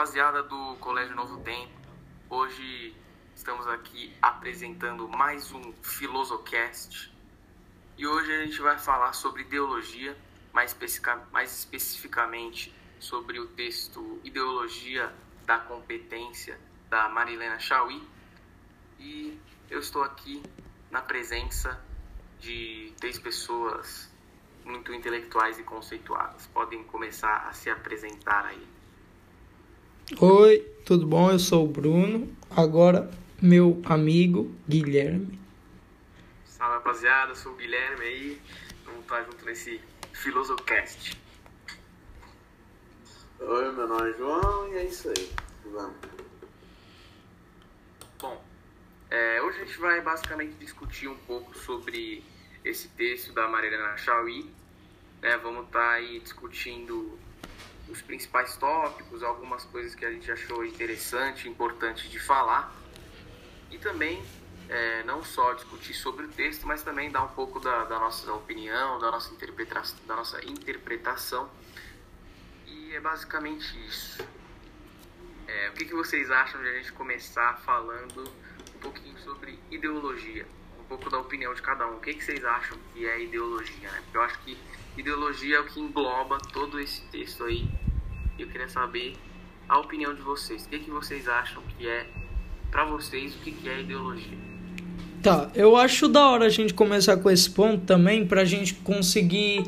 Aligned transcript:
Rapaziada 0.00 0.42
do 0.42 0.76
Colégio 0.76 1.14
Novo 1.14 1.42
Tempo, 1.42 1.78
hoje 2.30 2.96
estamos 3.34 3.66
aqui 3.66 4.10
apresentando 4.22 5.06
mais 5.06 5.52
um 5.52 5.74
Filosocast. 5.82 7.12
E 7.98 8.06
hoje 8.06 8.32
a 8.32 8.42
gente 8.42 8.62
vai 8.62 8.78
falar 8.78 9.12
sobre 9.12 9.42
ideologia, 9.42 10.16
mais, 10.54 10.74
mais 11.30 11.58
especificamente 11.58 12.74
sobre 12.98 13.38
o 13.40 13.48
texto 13.48 14.18
Ideologia 14.24 15.14
da 15.44 15.58
Competência 15.58 16.58
da 16.88 17.06
Marilena 17.10 17.58
Chauí. 17.58 18.02
E 18.98 19.38
eu 19.68 19.80
estou 19.80 20.02
aqui 20.02 20.42
na 20.90 21.02
presença 21.02 21.78
de 22.38 22.94
três 22.98 23.18
pessoas 23.18 24.10
muito 24.64 24.94
intelectuais 24.94 25.58
e 25.58 25.62
conceituadas. 25.62 26.46
Podem 26.46 26.82
começar 26.84 27.46
a 27.46 27.52
se 27.52 27.68
apresentar 27.68 28.46
aí. 28.46 28.79
Oi, 30.18 30.58
tudo 30.84 31.06
bom? 31.06 31.30
Eu 31.30 31.38
sou 31.38 31.64
o 31.64 31.68
Bruno. 31.68 32.36
Agora, 32.50 33.08
meu 33.40 33.80
amigo 33.84 34.52
Guilherme. 34.68 35.38
Salve 36.44 36.74
rapaziada, 36.74 37.30
eu 37.30 37.36
sou 37.36 37.52
o 37.52 37.54
Guilherme 37.54 38.04
aí. 38.04 38.42
Vamos 38.84 39.02
estar 39.02 39.22
junto 39.22 39.44
nesse 39.44 39.80
Filosocast. 40.12 41.16
Oi, 43.38 43.72
meu 43.72 43.86
nome 43.86 44.10
é 44.10 44.14
João 44.14 44.68
e 44.72 44.78
é 44.78 44.84
isso 44.84 45.08
aí. 45.10 45.30
Vamos. 45.72 45.96
Bom, 48.18 48.44
é, 49.10 49.40
hoje 49.42 49.62
a 49.62 49.64
gente 49.64 49.78
vai 49.78 50.00
basicamente 50.00 50.54
discutir 50.54 51.06
um 51.06 51.18
pouco 51.18 51.56
sobre 51.56 52.24
esse 52.64 52.88
texto 52.88 53.32
da 53.32 53.46
Marilena 53.46 53.96
Chauí. 53.96 54.50
Né? 55.22 55.38
Vamos 55.38 55.66
estar 55.66 55.92
aí 55.92 56.18
discutindo 56.18 57.16
os 57.90 58.00
principais 58.00 58.56
tópicos, 58.56 59.22
algumas 59.22 59.64
coisas 59.64 59.94
que 59.94 60.04
a 60.04 60.12
gente 60.12 60.30
achou 60.30 60.64
interessante, 60.64 61.48
importante 61.48 62.08
de 62.08 62.18
falar. 62.18 62.72
E 63.70 63.78
também 63.78 64.22
é, 64.68 65.02
não 65.02 65.22
só 65.24 65.52
discutir 65.54 65.94
sobre 65.94 66.26
o 66.26 66.28
texto, 66.28 66.66
mas 66.66 66.82
também 66.82 67.10
dar 67.10 67.24
um 67.24 67.28
pouco 67.28 67.58
da, 67.58 67.84
da 67.84 67.98
nossa 67.98 68.32
opinião, 68.32 68.98
da 69.00 69.10
nossa, 69.10 69.32
interpreta 69.34 69.82
da 70.06 70.16
nossa 70.16 70.44
interpretação. 70.44 71.50
E 72.66 72.94
é 72.94 73.00
basicamente 73.00 73.76
isso. 73.86 74.24
É, 75.48 75.70
o 75.70 75.72
que, 75.72 75.84
que 75.84 75.94
vocês 75.94 76.30
acham 76.30 76.62
de 76.62 76.68
a 76.68 76.72
gente 76.74 76.92
começar 76.92 77.58
falando 77.64 78.32
um 78.76 78.78
pouquinho 78.78 79.18
sobre 79.18 79.58
ideologia? 79.70 80.46
Um 80.78 80.84
pouco 80.84 81.10
da 81.10 81.18
opinião 81.18 81.52
de 81.52 81.62
cada 81.62 81.88
um. 81.88 81.96
O 81.96 82.00
que, 82.00 82.14
que 82.14 82.22
vocês 82.22 82.44
acham 82.44 82.78
que 82.92 83.04
é 83.06 83.20
ideologia? 83.22 83.90
Né? 83.90 84.00
Porque 84.04 84.16
eu 84.16 84.22
acho 84.22 84.38
que 84.40 84.56
ideologia 84.96 85.56
é 85.56 85.60
o 85.60 85.64
que 85.64 85.80
engloba 85.80 86.38
todo 86.52 86.78
esse 86.78 87.00
texto 87.08 87.44
aí. 87.44 87.68
Eu 88.40 88.48
queria 88.48 88.68
saber 88.68 89.12
a 89.68 89.78
opinião 89.78 90.14
de 90.14 90.22
vocês. 90.22 90.64
O 90.64 90.68
que, 90.68 90.78
que 90.78 90.90
vocês 90.90 91.28
acham 91.28 91.62
que 91.76 91.86
é, 91.86 92.06
para 92.70 92.86
vocês, 92.86 93.34
o 93.34 93.38
que, 93.38 93.68
é 93.68 93.80
ideologia? 93.80 94.38
Tá, 95.22 95.50
eu 95.54 95.76
acho 95.76 96.08
da 96.08 96.26
hora 96.26 96.46
a 96.46 96.48
gente 96.48 96.72
começar 96.72 97.18
com 97.18 97.30
esse 97.30 97.50
ponto 97.50 97.84
também, 97.84 98.26
pra 98.26 98.44
gente 98.44 98.74
conseguir 98.74 99.64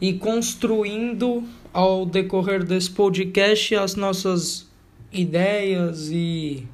ir 0.00 0.18
construindo 0.18 1.44
ao 1.72 2.04
decorrer 2.04 2.64
desse 2.64 2.90
podcast 2.90 3.76
as 3.76 3.94
nossas 3.94 4.68
ideias 5.12 6.10
e 6.10 6.66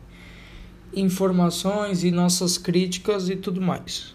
informações 0.94 2.04
e 2.04 2.10
nossas 2.10 2.56
críticas 2.56 3.28
e 3.28 3.36
tudo 3.36 3.60
mais. 3.60 4.14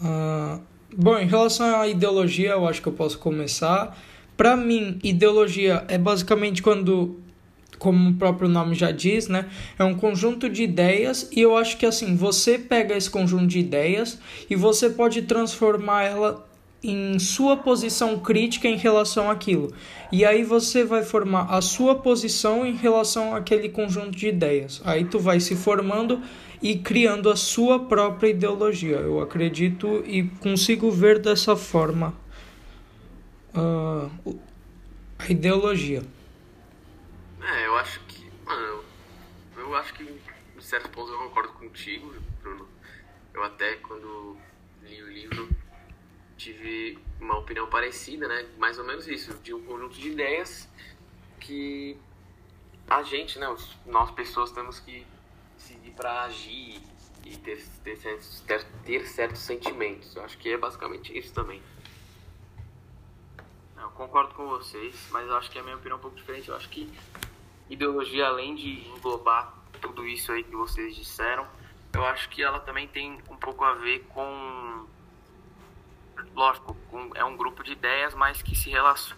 Uh, 0.00 0.62
bom, 0.96 1.18
em 1.18 1.26
relação 1.26 1.80
à 1.80 1.88
ideologia, 1.88 2.50
eu 2.50 2.68
acho 2.68 2.80
que 2.80 2.88
eu 2.88 2.92
posso 2.92 3.18
começar. 3.18 3.98
Para 4.40 4.56
mim, 4.56 4.98
ideologia 5.04 5.84
é 5.86 5.98
basicamente 5.98 6.62
quando, 6.62 7.20
como 7.78 8.08
o 8.08 8.14
próprio 8.14 8.48
nome 8.48 8.74
já 8.74 8.90
diz, 8.90 9.28
né, 9.28 9.44
é 9.78 9.84
um 9.84 9.94
conjunto 9.94 10.48
de 10.48 10.62
ideias 10.62 11.28
e 11.30 11.42
eu 11.42 11.54
acho 11.58 11.76
que 11.76 11.84
assim 11.84 12.16
você 12.16 12.58
pega 12.58 12.96
esse 12.96 13.10
conjunto 13.10 13.46
de 13.46 13.58
ideias 13.58 14.18
e 14.48 14.56
você 14.56 14.88
pode 14.88 15.20
transformar 15.20 16.04
ela 16.04 16.48
em 16.82 17.18
sua 17.18 17.54
posição 17.58 18.18
crítica 18.18 18.66
em 18.66 18.78
relação 18.78 19.30
àquilo. 19.30 19.74
E 20.10 20.24
aí 20.24 20.42
você 20.42 20.84
vai 20.84 21.02
formar 21.02 21.42
a 21.54 21.60
sua 21.60 21.96
posição 21.96 22.64
em 22.64 22.74
relação 22.74 23.34
àquele 23.34 23.68
conjunto 23.68 24.12
de 24.12 24.28
ideias. 24.28 24.80
Aí 24.86 25.04
tu 25.04 25.18
vai 25.18 25.38
se 25.38 25.54
formando 25.54 26.18
e 26.62 26.76
criando 26.76 27.28
a 27.28 27.36
sua 27.36 27.78
própria 27.78 28.30
ideologia. 28.30 28.96
Eu 28.96 29.20
acredito 29.20 30.02
e 30.06 30.22
consigo 30.40 30.90
ver 30.90 31.18
dessa 31.18 31.54
forma 31.54 32.14
uh, 33.54 34.40
a 35.18 35.28
ideologia. 35.28 36.02
É, 37.42 37.66
eu 37.66 37.76
acho 37.76 38.00
que. 38.00 38.30
Mano, 38.44 38.62
eu, 38.62 38.84
eu 39.56 39.76
acho 39.76 39.94
que 39.94 40.02
em 40.02 40.60
certos 40.60 40.90
pontos 40.90 41.12
eu 41.12 41.18
concordo 41.18 41.52
contigo, 41.54 42.14
Bruno. 42.42 42.68
Eu 43.32 43.42
até 43.44 43.76
quando 43.76 44.36
li 44.82 45.02
o 45.02 45.08
livro 45.10 45.48
tive 46.36 46.98
uma 47.20 47.38
opinião 47.38 47.68
parecida, 47.68 48.26
né? 48.26 48.46
Mais 48.58 48.78
ou 48.78 48.84
menos 48.84 49.06
isso, 49.06 49.34
de 49.42 49.52
um 49.54 49.62
conjunto 49.64 49.94
de 49.94 50.08
ideias 50.08 50.68
que 51.38 51.98
a 52.88 53.02
gente, 53.02 53.38
né, 53.38 53.46
nós 53.86 54.10
pessoas 54.10 54.50
temos 54.50 54.80
que 54.80 55.06
seguir 55.56 55.92
para 55.92 56.22
agir 56.22 56.82
e 57.24 57.36
ter, 57.36 57.62
ter, 57.84 57.98
ter, 58.46 58.64
ter 58.84 59.06
certos 59.06 59.40
sentimentos. 59.40 60.16
Eu 60.16 60.24
acho 60.24 60.36
que 60.38 60.50
é 60.50 60.56
basicamente 60.56 61.16
isso 61.16 61.32
também. 61.32 61.62
Concordo 63.94 64.34
com 64.34 64.48
vocês, 64.48 65.08
mas 65.10 65.26
eu 65.26 65.36
acho 65.36 65.50
que 65.50 65.58
a 65.58 65.62
minha 65.62 65.76
opinião 65.76 65.96
é 65.96 65.98
um 65.98 66.02
pouco 66.02 66.16
diferente. 66.16 66.48
Eu 66.48 66.56
acho 66.56 66.68
que 66.68 66.92
ideologia, 67.68 68.26
além 68.26 68.54
de 68.54 68.88
englobar 68.88 69.54
tudo 69.80 70.06
isso 70.06 70.32
aí 70.32 70.42
que 70.42 70.56
vocês 70.56 70.94
disseram, 70.94 71.46
eu 71.92 72.04
acho 72.04 72.28
que 72.28 72.42
ela 72.42 72.60
também 72.60 72.88
tem 72.88 73.20
um 73.28 73.36
pouco 73.36 73.64
a 73.64 73.74
ver 73.74 74.00
com 74.08 74.86
lógico, 76.34 76.76
é 77.14 77.24
um 77.24 77.36
grupo 77.36 77.62
de 77.62 77.72
ideias, 77.72 78.14
mas 78.14 78.42
que 78.42 78.54
se 78.54 78.70
relacionam 78.70 79.16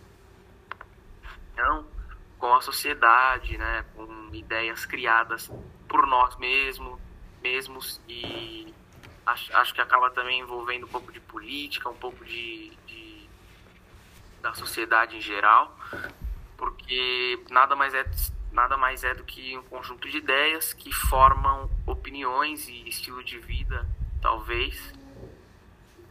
com 2.39 2.55
a 2.55 2.61
sociedade, 2.61 3.57
né, 3.57 3.85
com 3.95 4.31
ideias 4.33 4.85
criadas 4.85 5.51
por 5.89 6.07
nós 6.07 6.37
mesmos, 6.37 7.01
mesmos 7.43 8.01
e 8.09 8.73
acho, 9.27 9.57
acho 9.57 9.75
que 9.75 9.81
acaba 9.81 10.11
também 10.11 10.41
envolvendo 10.41 10.87
um 10.87 10.89
pouco 10.89 11.13
de 11.13 11.21
política, 11.21 11.89
um 11.89 11.97
pouco 11.97 12.25
de 12.25 12.73
da 14.43 14.53
sociedade 14.53 15.17
em 15.17 15.21
geral, 15.21 15.75
porque 16.59 17.43
nada 17.51 17.75
mais 17.75 17.95
é 17.95 18.05
nada 18.53 18.77
mais 18.77 19.03
é 19.03 19.15
do 19.15 19.25
que 19.25 19.57
um 19.57 19.63
conjunto 19.63 20.07
de 20.11 20.19
ideias 20.19 20.75
que 20.75 20.93
formam 20.93 21.71
opiniões 21.87 22.69
e 22.69 22.87
estilo 22.87 23.25
de 23.25 23.39
vida, 23.39 23.87
talvez, 24.21 24.93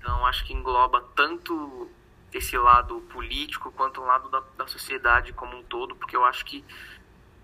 então, 0.01 0.25
acho 0.25 0.43
que 0.45 0.53
engloba 0.53 0.99
tanto 1.15 1.87
esse 2.33 2.57
lado 2.57 3.01
político 3.13 3.71
quanto 3.71 4.01
o 4.01 4.05
lado 4.05 4.29
da, 4.29 4.41
da 4.57 4.67
sociedade 4.67 5.31
como 5.31 5.55
um 5.55 5.63
todo, 5.63 5.95
porque 5.95 6.15
eu 6.15 6.25
acho 6.25 6.43
que 6.43 6.65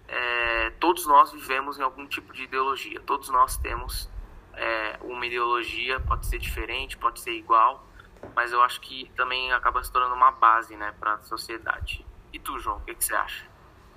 é, 0.08 0.72
todos 0.80 1.06
nós 1.06 1.32
vivemos 1.32 1.78
em 1.78 1.84
algum 1.84 2.08
tipo 2.08 2.34
de 2.34 2.44
ideologia, 2.44 3.00
todos 3.02 3.30
nós 3.30 3.58
temos 3.58 4.10
é, 4.54 4.98
uma 5.02 5.24
ideologia, 5.26 6.00
pode 6.00 6.26
ser 6.26 6.40
diferente, 6.40 6.98
pode 6.98 7.20
ser 7.20 7.34
igual, 7.34 7.87
mas 8.36 8.52
eu 8.52 8.62
acho 8.62 8.82
que 8.82 9.12
também 9.16 9.52
acaba 9.52 9.84
se 9.84 9.92
tornando 9.92 10.16
uma 10.16 10.32
base 10.32 10.76
né, 10.76 10.94
para 11.00 11.14
a 11.14 11.20
sociedade. 11.24 12.06
E 12.34 12.40
tu, 12.40 12.60
João, 12.60 12.78
o 12.78 12.82
que, 12.82 12.96
que 12.96 13.04
você 13.04 13.16
acha? 13.16 13.46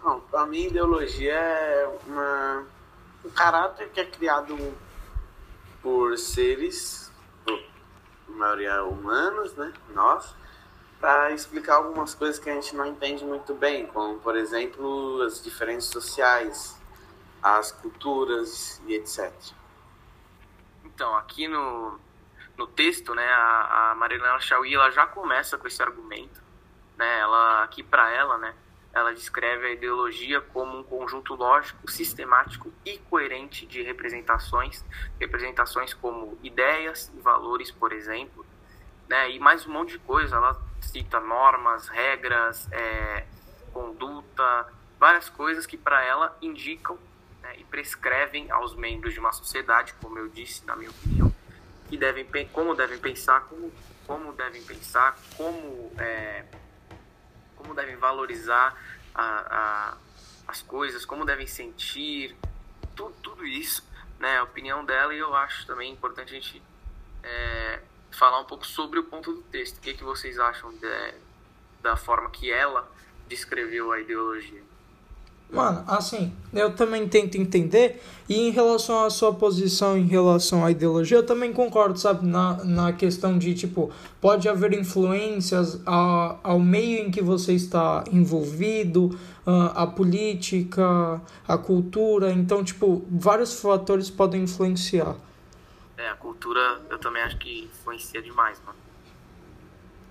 Bom, 0.03 0.23
a 0.33 0.47
minha 0.47 0.69
ideologia 0.69 1.35
é 1.35 1.99
uma, 2.07 2.67
um 3.25 3.31
caráter 3.31 3.89
que 3.91 4.01
é 4.01 4.05
criado 4.05 4.57
por 5.83 6.17
seres 6.17 7.11
maioria 8.41 8.83
humanos, 8.85 9.55
né? 9.55 9.73
Nós, 9.91 10.35
para 10.99 11.31
explicar 11.33 11.77
algumas 11.77 12.15
coisas 12.15 12.39
que 12.39 12.49
a 12.49 12.55
gente 12.55 12.75
não 12.75 12.87
entende 12.87 13.25
muito 13.25 13.55
bem, 13.55 13.87
como, 13.87 14.19
por 14.19 14.37
exemplo, 14.37 15.23
as 15.23 15.43
diferenças 15.43 15.91
sociais, 15.91 16.79
as 17.43 17.71
culturas 17.71 18.81
e 18.87 18.95
etc. 18.95 19.33
Então, 20.85 21.15
aqui 21.17 21.47
no, 21.47 21.99
no 22.61 22.67
texto, 22.67 23.15
né, 23.15 23.27
a, 23.27 23.93
a 23.93 23.95
Marilena 23.95 24.39
Chauí, 24.39 24.75
ela 24.75 24.91
já 24.91 25.07
começa 25.07 25.57
com 25.57 25.67
esse 25.67 25.83
argumento, 25.83 26.43
né? 26.99 27.21
Ela 27.21 27.65
aqui 27.65 27.83
para 27.83 28.13
ela, 28.13 28.37
né, 28.37 28.55
ela 28.93 29.15
descreve 29.15 29.67
a 29.67 29.71
ideologia 29.71 30.43
como 30.43 30.79
um 30.79 30.83
conjunto 30.83 31.35
lógico, 31.35 31.91
sistemático 31.91 32.71
e 32.85 32.99
coerente 32.99 33.65
de 33.65 33.81
representações, 33.81 34.85
representações 35.19 35.95
como 35.95 36.39
ideias 36.43 37.11
e 37.17 37.21
valores, 37.21 37.71
por 37.71 37.93
exemplo, 37.95 38.45
né? 39.09 39.31
e 39.31 39.39
mais 39.39 39.67
um 39.67 39.73
monte 39.73 39.93
de 39.93 39.99
coisa. 40.01 40.37
Ela 40.37 40.61
cita 40.83 41.19
normas, 41.19 41.89
regras, 41.89 42.71
é, 42.73 43.27
conduta, 43.73 44.67
várias 44.99 45.31
coisas 45.31 45.65
que 45.65 45.79
para 45.79 46.05
ela 46.05 46.37
indicam 46.43 46.99
né, 47.41 47.55
e 47.59 47.65
prescrevem 47.65 48.51
aos 48.51 48.75
membros 48.75 49.15
de 49.15 49.21
uma 49.21 49.33
sociedade, 49.33 49.95
como 50.03 50.19
eu 50.19 50.29
disse, 50.29 50.67
na 50.67 50.77
minha 50.77 50.91
opinião, 50.91 51.33
que 51.91 51.97
devem, 51.97 52.25
como 52.53 52.75
devem 52.75 52.99
pensar, 52.99 53.41
como, 53.49 53.73
como 54.07 54.33
devem 54.33 54.63
pensar, 54.63 55.19
como 55.37 55.93
é, 55.99 56.45
como 57.57 57.75
devem 57.75 57.97
valorizar 57.97 58.81
a, 59.13 59.25
a, 59.25 59.97
as 60.47 60.63
coisas, 60.63 61.05
como 61.05 61.25
devem 61.25 61.49
sentir, 61.49 62.37
tudo, 62.95 63.13
tudo 63.21 63.45
isso, 63.45 63.85
né? 64.21 64.39
A 64.39 64.45
opinião 64.45 64.85
dela 64.85 65.13
e 65.13 65.19
eu 65.19 65.35
acho 65.35 65.67
também 65.67 65.93
importante 65.93 66.31
a 66.31 66.35
gente 66.41 66.63
é, 67.25 67.81
falar 68.13 68.41
um 68.41 68.45
pouco 68.45 68.65
sobre 68.65 69.01
o 69.01 69.05
ponto 69.05 69.33
do 69.33 69.43
texto. 69.43 69.79
O 69.79 69.81
que, 69.81 69.95
que 69.95 70.05
vocês 70.05 70.39
acham 70.39 70.73
de, 70.73 71.15
da 71.83 71.97
forma 71.97 72.31
que 72.31 72.53
ela 72.53 72.89
descreveu 73.27 73.91
a 73.91 74.01
ideologia? 74.01 74.63
Mano, 75.53 75.83
assim, 75.89 76.33
eu 76.53 76.73
também 76.75 77.09
tento 77.09 77.37
entender, 77.37 78.01
e 78.29 78.49
em 78.49 78.51
relação 78.51 79.05
à 79.05 79.11
sua 79.11 79.35
posição 79.35 79.99
em 79.99 80.07
relação 80.07 80.65
à 80.65 80.71
ideologia, 80.71 81.17
eu 81.19 81.27
também 81.27 81.53
concordo, 81.53 81.99
sabe, 81.99 82.25
na, 82.25 82.65
na 82.65 82.93
questão 82.93 83.37
de, 83.37 83.53
tipo, 83.55 83.91
pode 84.21 84.49
haver 84.49 84.73
influências 84.73 85.81
a, 85.85 86.37
ao 86.45 86.61
meio 86.61 87.05
em 87.05 87.11
que 87.11 87.21
você 87.21 87.53
está 87.53 88.05
envolvido, 88.13 89.19
a, 89.45 89.83
a 89.83 89.87
política, 89.89 91.21
a 91.49 91.59
cultura, 91.59 92.31
então, 92.31 92.63
tipo, 92.63 93.05
vários 93.11 93.61
fatores 93.61 94.09
podem 94.09 94.45
influenciar. 94.45 95.17
É, 95.97 96.09
a 96.11 96.15
cultura 96.15 96.81
eu 96.89 96.99
também 96.99 97.23
acho 97.23 97.37
que 97.39 97.65
influencia 97.65 98.23
demais, 98.23 98.61
mano. 98.65 98.79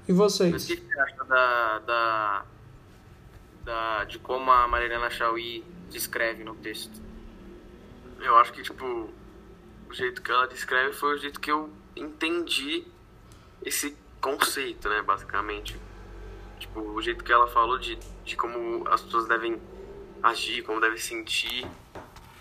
E 0.06 0.12
vocês? 0.12 0.51
Mas 0.51 0.63
o 0.65 0.68
que 0.68 0.75
você 0.75 1.00
acha 1.00 1.24
da, 1.24 1.80
da 1.80 2.45
da, 3.63 4.03
de 4.06 4.19
como 4.19 4.51
a 4.51 4.67
Marilena 4.67 5.09
Chauí 5.09 5.63
descreve 5.89 6.44
no 6.44 6.56
texto? 6.56 7.01
Eu 8.19 8.35
acho 8.38 8.51
que, 8.51 8.61
tipo, 8.61 8.85
o 8.85 9.94
jeito 9.94 10.21
que 10.21 10.31
ela 10.31 10.47
descreve 10.47 10.94
foi 10.94 11.15
o 11.15 11.17
jeito 11.17 11.39
que 11.39 11.51
eu 11.51 11.69
entendi 11.95 12.85
esse 13.63 13.95
conceito, 14.21 14.89
né, 14.89 15.01
basicamente. 15.01 15.79
Tipo, 16.59 16.81
o 16.81 17.01
jeito 17.01 17.23
que 17.23 17.31
ela 17.31 17.47
falou 17.47 17.77
de, 17.77 17.97
de 18.25 18.35
como 18.35 18.88
as 18.89 19.01
pessoas 19.01 19.27
devem 19.27 19.59
agir, 20.21 20.63
como 20.63 20.81
devem 20.81 20.97
sentir. 20.97 21.65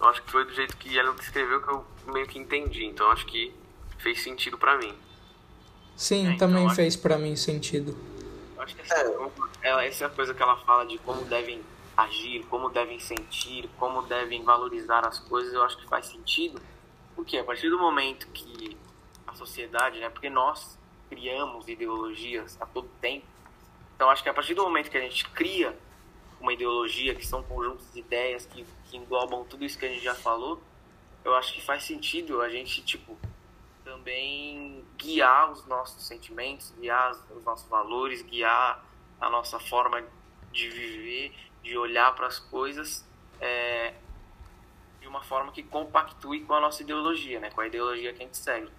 Eu 0.01 0.07
acho 0.07 0.23
que 0.23 0.31
foi 0.31 0.45
do 0.45 0.53
jeito 0.53 0.77
que 0.77 0.99
ela 0.99 1.13
descreveu 1.15 1.63
que 1.63 1.69
eu 1.69 1.85
meio 2.13 2.27
que 2.27 2.39
entendi. 2.39 2.85
Então, 2.85 3.11
acho 3.11 3.27
que 3.27 3.55
fez 3.99 4.23
sentido 4.23 4.59
para 4.59 4.77
mim. 4.79 4.95
Sim, 5.97 6.27
é, 6.27 6.33
então, 6.33 6.49
também 6.49 6.69
fez 6.75 6.95
acho... 6.95 7.03
para 7.03 7.19
mim 7.19 7.35
sentido. 7.37 7.97
Acho 8.59 8.75
que 8.75 8.83
essa, 8.83 8.95
é. 9.63 9.87
essa 9.87 10.05
é 10.05 10.07
a 10.07 10.11
coisa 10.11 10.35
que 10.35 10.43
ela 10.43 10.57
fala 10.57 10.85
de 10.87 10.99
como 10.99 11.25
devem 11.25 11.63
agir, 11.97 12.45
como 12.47 12.71
devem 12.71 13.01
sentir, 13.01 13.69
como 13.79 14.03
devem 14.03 14.43
valorizar 14.45 15.05
as 15.07 15.19
coisas, 15.19 15.53
eu 15.53 15.63
acho 15.63 15.77
que 15.79 15.87
faz 15.89 16.07
sentido. 16.07 16.61
Porque 17.17 17.37
a 17.37 17.45
partir 17.45 17.69
do 17.71 17.79
momento 17.79 18.29
que 18.29 18.77
a 19.27 19.35
sociedade, 19.35 19.99
né, 19.99 20.09
porque 20.09 20.31
nós 20.31 20.79
criamos 21.09 21.67
ideologias 21.67 22.57
a 22.61 22.67
todo 22.67 22.89
tempo, 23.01 23.27
então 23.97 24.09
acho 24.11 24.23
que 24.23 24.29
a 24.29 24.35
partir 24.35 24.55
do 24.55 24.63
momento 24.63 24.91
que 24.91 24.97
a 24.97 25.01
gente 25.01 25.29
cria 25.31 25.77
uma 26.41 26.53
ideologia, 26.53 27.15
que 27.15 27.27
são 27.27 27.43
conjuntos 27.43 27.93
de 27.93 27.99
ideias 27.99 28.47
que, 28.47 28.65
que 28.85 28.97
englobam 28.97 29.45
tudo 29.45 29.65
isso 29.65 29.77
que 29.77 29.87
a 29.87 29.89
gente 29.89 30.03
já 30.03 30.15
falou, 30.15 30.63
eu 31.25 31.35
acho 31.35 31.53
que 31.53 31.61
faz 31.61 31.83
sentido 31.83 32.41
a 32.41 32.49
gente, 32.49 32.81
tipo, 32.83 33.19
também 33.89 34.85
guiar 34.99 35.51
os 35.51 35.65
nossos 35.67 36.07
sentimentos, 36.07 36.71
guiar 36.79 37.13
os 37.35 37.43
nossos 37.43 37.67
valores, 37.69 38.21
guiar 38.21 38.85
a 39.19 39.31
nossa 39.31 39.59
forma 39.59 40.05
de 40.53 40.69
viver, 40.69 41.35
de 41.63 41.77
olhar 41.79 42.15
para 42.15 42.27
as 42.27 42.39
coisas 42.39 43.03
é, 43.41 43.95
de 45.01 45.09
uma 45.09 45.23
forma 45.23 45.51
que 45.53 45.63
compactue 45.63 46.45
com 46.45 46.53
a 46.53 46.61
nossa 46.61 46.83
ideologia, 46.83 47.41
né? 47.41 47.51
com 47.51 47.63
a 47.63 47.67
ideologia 47.67 48.13
que 48.13 48.23
a 48.23 48.27
gente 48.27 48.37
segue. 48.37 48.71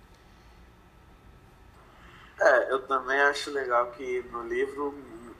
É, 2.39 2.71
eu 2.71 2.85
também 2.85 3.19
acho 3.21 3.49
legal 3.49 3.91
que 3.91 4.21
no 4.31 4.43
livro 4.47 4.95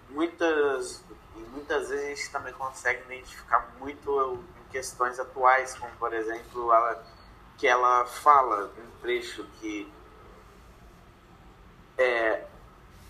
muitas 0.09 1.03
muitas 1.51 1.89
vezes 1.89 2.05
a 2.05 2.09
gente 2.15 2.31
também 2.31 2.53
consegue 2.53 3.03
identificar 3.05 3.71
muito 3.79 4.43
questões 4.71 5.19
atuais, 5.19 5.75
como 5.75 5.91
por 5.97 6.13
exemplo 6.13 6.73
ela 6.73 7.05
que 7.59 7.67
ela 7.67 8.05
fala 8.05 8.71
um 8.77 9.01
trecho 9.01 9.43
que 9.59 9.91
é, 11.97 12.45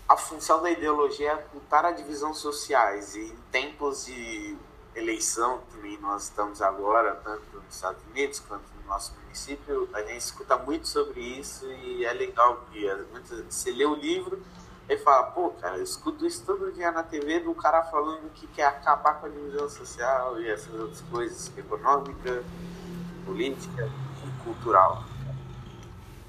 a 0.08 0.16
função 0.16 0.60
da 0.60 0.68
ideologia 0.68 1.30
é 1.30 1.34
ocultar 1.36 1.84
a 1.84 1.92
divisão 1.92 2.34
sociais 2.34 3.14
e 3.14 3.26
em 3.26 3.36
tempos 3.52 4.06
de 4.06 4.58
eleição 4.96 5.62
que 5.70 5.96
nós 5.98 6.24
estamos 6.24 6.60
agora, 6.60 7.14
tanto 7.22 7.44
nos 7.58 7.76
Estados 7.76 8.02
Unidos 8.10 8.40
quanto 8.40 8.64
no 8.82 8.88
nosso 8.88 9.14
município, 9.22 9.88
a 9.92 10.02
gente 10.02 10.18
escuta 10.18 10.56
muito 10.56 10.88
sobre 10.88 11.20
isso 11.20 11.64
e 11.70 12.04
é 12.04 12.12
legal 12.12 12.66
que 12.72 12.84
você 13.48 13.70
lê 13.70 13.86
o 13.86 13.94
livro 13.94 14.42
e 14.88 14.98
fala, 14.98 15.30
pô, 15.30 15.50
cara, 15.50 15.76
eu 15.76 15.84
escuto 15.84 16.26
isso 16.26 16.44
todo 16.44 16.72
dia 16.72 16.90
na 16.90 17.04
TV 17.04 17.38
do 17.38 17.54
cara 17.54 17.84
falando 17.84 18.28
que 18.32 18.48
quer 18.48 18.66
acabar 18.66 19.20
com 19.20 19.26
a 19.26 19.28
divisão 19.28 19.68
social 19.68 20.40
e 20.40 20.50
essas 20.50 20.74
outras 20.74 21.02
coisas, 21.02 21.56
econômica, 21.56 22.42
política 23.24 23.88
cultural. 24.44 25.04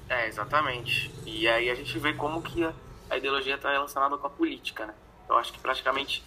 É, 0.08 0.28
exatamente. 0.28 1.10
E 1.24 1.48
aí 1.48 1.70
a 1.70 1.74
gente 1.74 1.98
vê 1.98 2.12
como 2.12 2.42
que 2.42 2.62
a, 2.62 2.72
a 3.08 3.16
ideologia 3.16 3.54
está 3.54 3.70
relacionada 3.70 4.16
com 4.18 4.26
a 4.26 4.30
política, 4.30 4.86
né? 4.86 4.94
Eu 5.28 5.38
acho 5.38 5.52
que 5.52 5.58
praticamente 5.58 6.22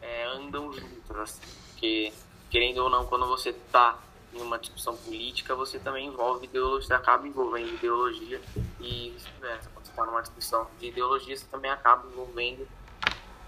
é, 0.00 0.24
andam 0.24 0.72
juntas, 0.72 1.16
assim, 1.16 1.40
porque 1.68 2.12
querendo 2.50 2.78
ou 2.78 2.90
não, 2.90 3.06
quando 3.06 3.26
você 3.26 3.50
está 3.50 3.98
em 4.34 4.40
uma 4.40 4.58
discussão 4.58 4.96
política, 4.96 5.54
você 5.54 5.78
também 5.78 6.08
envolve 6.08 6.46
ideologia, 6.46 6.88
você 6.88 6.94
acaba 6.94 7.26
envolvendo 7.28 7.74
ideologia 7.74 8.40
e 8.80 9.14
né, 9.40 9.58
quando 9.72 9.84
você 9.84 9.90
está 9.90 10.04
numa 10.04 10.22
discussão 10.22 10.66
de 10.80 10.88
ideologia, 10.88 11.36
você 11.36 11.46
também 11.50 11.70
acaba 11.70 12.06
envolvendo 12.08 12.66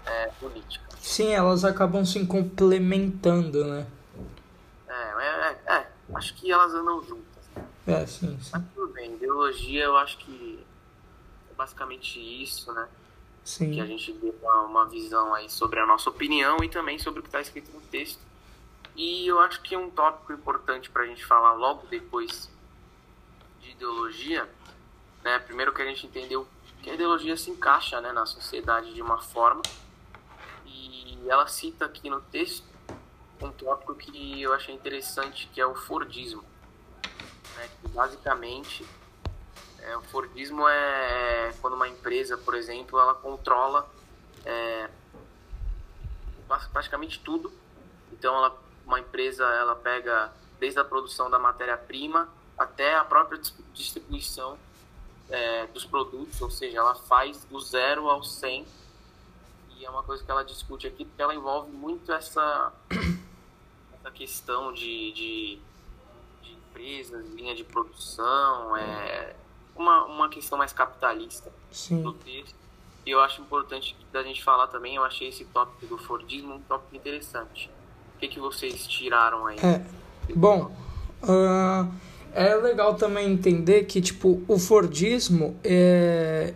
é, 0.05 0.27
política. 0.39 0.85
Sim, 0.99 1.33
elas 1.33 1.65
acabam 1.65 2.05
se 2.05 2.25
complementando, 2.25 3.65
né? 3.65 3.87
É, 4.87 5.57
é, 5.73 5.75
é 5.75 5.94
acho 6.13 6.35
que 6.35 6.51
elas 6.51 6.73
andam 6.73 7.01
juntas. 7.03 7.43
Né? 7.55 7.65
É, 7.87 8.05
sim, 8.05 8.37
sim. 8.39 8.51
Mas 8.53 8.63
tudo 8.73 8.93
bem, 8.93 9.13
ideologia 9.13 9.83
eu 9.83 9.97
acho 9.97 10.17
que 10.17 10.63
é 11.51 11.53
basicamente 11.53 12.19
isso, 12.19 12.71
né? 12.73 12.87
Sim. 13.43 13.71
Que 13.71 13.81
a 13.81 13.85
gente 13.85 14.11
dê 14.13 14.33
uma, 14.41 14.61
uma 14.61 14.85
visão 14.85 15.33
aí 15.33 15.49
sobre 15.49 15.79
a 15.79 15.85
nossa 15.85 16.09
opinião 16.09 16.63
e 16.63 16.69
também 16.69 16.97
sobre 16.97 17.19
o 17.19 17.23
que 17.23 17.29
está 17.29 17.41
escrito 17.41 17.71
no 17.71 17.81
texto. 17.81 18.19
E 18.95 19.27
eu 19.27 19.39
acho 19.39 19.61
que 19.61 19.75
um 19.75 19.89
tópico 19.89 20.33
importante 20.33 20.89
para 20.89 21.03
a 21.03 21.05
gente 21.05 21.23
falar 21.25 21.53
logo 21.53 21.85
depois 21.87 22.49
de 23.61 23.71
ideologia, 23.71 24.49
né? 25.23 25.37
Primeiro 25.39 25.73
que 25.73 25.81
a 25.81 25.85
gente 25.85 26.07
entendeu 26.07 26.47
que 26.81 26.89
a 26.89 26.93
ideologia 26.93 27.35
se 27.35 27.49
encaixa 27.49 27.99
né, 27.99 28.11
na 28.11 28.25
sociedade 28.25 28.93
de 28.93 29.01
uma 29.01 29.17
forma 29.17 29.61
e 30.67 31.17
ela 31.27 31.47
cita 31.47 31.85
aqui 31.85 32.09
no 32.09 32.21
texto 32.21 32.74
um 33.41 33.51
tópico 33.51 33.95
que 33.95 34.41
eu 34.41 34.53
achei 34.53 34.73
interessante, 34.73 35.49
que 35.53 35.59
é 35.59 35.65
o 35.65 35.75
Fordismo. 35.75 36.43
Né? 37.55 37.69
Que 37.81 37.87
basicamente, 37.89 38.85
é, 39.79 39.95
o 39.97 40.01
Fordismo 40.03 40.67
é 40.67 41.53
quando 41.61 41.73
uma 41.73 41.87
empresa, 41.87 42.37
por 42.37 42.55
exemplo, 42.55 42.99
ela 42.99 43.13
controla 43.13 43.87
é, 44.45 44.89
praticamente 46.71 47.19
tudo. 47.19 47.51
Então, 48.11 48.35
ela, 48.35 48.57
uma 48.85 48.99
empresa 48.99 49.43
ela 49.43 49.75
pega 49.75 50.31
desde 50.59 50.79
a 50.79 50.85
produção 50.85 51.29
da 51.29 51.37
matéria-prima 51.37 52.29
até 52.57 52.95
a 52.95 53.03
própria 53.03 53.39
distribuição 53.73 54.57
é, 55.29 55.65
dos 55.67 55.85
produtos, 55.85 56.39
ou 56.41 56.49
seja, 56.49 56.77
ela 56.77 56.95
faz 56.95 57.43
do 57.45 57.59
zero 57.59 58.09
ao 58.09 58.23
100 58.23 58.65
e 59.77 59.85
é 59.85 59.89
uma 59.89 60.03
coisa 60.03 60.23
que 60.23 60.31
ela 60.31 60.43
discute 60.43 60.87
aqui 60.87 61.03
porque 61.03 61.21
ela 61.21 61.35
envolve 61.35 61.71
muito 61.71 62.11
essa 62.11 62.71
essa 64.05 64.11
questão 64.11 64.71
de, 64.71 65.11
de, 65.13 65.59
de 66.43 66.51
empresas, 66.53 67.27
linha 67.33 67.55
de 67.55 67.63
produção, 67.63 68.77
é 68.77 69.33
uma, 69.75 70.05
uma 70.05 70.29
questão 70.29 70.57
mais 70.57 70.71
capitalista 70.71 71.51
Sim. 71.71 72.03
do 72.03 72.13
texto. 72.13 72.55
E 73.05 73.11
eu 73.11 73.19
acho 73.19 73.41
importante 73.41 73.95
da 74.11 74.23
gente 74.23 74.43
falar 74.43 74.67
também, 74.67 74.95
eu 74.95 75.03
achei 75.03 75.29
esse 75.29 75.45
tópico 75.45 75.87
do 75.87 75.97
Fordismo 75.97 76.55
um 76.55 76.59
tópico 76.59 76.95
interessante. 76.95 77.69
O 78.15 78.19
que, 78.19 78.27
que 78.27 78.39
vocês 78.39 78.85
tiraram 78.87 79.47
aí? 79.47 79.57
É, 79.59 79.83
bom, 80.35 80.71
uh, 81.23 81.91
é 82.33 82.55
legal 82.55 82.95
também 82.95 83.31
entender 83.31 83.85
que, 83.85 84.01
tipo, 84.01 84.43
o 84.47 84.57
Fordismo 84.57 85.59
é, 85.63 86.53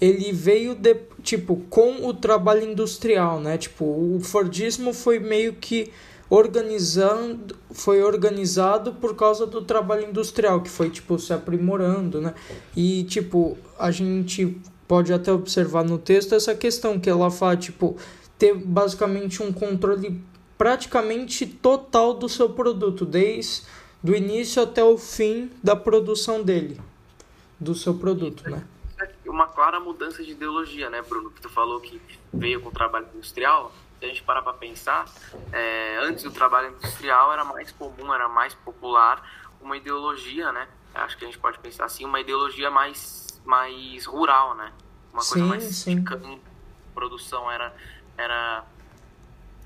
ele 0.00 0.32
veio 0.32 0.74
de, 0.74 0.94
tipo 1.22 1.56
com 1.70 2.06
o 2.06 2.12
trabalho 2.12 2.62
industrial, 2.62 3.40
né? 3.40 3.56
Tipo, 3.56 3.84
o 3.84 4.20
Fordismo 4.20 4.92
foi 4.92 5.18
meio 5.18 5.54
que 5.54 5.92
organizando 6.30 7.56
foi 7.70 8.02
organizado 8.02 8.92
por 8.94 9.16
causa 9.16 9.46
do 9.46 9.62
trabalho 9.62 10.08
industrial 10.08 10.60
que 10.60 10.68
foi 10.68 10.90
tipo 10.90 11.18
se 11.18 11.32
aprimorando 11.32 12.20
né? 12.20 12.34
E 12.76 13.04
tipo 13.04 13.56
a 13.78 13.90
gente 13.90 14.60
pode 14.86 15.12
até 15.12 15.32
observar 15.32 15.84
no 15.84 15.98
texto 15.98 16.34
essa 16.34 16.54
questão 16.54 17.00
que 17.00 17.08
ela 17.08 17.30
fala 17.30 17.56
tipo 17.56 17.96
ter 18.38 18.54
basicamente 18.54 19.42
um 19.42 19.52
controle 19.52 20.22
praticamente 20.56 21.46
total 21.46 22.14
do 22.14 22.28
seu 22.28 22.50
produto 22.50 23.06
desde 23.06 23.62
do 24.02 24.14
início 24.14 24.62
até 24.62 24.84
o 24.84 24.98
fim 24.98 25.50
da 25.62 25.74
produção 25.74 26.42
dele 26.42 26.78
do 27.58 27.74
seu 27.74 27.94
produto 27.94 28.48
né? 28.50 28.64
Uma 29.26 29.46
clara 29.46 29.78
mudança 29.78 30.22
de 30.22 30.32
ideologia 30.32 30.90
né 30.90 31.00
Bruno? 31.00 31.30
Que 31.30 31.40
tu 31.40 31.48
falou 31.48 31.80
que 31.80 32.00
veio 32.34 32.60
com 32.60 32.68
o 32.68 32.72
trabalho 32.72 33.06
industrial 33.14 33.72
se 33.98 34.04
a 34.04 34.08
gente 34.08 34.22
parar 34.22 34.42
para 34.42 34.52
pensar, 34.52 35.06
é, 35.52 35.98
antes 36.02 36.22
do 36.22 36.30
trabalho 36.30 36.68
industrial 36.68 37.32
era 37.32 37.44
mais 37.44 37.72
comum, 37.72 38.14
era 38.14 38.28
mais 38.28 38.54
popular 38.54 39.22
uma 39.60 39.76
ideologia, 39.76 40.52
né? 40.52 40.68
Acho 40.94 41.16
que 41.18 41.24
a 41.24 41.28
gente 41.28 41.38
pode 41.38 41.58
pensar 41.58 41.84
assim, 41.84 42.04
uma 42.04 42.20
ideologia 42.20 42.70
mais, 42.70 43.40
mais 43.44 44.04
rural, 44.06 44.54
né? 44.54 44.72
Uma 45.12 45.22
coisa 45.22 45.34
Sim, 45.34 45.48
mais 45.48 45.64
sim. 45.64 45.96
de 45.96 46.02
campo. 46.02 46.40
Produção 46.94 47.50
era, 47.50 47.74
era 48.16 48.64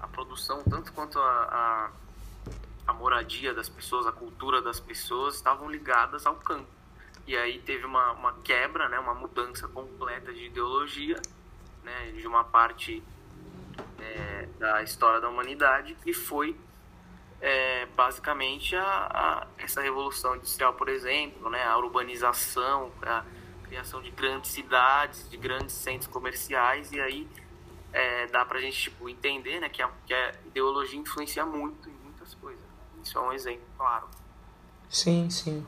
a 0.01 0.07
produção, 0.09 0.63
tanto 0.63 0.93
quanto 0.93 1.19
a, 1.19 1.91
a, 2.87 2.91
a 2.91 2.93
moradia 2.93 3.55
das 3.55 3.69
pessoas, 3.69 4.07
a 4.07 4.13
cultura 4.13 4.63
das 4.63 4.81
pessoas 4.81 5.37
estavam 5.37 5.71
ligadas 5.71 6.27
ao 6.27 6.37
campo. 6.37 6.69
E 7.27 7.37
aí 7.37 7.61
teve 7.61 7.85
uma, 7.85 8.13
uma 8.13 8.33
quebra, 8.43 8.89
né? 8.89 8.99
Uma 8.99 9.15
mudança 9.15 9.69
completa 9.69 10.33
de 10.33 10.47
ideologia, 10.47 11.21
né? 11.85 12.13
De 12.13 12.27
uma 12.27 12.45
parte 12.45 13.03
é, 14.03 14.49
da 14.59 14.83
história 14.83 15.21
da 15.21 15.29
humanidade 15.29 15.97
que 16.03 16.13
foi 16.13 16.57
é, 17.41 17.87
basicamente 17.87 18.77
a, 18.77 18.83
a, 18.85 19.47
essa 19.59 19.81
revolução 19.81 20.37
industrial, 20.37 20.75
por 20.75 20.89
exemplo, 20.89 21.51
né, 21.51 21.65
a 21.65 21.77
urbanização, 21.77 22.93
a 23.03 23.25
criação 23.65 24.01
de 24.01 24.11
grandes 24.11 24.53
cidades, 24.53 25.29
de 25.29 25.37
grandes 25.37 25.75
centros 25.75 26.07
comerciais, 26.07 26.93
e 26.93 27.01
aí 27.01 27.29
é, 27.93 28.27
dá 28.29 28.45
pra 28.45 28.61
gente 28.61 28.81
tipo, 28.81 29.09
entender 29.09 29.61
né, 29.61 29.69
que, 29.69 29.83
a, 29.83 29.91
que 30.07 30.15
a 30.15 30.35
ideologia 30.47 30.99
influencia 30.99 31.45
muito 31.45 31.89
em 31.89 31.95
muitas 31.95 32.35
coisas. 32.35 32.63
Isso 33.03 33.19
é 33.19 33.21
um 33.21 33.33
exemplo, 33.33 33.67
claro. 33.77 34.09
Sim, 34.89 35.29
sim. 35.29 35.67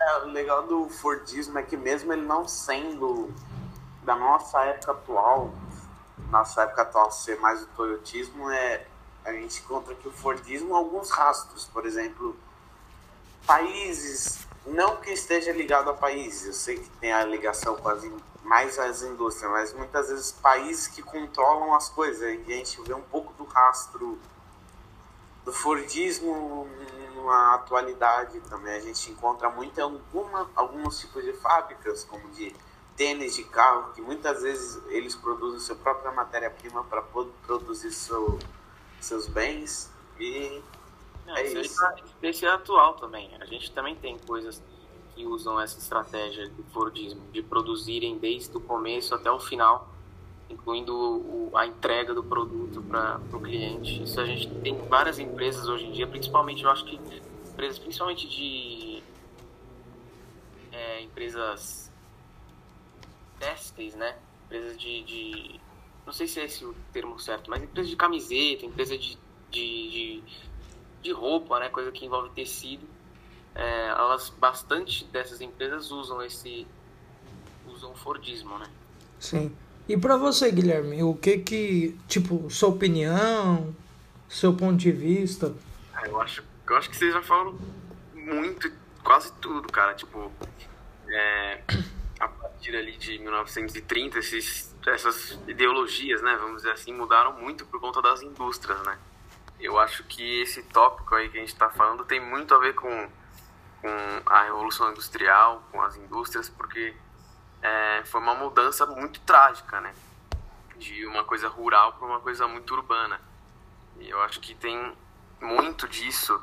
É, 0.00 0.18
o 0.18 0.26
legal 0.26 0.66
do 0.66 0.88
Fordismo 0.88 1.58
é 1.58 1.62
que 1.62 1.76
mesmo 1.76 2.12
ele 2.12 2.22
não 2.22 2.46
sendo 2.46 3.34
da 4.04 4.14
nossa 4.14 4.62
época 4.64 4.92
atual, 4.92 5.52
nossa 6.32 6.62
época 6.62 6.82
atual 6.82 7.12
ser 7.12 7.38
mais 7.38 7.62
o 7.62 7.66
toyotismo, 7.66 8.50
é, 8.50 8.86
a 9.22 9.32
gente 9.32 9.60
encontra 9.60 9.94
que 9.94 10.08
o 10.08 10.10
Fordismo 10.10 10.74
alguns 10.74 11.10
rastros, 11.10 11.66
por 11.66 11.84
exemplo, 11.84 12.34
países, 13.46 14.46
não 14.66 14.96
que 14.96 15.10
esteja 15.10 15.52
ligado 15.52 15.90
a 15.90 15.94
países, 15.94 16.46
eu 16.46 16.52
sei 16.54 16.78
que 16.78 16.88
tem 16.98 17.12
a 17.12 17.22
ligação 17.24 17.76
com 17.76 17.88
as, 17.88 18.02
mais 18.42 18.78
as 18.78 19.02
indústrias, 19.02 19.52
mas 19.52 19.74
muitas 19.74 20.08
vezes 20.08 20.32
países 20.32 20.86
que 20.86 21.02
controlam 21.02 21.74
as 21.74 21.90
coisas, 21.90 22.22
e 22.22 22.52
a 22.52 22.56
gente 22.56 22.80
vê 22.80 22.94
um 22.94 23.02
pouco 23.02 23.34
do 23.34 23.44
rastro 23.44 24.18
do 25.44 25.52
Fordismo 25.52 26.66
na 27.26 27.54
atualidade 27.56 28.40
também. 28.42 28.74
A 28.74 28.80
gente 28.80 29.10
encontra 29.10 29.50
muito 29.50 29.78
em 29.78 29.82
alguma, 29.82 30.48
alguns 30.54 30.98
tipos 31.00 31.22
de 31.24 31.32
fábricas, 31.34 32.04
como 32.04 32.30
de 32.30 32.54
tênis 33.02 33.34
de 33.34 33.42
carro, 33.42 33.92
que 33.94 34.00
muitas 34.00 34.42
vezes 34.42 34.80
eles 34.86 35.16
produzem 35.16 35.58
sua 35.58 35.74
própria 35.74 36.12
matéria-prima 36.12 36.84
para 36.84 37.02
produzir 37.02 37.90
seu, 37.90 38.38
seus 39.00 39.26
bens. 39.26 39.92
E 40.20 40.62
Não, 41.26 41.36
é 41.36 41.44
isso. 41.46 41.82
Esse 42.22 42.46
é 42.46 42.48
atual 42.48 42.94
também. 42.94 43.28
A 43.40 43.44
gente 43.44 43.72
também 43.72 43.96
tem 43.96 44.16
coisas 44.18 44.62
que 45.16 45.26
usam 45.26 45.60
essa 45.60 45.80
estratégia 45.80 46.48
do 46.48 46.62
Fordismo, 46.72 47.20
de 47.32 47.42
produzirem 47.42 48.18
desde 48.18 48.56
o 48.56 48.60
começo 48.60 49.12
até 49.16 49.30
o 49.32 49.40
final, 49.40 49.92
incluindo 50.48 50.96
o, 50.96 51.50
a 51.54 51.66
entrega 51.66 52.14
do 52.14 52.22
produto 52.22 52.80
para 52.82 53.20
o 53.32 53.40
cliente. 53.40 54.04
Isso 54.04 54.20
a 54.20 54.24
gente 54.24 54.48
tem 54.60 54.78
várias 54.86 55.18
empresas 55.18 55.66
hoje 55.66 55.86
em 55.86 55.90
dia, 55.90 56.06
principalmente, 56.06 56.62
eu 56.62 56.70
acho 56.70 56.84
que 56.84 57.00
empresas, 57.50 57.80
principalmente 57.80 58.28
de 58.28 59.02
é, 60.70 61.02
empresas 61.02 61.91
têxteis, 63.42 63.94
né? 63.94 64.14
Empresas 64.46 64.78
de, 64.78 65.02
de, 65.02 65.60
não 66.06 66.12
sei 66.12 66.26
se 66.26 66.40
é 66.40 66.44
esse 66.44 66.64
o 66.64 66.74
termo 66.92 67.18
certo, 67.18 67.50
mas 67.50 67.62
empresa 67.62 67.88
de 67.88 67.96
camiseta, 67.96 68.64
empresa 68.64 68.96
de, 68.96 69.18
de, 69.50 69.90
de, 69.90 70.22
de 71.02 71.12
roupa, 71.12 71.58
né? 71.58 71.68
Coisa 71.68 71.90
que 71.90 72.06
envolve 72.06 72.30
tecido. 72.30 72.86
É, 73.54 73.88
elas 73.88 74.30
bastante 74.30 75.04
dessas 75.06 75.40
empresas 75.40 75.90
usam 75.90 76.22
esse 76.22 76.66
usam 77.66 77.92
o 77.92 77.96
Fordismo, 77.96 78.58
né? 78.58 78.66
Sim. 79.18 79.54
E 79.88 79.96
para 79.96 80.16
você, 80.16 80.50
Guilherme, 80.50 81.02
o 81.02 81.14
que 81.14 81.38
que, 81.38 81.98
tipo, 82.08 82.48
sua 82.48 82.70
opinião, 82.70 83.74
seu 84.28 84.54
ponto 84.54 84.76
de 84.76 84.92
vista? 84.92 85.54
Ah, 85.92 86.06
eu 86.06 86.20
acho, 86.20 86.42
eu 86.68 86.76
acho 86.76 86.88
que 86.88 86.96
vocês 86.96 87.12
já 87.12 87.22
falaram 87.22 87.58
muito, 88.14 88.72
quase 89.02 89.32
tudo, 89.34 89.70
cara. 89.70 89.94
Tipo, 89.94 90.30
é, 91.08 91.62
partir 92.62 92.76
ali 92.76 92.96
de 92.96 93.18
1930, 93.18 94.20
esses, 94.20 94.76
essas 94.86 95.32
ideologias, 95.48 96.22
né, 96.22 96.36
vamos 96.36 96.58
dizer 96.58 96.70
assim, 96.70 96.92
mudaram 96.94 97.32
muito 97.32 97.66
por 97.66 97.80
conta 97.80 98.00
das 98.00 98.22
indústrias, 98.22 98.80
né? 98.82 98.96
Eu 99.58 99.78
acho 99.78 100.04
que 100.04 100.42
esse 100.42 100.62
tópico 100.64 101.14
aí 101.14 101.28
que 101.28 101.38
a 101.38 101.40
gente 101.40 101.52
está 101.52 101.68
falando 101.68 102.04
tem 102.04 102.20
muito 102.20 102.54
a 102.54 102.58
ver 102.58 102.74
com, 102.74 103.10
com 103.80 103.88
a 104.26 104.42
revolução 104.44 104.90
industrial, 104.90 105.62
com 105.72 105.82
as 105.82 105.96
indústrias, 105.96 106.48
porque 106.48 106.94
é, 107.60 108.02
foi 108.04 108.20
uma 108.20 108.34
mudança 108.34 108.86
muito 108.86 109.20
trágica, 109.20 109.80
né? 109.80 109.92
De 110.76 111.04
uma 111.06 111.24
coisa 111.24 111.48
rural 111.48 111.94
para 111.94 112.06
uma 112.06 112.20
coisa 112.20 112.46
muito 112.46 112.74
urbana. 112.74 113.20
E 113.98 114.08
eu 114.08 114.20
acho 114.22 114.40
que 114.40 114.54
tem 114.54 114.96
muito 115.40 115.88
disso, 115.88 116.40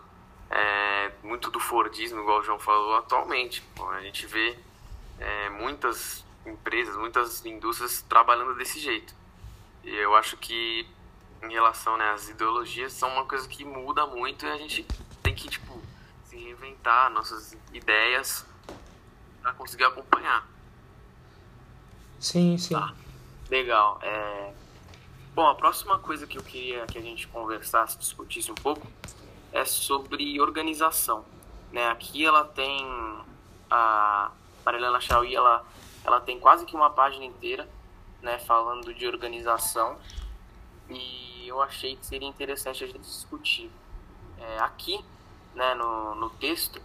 é, 0.50 1.12
muito 1.24 1.50
do 1.50 1.60
Fordismo, 1.60 2.22
igual 2.22 2.40
o 2.40 2.44
João 2.44 2.60
falou, 2.60 2.96
atualmente. 2.96 3.64
A 3.92 4.02
gente 4.02 4.26
vê 4.28 4.58
é, 5.20 5.50
muitas 5.50 6.26
empresas, 6.46 6.96
muitas 6.96 7.46
indústrias 7.46 8.02
trabalhando 8.08 8.56
desse 8.56 8.80
jeito. 8.80 9.14
E 9.84 9.96
eu 9.96 10.16
acho 10.16 10.38
que, 10.38 10.88
em 11.44 11.52
relação 11.52 11.98
né, 11.98 12.12
às 12.12 12.30
ideologias, 12.30 12.94
são 12.94 13.10
uma 13.10 13.26
coisa 13.26 13.48
que 13.48 13.64
muda 13.64 14.06
muito 14.06 14.46
e 14.46 14.50
a 14.50 14.58
gente 14.58 14.86
tem 15.22 15.34
que, 15.34 15.48
tipo, 15.48 15.82
se 16.26 16.38
reinventar 16.38 17.10
nossas 17.12 17.56
ideias 17.74 18.46
para 19.42 19.54
conseguir 19.54 19.86
acompanhar. 19.86 20.48
Sim, 22.20 22.58
sim. 22.58 22.74
Tá. 22.74 22.94
Legal. 23.50 24.00
É... 24.02 24.54
Bom, 25.34 25.48
a 25.48 25.56
próxima 25.56 25.98
coisa 26.00 26.28
que 26.28 26.38
eu 26.38 26.44
queria 26.44 26.86
que 26.86 26.98
a 26.98 27.02
gente 27.02 27.28
conversasse, 27.28 27.98
discutisse 27.98 28.52
um 28.52 28.56
pouco, 28.56 28.86
é 29.52 29.64
sobre 29.64 30.40
organização. 30.42 31.24
Né? 31.72 31.88
Aqui 31.88 32.26
ela 32.26 32.44
tem 32.44 32.86
a 33.70 34.32
Marilena 34.70 35.02
Chauí, 35.02 35.36
ela, 35.36 35.66
ela 36.06 36.22
tem 36.22 36.40
quase 36.40 36.64
que 36.64 36.76
uma 36.76 36.92
página 36.92 37.26
inteira 37.26 37.68
né, 38.22 38.38
falando 38.38 38.94
de 38.94 39.08
organização 39.08 39.98
e 40.88 41.48
eu 41.48 41.60
achei 41.60 41.96
que 41.96 42.06
seria 42.06 42.28
interessante 42.28 42.84
a 42.84 42.88
gente 42.88 43.00
discutir. 43.00 43.72
É, 44.38 44.60
aqui, 44.60 45.04
né, 45.56 45.74
no, 45.74 46.14
no 46.14 46.30
texto, 46.30 46.80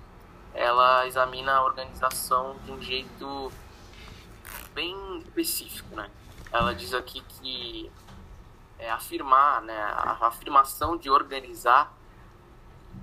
ela 0.54 1.06
examina 1.06 1.56
a 1.56 1.62
organização 1.62 2.56
de 2.64 2.72
um 2.72 2.80
jeito 2.80 3.52
bem 4.72 5.18
específico, 5.18 5.94
né? 5.94 6.10
Ela 6.50 6.74
diz 6.74 6.94
aqui 6.94 7.20
que 7.20 7.92
é, 8.78 8.90
afirmar, 8.90 9.60
né, 9.60 9.76
a 9.76 10.26
afirmação 10.26 10.96
de 10.96 11.10
organizar, 11.10 11.92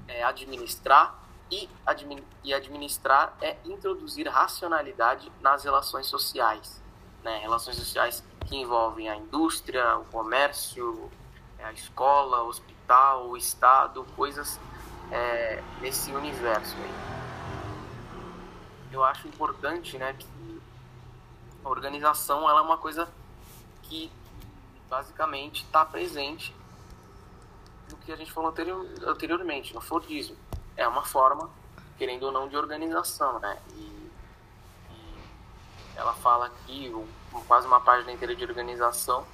é, 0.07 0.23
administrar 0.23 1.20
e, 1.51 1.69
admin, 1.85 2.23
e 2.43 2.53
administrar 2.53 3.35
é 3.41 3.57
introduzir 3.65 4.27
racionalidade 4.27 5.31
nas 5.41 5.65
relações 5.65 6.07
sociais, 6.07 6.81
né? 7.23 7.39
Relações 7.39 7.75
sociais 7.75 8.23
que 8.47 8.55
envolvem 8.55 9.09
a 9.09 9.15
indústria, 9.15 9.97
o 9.97 10.05
comércio, 10.05 11.11
a 11.59 11.71
escola, 11.73 12.43
o 12.43 12.47
hospital, 12.47 13.27
o 13.27 13.37
estado, 13.37 14.05
coisas 14.15 14.59
é, 15.11 15.61
nesse 15.81 16.11
universo 16.11 16.75
aí. 16.77 17.21
Eu 18.91 19.03
acho 19.03 19.27
importante, 19.27 19.97
né, 19.97 20.13
que 20.17 20.61
a 21.63 21.69
organização 21.69 22.49
ela 22.49 22.59
é 22.59 22.63
uma 22.63 22.77
coisa 22.77 23.07
que 23.83 24.11
basicamente 24.89 25.63
está 25.63 25.85
presente 25.85 26.53
no 27.89 27.97
que 27.97 28.11
a 28.11 28.15
gente 28.15 28.31
falou 28.31 28.49
anterior, 28.49 28.85
anteriormente, 29.05 29.73
no 29.73 29.81
Fordismo. 29.81 30.35
É 30.75 30.87
uma 30.87 31.03
forma, 31.03 31.49
querendo 31.97 32.23
ou 32.23 32.31
não, 32.31 32.47
de 32.47 32.57
organização, 32.57 33.39
né? 33.39 33.57
E, 33.75 34.11
e 34.91 35.19
ela 35.95 36.13
fala 36.13 36.47
aqui 36.47 36.91
um, 36.93 37.07
quase 37.41 37.67
uma 37.67 37.81
página 37.81 38.11
inteira 38.11 38.35
de 38.35 38.43
organização 38.43 39.25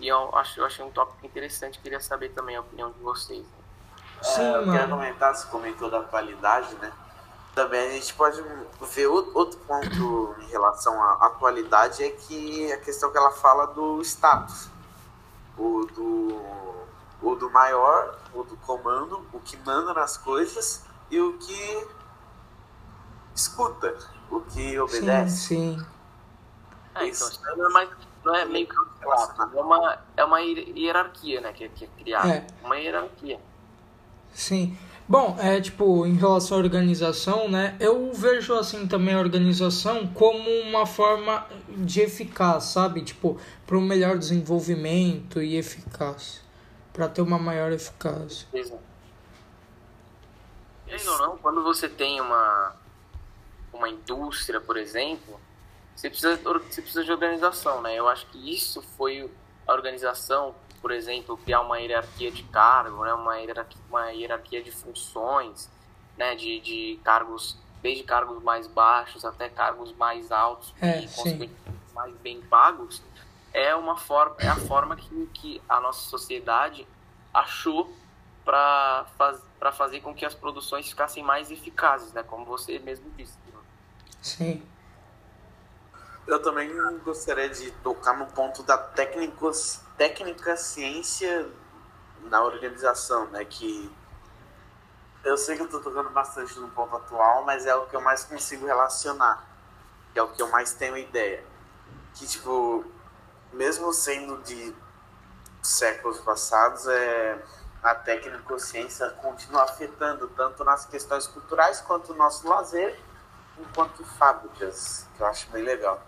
e 0.00 0.06
eu, 0.06 0.34
acho, 0.36 0.60
eu 0.60 0.64
achei 0.64 0.84
um 0.84 0.90
tópico 0.90 1.26
interessante, 1.26 1.80
queria 1.80 1.98
saber 1.98 2.28
também 2.30 2.56
a 2.56 2.60
opinião 2.60 2.90
de 2.90 2.98
vocês. 3.00 3.42
Né? 3.42 4.22
Sim, 4.22 4.42
é, 4.42 4.48
eu 4.48 4.52
mano. 4.66 4.72
queria 4.72 4.88
comentar, 4.88 5.34
você 5.34 5.46
comentou 5.48 5.90
da 5.90 6.02
qualidade, 6.02 6.74
né? 6.76 6.92
também 7.58 7.88
a 7.88 7.90
gente 7.90 8.14
pode 8.14 8.40
ver 8.92 9.08
outro 9.08 9.58
ponto 9.66 10.36
em 10.40 10.46
relação 10.46 11.02
à 11.02 11.26
atualidade 11.26 12.04
é 12.04 12.10
que 12.10 12.72
a 12.72 12.78
questão 12.78 13.10
que 13.10 13.18
ela 13.18 13.32
fala 13.32 13.66
do 13.66 14.00
status. 14.02 14.68
O 15.56 15.84
do, 15.86 16.40
o 17.22 17.34
do 17.34 17.50
maior, 17.50 18.18
o 18.34 18.42
do 18.42 18.56
comando, 18.58 19.26
o 19.32 19.40
que 19.40 19.56
manda 19.58 19.92
nas 19.92 20.16
coisas 20.16 20.84
e 21.10 21.20
o 21.20 21.36
que 21.38 21.86
escuta, 23.34 23.96
o 24.30 24.40
que 24.40 24.78
obedece. 24.78 25.36
Sim, 25.36 25.78
sim. 25.78 25.86
É, 26.94 27.06
então, 27.06 27.28
não 27.56 27.70
é, 27.70 27.72
mais, 27.72 27.90
não 28.24 28.34
é 28.34 28.44
meio 28.44 28.66
que. 28.66 28.74
É 29.00 29.60
uma, 29.60 29.98
é 30.16 30.24
uma 30.24 30.40
hierarquia, 30.40 31.40
né, 31.40 31.52
que, 31.52 31.64
é, 31.64 31.68
que 31.68 31.84
é 31.84 31.88
criada. 31.98 32.28
É. 32.28 32.46
Uma 32.64 32.76
hierarquia. 32.76 33.40
Sim. 34.32 34.76
Bom, 35.08 35.36
é 35.40 35.58
tipo, 35.58 36.04
em 36.04 36.16
relação 36.16 36.58
à 36.58 36.60
organização, 36.60 37.48
né? 37.48 37.74
Eu 37.80 38.12
vejo 38.12 38.52
assim 38.52 38.86
também 38.86 39.14
a 39.14 39.18
organização 39.18 40.06
como 40.08 40.50
uma 40.60 40.84
forma 40.84 41.46
de 41.68 42.02
eficaz, 42.02 42.64
sabe? 42.64 43.00
Tipo, 43.00 43.38
para 43.66 43.78
um 43.78 43.80
melhor 43.80 44.18
desenvolvimento 44.18 45.40
e 45.40 45.56
eficaz, 45.56 46.42
para 46.98 47.08
ter 47.08 47.22
uma 47.22 47.38
maior 47.38 47.70
eficácia. 47.70 48.48
Exato. 48.52 48.82
ou 51.06 51.18
não, 51.18 51.38
quando 51.38 51.62
você 51.62 51.88
tem 51.88 52.20
uma 52.20 52.74
uma 53.72 53.88
indústria, 53.88 54.60
por 54.60 54.76
exemplo, 54.76 55.38
você 55.94 56.10
precisa 56.10 56.36
você 56.36 56.82
precisa 56.82 57.04
de 57.04 57.12
organização, 57.12 57.80
né? 57.80 57.94
Eu 57.94 58.08
acho 58.08 58.26
que 58.26 58.52
isso 58.52 58.82
foi 58.96 59.30
a 59.64 59.72
organização 59.72 60.56
por 60.80 60.92
exemplo, 60.92 61.36
criar 61.38 61.60
uma 61.60 61.78
hierarquia 61.80 62.30
de 62.30 62.44
cargo, 62.44 63.04
né, 63.04 63.12
uma, 63.12 63.36
hierarquia, 63.36 63.80
uma 63.88 64.10
hierarquia 64.10 64.62
de 64.62 64.70
funções, 64.70 65.68
né, 66.16 66.36
de, 66.36 66.60
de 66.60 67.00
cargos, 67.02 67.56
desde 67.82 68.04
cargos 68.04 68.40
mais 68.44 68.68
baixos 68.68 69.24
até 69.24 69.48
cargos 69.48 69.92
mais 69.96 70.30
altos 70.30 70.72
é, 70.80 71.00
e, 71.00 71.08
consequentemente, 71.08 71.52
mais 71.92 72.14
bem 72.18 72.40
pagos, 72.42 73.02
é, 73.58 73.74
uma 73.74 73.96
forma, 73.96 74.36
é 74.38 74.48
a 74.48 74.56
forma 74.56 74.96
que, 74.96 75.26
que 75.34 75.62
a 75.68 75.80
nossa 75.80 76.08
sociedade 76.08 76.86
achou 77.32 77.92
para 78.44 79.06
faz, 79.16 79.40
fazer 79.74 80.00
com 80.00 80.14
que 80.14 80.24
as 80.24 80.34
produções 80.34 80.88
ficassem 80.88 81.22
mais 81.22 81.50
eficazes, 81.50 82.12
né, 82.12 82.22
como 82.22 82.44
você 82.44 82.78
mesmo 82.78 83.10
disse. 83.16 83.36
Sim. 84.22 84.62
Eu 86.26 86.42
também 86.42 86.70
gostaria 86.98 87.48
de 87.48 87.70
tocar 87.82 88.16
no 88.18 88.26
ponto 88.26 88.62
da 88.62 88.76
técnicos, 88.76 89.80
técnica 89.96 90.56
ciência 90.56 91.48
na 92.24 92.42
organização, 92.42 93.26
né? 93.28 93.44
Que 93.46 93.90
eu 95.24 95.38
sei 95.38 95.56
que 95.56 95.62
eu 95.62 95.66
estou 95.66 95.80
tocando 95.80 96.10
bastante 96.10 96.58
no 96.58 96.68
ponto 96.68 96.94
atual, 96.96 97.44
mas 97.44 97.64
é 97.64 97.74
o 97.74 97.86
que 97.86 97.96
eu 97.96 98.02
mais 98.02 98.24
consigo 98.24 98.66
relacionar, 98.66 99.42
que 100.12 100.18
é 100.18 100.22
o 100.22 100.28
que 100.28 100.42
eu 100.42 100.50
mais 100.50 100.74
tenho 100.74 100.98
ideia. 100.98 101.42
Que, 102.14 102.26
tipo, 102.26 102.84
mesmo 103.52 103.92
sendo 103.92 104.42
de 104.42 104.74
séculos 105.62 106.18
passados, 106.20 106.86
é, 106.86 107.42
a 107.82 107.94
técnico-ciência 107.94 109.10
continua 109.10 109.62
afetando 109.62 110.28
tanto 110.28 110.64
nas 110.64 110.86
questões 110.86 111.26
culturais 111.26 111.80
quanto 111.80 112.12
no 112.12 112.18
nosso 112.18 112.48
lazer, 112.48 112.98
enquanto 113.58 114.04
fábricas, 114.04 115.06
que 115.16 115.22
eu 115.22 115.26
acho 115.26 115.50
bem 115.50 115.62
legal. 115.62 116.02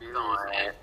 Não, 0.00 0.42
é 0.50 0.76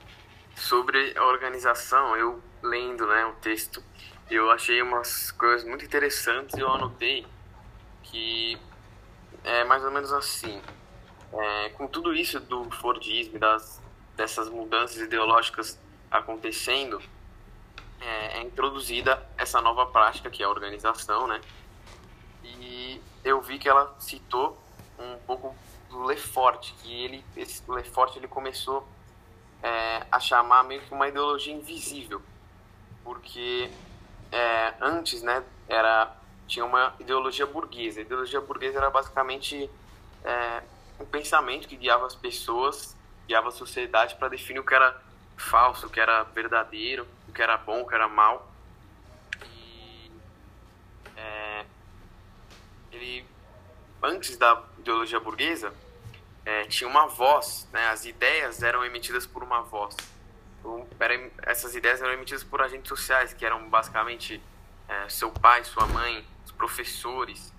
sobre 0.56 1.18
a 1.18 1.26
organização, 1.26 2.16
eu 2.16 2.42
lendo, 2.62 3.06
né, 3.08 3.26
o 3.26 3.34
texto, 3.34 3.84
eu 4.30 4.50
achei 4.52 4.82
umas 4.82 5.32
coisas 5.32 5.68
muito 5.68 5.86
interessantes 5.86 6.56
e 6.58 6.62
eu 6.62 6.70
anotei 6.70 7.28
que 8.04 8.60
é 9.44 9.64
mais 9.64 9.84
ou 9.84 9.92
menos 9.92 10.12
assim. 10.14 10.62
É, 11.34 11.70
com 11.70 11.88
tudo 11.88 12.14
isso 12.14 12.40
do 12.40 12.70
Fordismo, 12.70 13.40
das, 13.40 13.82
dessas 14.16 14.50
mudanças 14.50 14.98
ideológicas 14.98 15.80
acontecendo, 16.10 17.02
é, 18.00 18.38
é 18.38 18.42
introduzida 18.42 19.28
essa 19.38 19.62
nova 19.62 19.86
prática 19.88 20.30
que 20.30 20.44
é 20.44 20.46
a 20.46 20.50
organização, 20.50 21.28
né? 21.28 21.42
E 22.44 23.02
eu 23.24 23.42
vi 23.42 23.58
que 23.58 23.70
ela 23.70 23.96
citou 24.00 24.58
um 25.00 25.18
pouco 25.26 25.56
do 25.90 26.04
Lefort, 26.04 26.74
que 26.82 27.04
ele, 27.04 27.26
esse 27.36 27.64
Lefort 27.70 28.16
ele 28.16 28.28
começou 28.28 28.88
é, 29.62 30.06
a 30.12 30.20
chamar 30.20 30.64
meio 30.64 30.82
que 30.82 30.94
uma 30.94 31.08
ideologia 31.08 31.54
invisível, 31.54 32.22
porque 33.04 33.72
é, 34.32 34.74
antes, 34.82 35.22
né, 35.22 35.44
era 35.68 36.16
tinha 36.48 36.66
uma 36.66 36.94
ideologia 37.00 37.46
burguesa. 37.46 38.00
A 38.00 38.04
ideologia 38.04 38.42
burguesa 38.42 38.78
era 38.78 38.90
basicamente 38.90 39.70
é, 40.24 40.62
um 41.00 41.06
pensamento 41.06 41.68
que 41.68 41.76
guiava 41.76 42.06
as 42.06 42.16
pessoas, 42.16 42.96
guiava 43.28 43.50
a 43.50 43.52
sociedade 43.52 44.16
para 44.16 44.30
definir 44.30 44.60
o 44.60 44.66
que 44.66 44.74
era 44.74 45.02
falso, 45.38 45.88
o 45.88 45.90
que 45.90 46.00
era 46.00 46.24
verdadeiro, 46.24 47.08
o 47.28 47.34
que 47.34 47.42
era 47.42 47.58
bom, 47.58 47.82
o 47.82 47.88
que 47.88 47.96
era 47.96 48.08
mal. 48.08 48.52
E 49.46 50.12
é, 51.18 51.66
ele, 52.92 53.26
antes 54.02 54.38
da 54.38 54.62
ideologia 54.78 55.20
burguesa, 55.20 55.74
é, 56.46 56.66
tinha 56.66 56.90
uma 56.90 57.08
voz, 57.08 57.68
né? 57.72 57.88
As 57.88 58.06
ideias 58.06 58.62
eram 58.62 58.84
emitidas 58.84 59.26
por 59.26 59.44
uma 59.44 59.62
voz. 59.62 59.96
Então, 60.60 60.88
essas 61.42 61.76
ideias 61.76 62.02
eram 62.02 62.14
emitidas 62.14 62.44
por 62.44 62.62
agentes 62.62 62.90
sociais, 62.90 63.34
que 63.34 63.46
eram 63.46 63.70
basicamente 63.70 64.42
é, 64.88 65.10
seu 65.10 65.32
pai, 65.32 65.64
sua 65.64 65.86
mãe, 65.88 66.26
os 66.46 66.52
professores. 66.52 67.54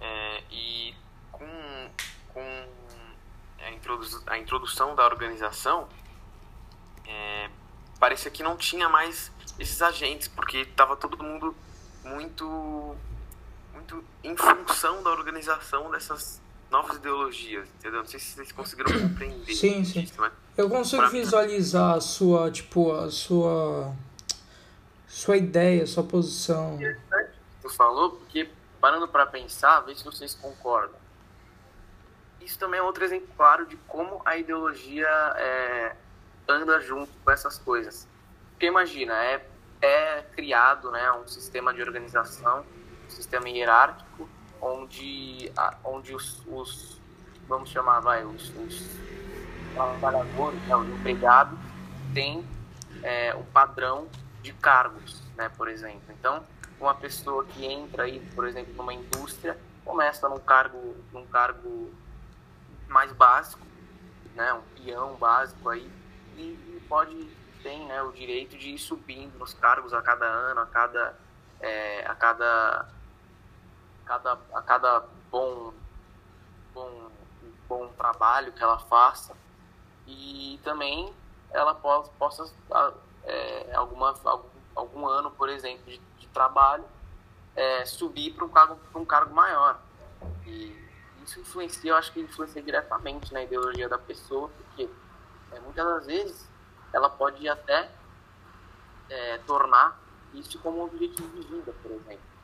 É, 0.00 0.42
e 0.50 0.94
com, 1.32 1.90
com 2.32 2.68
a, 3.66 3.72
introdu 3.72 4.22
a, 4.26 4.38
introdução 4.38 4.94
da 4.94 5.04
organização, 5.04 5.88
é, 7.06 7.50
parecia 7.98 8.30
que 8.30 8.42
não 8.42 8.56
tinha 8.56 8.88
mais 8.88 9.30
esses 9.58 9.80
agentes, 9.82 10.28
porque 10.28 10.58
estava 10.58 10.96
todo 10.96 11.22
mundo 11.22 11.54
muito, 12.04 12.96
muito 13.74 14.04
em 14.22 14.36
função 14.36 15.02
da 15.02 15.10
organização 15.10 15.90
dessas 15.90 16.40
novas 16.70 16.96
ideologias, 16.96 17.68
entendeu? 17.78 18.00
Não 18.00 18.06
sei 18.06 18.20
se 18.20 18.34
vocês 18.34 18.52
conseguiram 18.52 18.92
compreender. 19.00 19.54
Sim, 19.54 19.84
sim. 19.84 20.02
Isso, 20.02 20.30
eu 20.56 20.70
consigo 20.70 21.08
visualizar 21.08 21.96
a 21.96 22.00
sua, 22.00 22.50
tipo, 22.50 22.92
a 22.92 23.10
sua 23.10 23.94
sua 25.06 25.36
ideia, 25.36 25.86
sua 25.86 26.02
posição. 26.02 26.78
Tu 27.62 27.70
falou, 27.70 28.12
porque 28.12 28.50
parando 28.80 29.08
para 29.08 29.26
pensar, 29.26 29.80
ver 29.80 29.96
se 29.96 30.04
vocês 30.04 30.34
concordam. 30.34 31.05
Isso 32.46 32.60
também 32.60 32.78
é 32.78 32.82
outro 32.82 33.04
exemplo 33.04 33.26
claro 33.36 33.66
de 33.66 33.76
como 33.88 34.22
a 34.24 34.36
ideologia 34.36 35.08
é, 35.36 35.96
anda 36.46 36.80
junto 36.80 37.10
com 37.24 37.30
essas 37.32 37.58
coisas. 37.58 38.06
Porque 38.52 38.66
imagina, 38.66 39.12
é, 39.14 39.44
é 39.82 40.22
criado 40.32 40.92
né, 40.92 41.10
um 41.10 41.26
sistema 41.26 41.74
de 41.74 41.82
organização, 41.82 42.64
um 43.04 43.10
sistema 43.10 43.48
hierárquico, 43.48 44.28
onde, 44.62 45.52
onde 45.82 46.14
os, 46.14 46.40
os 46.46 47.00
vamos 47.48 47.68
chamar, 47.68 47.98
vai, 47.98 48.24
os, 48.24 48.50
os 48.50 48.96
trabalhadores, 49.74 50.60
né, 50.68 50.76
os 50.76 50.88
empregados, 50.88 51.58
têm 52.14 52.46
é, 53.02 53.34
um 53.34 53.42
padrão 53.42 54.06
de 54.40 54.52
cargos, 54.52 55.20
né, 55.36 55.48
por 55.48 55.66
exemplo. 55.66 56.00
Então, 56.10 56.46
uma 56.78 56.94
pessoa 56.94 57.44
que 57.44 57.66
entra 57.66 58.04
aí, 58.04 58.20
por 58.36 58.46
exemplo, 58.46 58.72
numa 58.76 58.94
indústria, 58.94 59.58
começa 59.84 60.28
num 60.28 60.38
cargo, 60.38 60.94
num 61.12 61.26
cargo 61.26 61.90
mais 62.88 63.12
básico, 63.12 63.64
né, 64.34 64.52
um 64.52 64.62
peão 64.74 65.16
básico 65.16 65.68
aí, 65.68 65.90
e, 66.36 66.42
e 66.42 66.84
pode 66.88 67.36
tem 67.62 67.84
né, 67.86 68.00
o 68.02 68.12
direito 68.12 68.56
de 68.56 68.70
ir 68.70 68.78
subindo 68.78 69.36
nos 69.38 69.52
cargos 69.54 69.92
a 69.92 70.00
cada 70.00 70.24
ano, 70.24 70.60
a 70.60 70.66
cada, 70.66 71.18
é, 71.60 72.06
a 72.06 72.14
cada 72.14 72.88
cada, 74.04 74.38
a 74.54 74.62
cada 74.62 75.04
bom, 75.30 75.74
bom, 76.72 77.10
bom 77.68 77.88
trabalho 77.88 78.52
que 78.52 78.62
ela 78.62 78.78
faça 78.78 79.34
e 80.06 80.60
também 80.62 81.12
ela 81.50 81.74
possa, 81.74 82.10
possa 82.18 82.54
é, 83.24 83.74
alguma, 83.74 84.14
algum, 84.24 84.48
algum 84.74 85.08
ano, 85.08 85.30
por 85.32 85.48
exemplo, 85.48 85.84
de, 85.86 85.98
de 86.18 86.26
trabalho, 86.28 86.84
é, 87.56 87.84
subir 87.84 88.32
para 88.32 88.44
um 88.44 88.48
cargo, 88.48 88.78
um 88.94 89.04
cargo 89.04 89.34
maior. 89.34 89.80
E 90.46 90.85
isso 91.26 91.40
influencia, 91.40 91.90
eu 91.90 91.96
acho 91.96 92.12
que 92.12 92.20
influencia 92.20 92.62
diretamente 92.62 93.32
na 93.34 93.42
ideologia 93.42 93.88
da 93.88 93.98
pessoa, 93.98 94.48
porque 94.48 94.88
é, 95.52 95.60
muitas 95.60 95.84
das 95.84 96.06
vezes 96.06 96.48
ela 96.92 97.10
pode 97.10 97.48
até 97.48 97.90
é, 99.10 99.38
tornar 99.38 100.00
isso 100.32 100.58
como 100.60 100.78
um 100.78 100.84
objetivo 100.84 101.28
de 101.36 101.46
vida, 101.46 101.74
por 101.82 101.90
exemplo. 101.90 102.36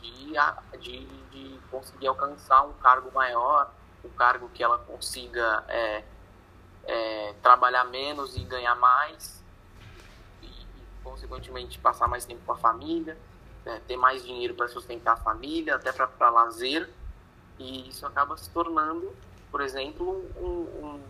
De, 0.00 0.34
de, 0.80 1.06
de 1.30 1.60
conseguir 1.70 2.08
alcançar 2.08 2.62
um 2.64 2.74
cargo 2.74 3.10
maior, 3.12 3.72
um 4.04 4.10
cargo 4.10 4.50
que 4.50 4.62
ela 4.62 4.78
consiga 4.78 5.64
é, 5.68 6.04
é, 6.84 7.34
trabalhar 7.42 7.84
menos 7.84 8.36
e 8.36 8.40
ganhar 8.44 8.74
mais, 8.74 9.42
e, 10.42 10.46
e 10.46 10.86
consequentemente 11.02 11.78
passar 11.78 12.06
mais 12.06 12.26
tempo 12.26 12.42
com 12.44 12.52
a 12.52 12.56
família, 12.56 13.16
né, 13.64 13.80
ter 13.86 13.96
mais 13.96 14.22
dinheiro 14.22 14.54
para 14.54 14.68
sustentar 14.68 15.14
a 15.14 15.16
família, 15.16 15.76
até 15.76 15.90
para 15.90 16.28
lazer, 16.28 16.90
e 17.58 17.88
isso 17.88 18.06
acaba 18.06 18.36
se 18.36 18.50
tornando, 18.50 19.12
por 19.50 19.60
exemplo, 19.60 20.24
um, 20.36 20.46
um, 20.84 21.00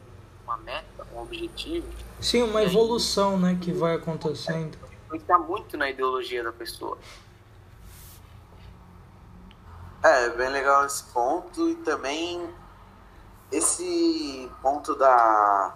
uma 0.45 0.57
meta, 0.59 1.07
um 1.15 1.21
objetivo. 1.21 1.87
Sim, 2.21 2.43
uma 2.43 2.63
evolução 2.63 3.39
né, 3.39 3.59
que 3.61 3.73
vai 3.73 3.95
acontecendo. 3.95 4.77
Está 5.13 5.39
muito 5.39 5.77
na 5.77 5.89
ideologia 5.89 6.43
da 6.43 6.53
pessoa. 6.53 6.99
É, 10.03 10.29
bem 10.31 10.51
legal 10.51 10.85
esse 10.85 11.05
ponto 11.05 11.69
e 11.71 11.77
também 11.77 12.47
esse 13.51 14.51
ponto 14.61 14.95
da 14.95 15.75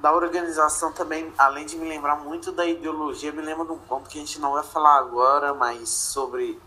da 0.00 0.12
organização 0.12 0.92
também, 0.92 1.32
além 1.36 1.66
de 1.66 1.76
me 1.76 1.88
lembrar 1.88 2.16
muito 2.16 2.52
da 2.52 2.64
ideologia, 2.64 3.32
me 3.32 3.42
lembra 3.42 3.64
de 3.64 3.72
um 3.72 3.78
ponto 3.78 4.08
que 4.08 4.18
a 4.18 4.20
gente 4.20 4.40
não 4.40 4.52
vai 4.52 4.62
falar 4.62 4.98
agora, 4.98 5.54
mas 5.54 5.88
sobre. 5.88 6.60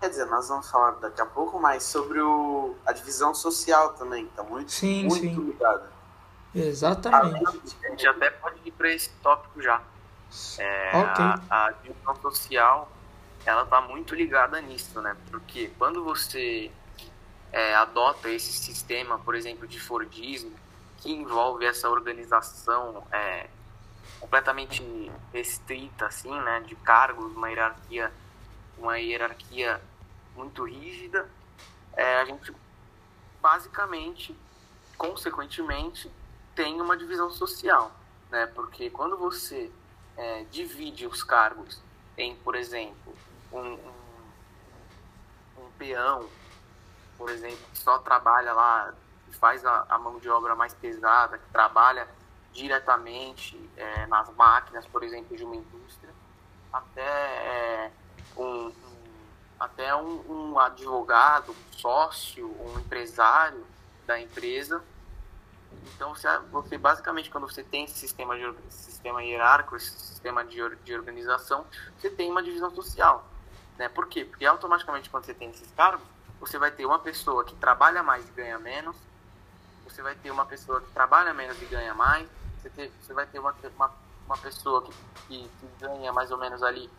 Quer 0.00 0.10
dizer, 0.10 0.26
nós 0.26 0.48
vamos 0.48 0.70
falar 0.70 0.92
daqui 0.92 1.20
a 1.20 1.26
pouco, 1.26 1.58
mas 1.58 1.82
sobre 1.82 2.20
o, 2.20 2.74
a 2.84 2.92
divisão 2.92 3.34
social 3.34 3.94
também, 3.94 4.26
tá 4.28 4.42
muito, 4.42 4.70
sim, 4.70 5.04
muito 5.04 5.20
sim. 5.20 5.34
ligada. 5.34 5.90
Exatamente. 6.54 7.44
A 7.84 7.88
gente 7.90 8.06
até 8.06 8.30
pode 8.30 8.60
ir 8.64 8.72
para 8.72 8.90
esse 8.90 9.10
tópico 9.22 9.60
já. 9.60 9.82
É, 10.58 10.90
Ok. 10.94 11.24
a, 11.50 11.66
a 11.66 11.70
divisão 11.72 12.16
social, 12.16 12.90
ela 13.44 13.64
tá 13.64 13.80
muito 13.80 14.14
ligada 14.14 14.60
nisso, 14.60 15.00
né? 15.00 15.16
Porque 15.30 15.70
quando 15.78 16.04
você 16.04 16.70
é, 17.52 17.74
adota 17.74 18.28
esse 18.28 18.52
sistema, 18.52 19.18
por 19.18 19.34
exemplo, 19.34 19.66
de 19.66 19.80
Fordismo, 19.80 20.52
que 20.98 21.12
envolve 21.12 21.64
essa 21.64 21.88
organização 21.88 23.06
é, 23.12 23.48
completamente 24.20 25.10
restrita, 25.32 26.06
assim, 26.06 26.38
né? 26.40 26.60
De 26.66 26.74
cargos, 26.76 27.32
uma 27.34 27.48
hierarquia, 27.48 28.12
uma 28.78 28.98
hierarquia 28.98 29.80
muito 30.34 30.64
rígida, 30.64 31.28
é, 31.94 32.20
a 32.20 32.24
gente 32.24 32.52
basicamente, 33.40 34.36
consequentemente, 34.98 36.10
tem 36.54 36.80
uma 36.80 36.96
divisão 36.96 37.30
social, 37.30 37.92
né? 38.30 38.46
Porque 38.46 38.90
quando 38.90 39.16
você 39.16 39.70
é, 40.16 40.44
divide 40.50 41.06
os 41.06 41.22
cargos 41.22 41.80
em, 42.16 42.34
por 42.36 42.54
exemplo, 42.54 43.14
um, 43.52 43.74
um, 43.74 43.92
um 45.58 45.70
peão, 45.78 46.28
por 47.16 47.30
exemplo, 47.30 47.64
que 47.72 47.78
só 47.78 47.98
trabalha 47.98 48.52
lá, 48.52 48.94
que 49.26 49.36
faz 49.36 49.64
a, 49.64 49.86
a 49.88 49.98
mão 49.98 50.18
de 50.18 50.28
obra 50.28 50.54
mais 50.54 50.74
pesada, 50.74 51.38
que 51.38 51.48
trabalha 51.50 52.08
diretamente 52.52 53.58
é, 53.76 54.06
nas 54.06 54.28
máquinas, 54.34 54.86
por 54.86 55.02
exemplo, 55.02 55.36
de 55.36 55.44
uma 55.44 55.56
indústria, 55.56 56.12
até 56.72 57.02
é, 57.02 57.92
um, 58.36 58.72
até 59.58 59.94
um, 59.94 60.52
um 60.52 60.58
advogado, 60.58 61.52
um 61.52 61.76
sócio, 61.78 62.46
um 62.60 62.78
empresário 62.78 63.64
da 64.06 64.20
empresa. 64.20 64.82
Então, 65.94 66.14
você, 66.50 66.78
basicamente, 66.78 67.30
quando 67.30 67.48
você 67.48 67.62
tem 67.62 67.84
esse 67.84 67.98
sistema, 67.98 68.36
de, 68.36 68.54
sistema 68.70 69.22
hierárquico, 69.22 69.76
esse 69.76 69.90
sistema 69.90 70.44
de, 70.44 70.56
de 70.84 70.94
organização, 70.94 71.64
você 71.98 72.10
tem 72.10 72.30
uma 72.30 72.42
divisão 72.42 72.70
social. 72.70 73.24
Né? 73.78 73.88
Por 73.88 74.06
quê? 74.06 74.24
Porque 74.24 74.44
automaticamente, 74.44 75.08
quando 75.08 75.24
você 75.24 75.34
tem 75.34 75.50
esses 75.50 75.70
cargos, 75.72 76.06
você 76.40 76.58
vai 76.58 76.70
ter 76.70 76.84
uma 76.84 76.98
pessoa 76.98 77.44
que 77.44 77.54
trabalha 77.56 78.02
mais 78.02 78.28
e 78.28 78.32
ganha 78.32 78.58
menos, 78.58 78.96
você 79.84 80.02
vai 80.02 80.14
ter 80.14 80.30
uma 80.30 80.44
pessoa 80.44 80.80
que 80.80 80.90
trabalha 80.92 81.32
menos 81.32 81.60
e 81.62 81.64
ganha 81.66 81.94
mais, 81.94 82.28
você, 82.60 82.68
ter- 82.68 82.92
você 83.00 83.14
vai 83.14 83.26
ter 83.26 83.38
uma, 83.38 83.54
uma, 83.76 83.90
uma 84.26 84.36
pessoa 84.36 84.82
que, 84.82 84.92
que, 85.28 85.48
que 85.48 85.66
ganha 85.80 86.12
mais 86.12 86.30
ou 86.30 86.38
menos 86.38 86.62
ali 86.62 86.90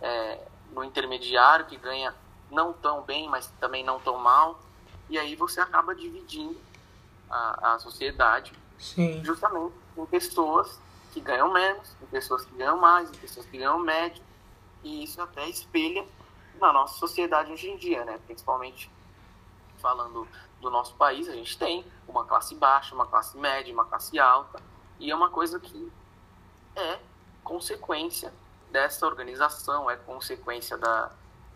é, 0.00 0.40
no 0.74 0.82
intermediário, 0.82 1.66
que 1.66 1.76
ganha 1.76 2.14
não 2.50 2.72
tão 2.72 3.02
bem, 3.02 3.28
mas 3.28 3.46
também 3.60 3.84
não 3.84 4.00
tão 4.00 4.18
mal, 4.18 4.60
e 5.08 5.18
aí 5.18 5.36
você 5.36 5.60
acaba 5.60 5.94
dividindo 5.94 6.58
a, 7.30 7.74
a 7.74 7.78
sociedade 7.78 8.52
Sim. 8.78 9.22
justamente 9.24 9.72
em 9.96 10.06
pessoas 10.06 10.78
que 11.12 11.20
ganham 11.20 11.52
menos, 11.52 11.94
em 12.02 12.06
pessoas 12.06 12.44
que 12.44 12.54
ganham 12.54 12.76
mais, 12.78 13.08
em 13.10 13.14
pessoas 13.14 13.46
que 13.46 13.56
ganham 13.56 13.78
médio, 13.78 14.22
e 14.82 15.04
isso 15.04 15.20
até 15.22 15.48
espelha 15.48 16.04
na 16.60 16.72
nossa 16.72 16.98
sociedade 16.98 17.52
hoje 17.52 17.70
em 17.70 17.76
dia, 17.76 18.04
né? 18.04 18.18
Principalmente 18.26 18.90
falando 19.78 20.26
do 20.60 20.70
nosso 20.70 20.94
país, 20.94 21.28
a 21.28 21.32
gente 21.32 21.56
tem 21.58 21.84
uma 22.08 22.24
classe 22.24 22.54
baixa, 22.54 22.94
uma 22.94 23.06
classe 23.06 23.36
média, 23.36 23.72
uma 23.72 23.84
classe 23.84 24.18
alta, 24.18 24.60
e 24.98 25.10
é 25.10 25.14
uma 25.14 25.30
coisa 25.30 25.60
que 25.60 25.92
é 26.76 26.98
consequência 27.42 28.32
dessa 28.74 29.06
organização, 29.06 29.88
é 29.88 29.94
consequência 29.96 30.76
da, 30.76 31.08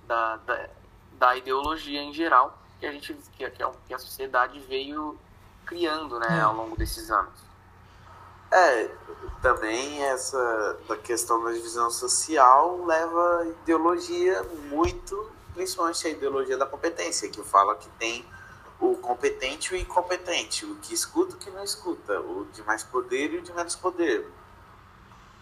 da, 0.06 0.36
da, 0.36 0.68
da 1.18 1.36
ideologia 1.36 2.00
em 2.00 2.12
geral 2.14 2.56
que 2.78 2.86
a 2.86 2.92
gente 2.92 3.12
que, 3.36 3.50
que 3.50 3.62
a- 3.62 3.72
que 3.88 3.92
a 3.92 3.98
sociedade 3.98 4.60
veio 4.60 5.18
criando, 5.66 6.16
né, 6.20 6.38
É. 6.38 6.40
ao 6.42 6.54
longo 6.54 6.76
desses 6.76 7.10
anos. 7.10 7.34
É, 8.52 8.88
também 9.42 10.02
essa 10.04 10.78
da 10.88 10.96
questão 10.96 11.42
da 11.44 11.50
divisão 11.52 11.90
social 11.90 12.84
leva 12.86 13.40
a 13.40 13.46
ideologia 13.48 14.42
muito, 14.70 15.30
principalmente 15.54 16.06
a 16.06 16.10
ideologia 16.10 16.56
da 16.56 16.64
competência, 16.66 17.28
que 17.28 17.42
fala 17.42 17.74
que 17.74 17.88
tem 17.98 18.24
o 18.80 18.94
competente 18.96 19.74
e 19.74 19.76
o 19.76 19.80
incompetente, 19.80 20.64
o 20.64 20.76
que 20.76 20.94
escuta 20.94 21.32
e 21.32 21.34
o 21.34 21.38
que 21.38 21.50
não 21.50 21.64
escuta, 21.64 22.20
o 22.20 22.46
de 22.54 22.62
mais 22.62 22.84
poder 22.84 23.34
e 23.34 23.38
o 23.38 23.42
de 23.42 23.52
menos 23.52 23.74
poder. 23.74 24.24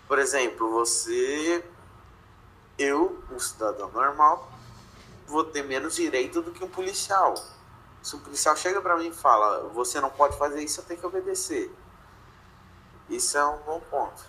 Por 0.06 0.18
exemplo, 0.18 0.70
você, 0.70 1.64
eu, 2.78 3.22
um 3.30 3.38
cidadão 3.38 3.90
normal, 3.90 4.50
vou 5.26 5.44
ter 5.44 5.62
menos 5.62 5.96
direito 5.96 6.40
do 6.40 6.52
que 6.52 6.62
um 6.64 6.68
policial. 6.68 7.34
Se 8.02 8.14
um 8.14 8.20
policial 8.20 8.56
chega 8.56 8.80
pra 8.80 8.96
mim 8.96 9.08
e 9.08 9.12
fala, 9.12 9.68
você 9.70 10.00
não 10.00 10.10
pode 10.10 10.38
fazer 10.38 10.62
isso, 10.62 10.80
eu 10.80 10.84
tenho 10.84 11.00
que 11.00 11.06
obedecer. 11.06 11.70
Isso 13.10 13.36
é 13.36 13.44
um 13.44 13.58
bom 13.58 13.80
ponto. 13.90 14.24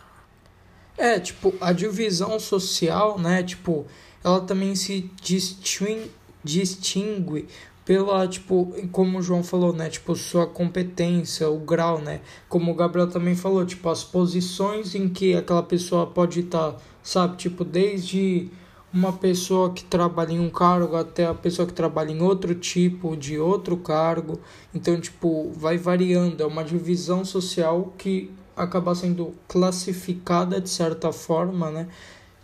É, 0.97 1.19
tipo, 1.19 1.53
a 1.61 1.71
divisão 1.71 2.39
social, 2.39 3.19
né, 3.19 3.43
tipo, 3.43 3.85
ela 4.23 4.41
também 4.41 4.75
se 4.75 5.01
distin- 5.21 6.11
distingue 6.43 7.47
pela, 7.87 8.27
tipo, 8.27 8.75
como 8.91 9.19
o 9.19 9.21
João 9.21 9.41
falou, 9.41 9.71
né, 9.71 9.89
tipo, 9.89 10.13
sua 10.13 10.45
competência, 10.45 11.49
o 11.49 11.57
grau, 11.57 12.01
né, 12.01 12.19
como 12.49 12.69
o 12.69 12.75
Gabriel 12.75 13.07
também 13.09 13.33
falou, 13.33 13.65
tipo, 13.65 13.87
as 13.87 14.03
posições 14.03 14.93
em 14.93 15.07
que 15.07 15.33
aquela 15.33 15.63
pessoa 15.63 16.05
pode 16.05 16.41
estar, 16.41 16.75
sabe, 17.01 17.37
tipo, 17.37 17.63
desde 17.63 18.49
uma 18.93 19.13
pessoa 19.13 19.71
que 19.71 19.85
trabalha 19.85 20.33
em 20.33 20.39
um 20.41 20.49
cargo 20.49 20.97
até 20.97 21.27
a 21.27 21.33
pessoa 21.33 21.65
que 21.65 21.73
trabalha 21.73 22.11
em 22.11 22.21
outro 22.21 22.53
tipo 22.55 23.15
de 23.15 23.39
outro 23.39 23.77
cargo, 23.77 24.37
então, 24.75 24.99
tipo, 24.99 25.49
vai 25.53 25.77
variando, 25.77 26.43
é 26.43 26.45
uma 26.45 26.65
divisão 26.65 27.23
social 27.23 27.93
que 27.97 28.29
acaba 28.53 28.93
sendo 28.95 29.33
classificada 29.47 30.59
de 30.59 30.69
certa 30.69 31.13
forma, 31.13 31.71
né? 31.71 31.87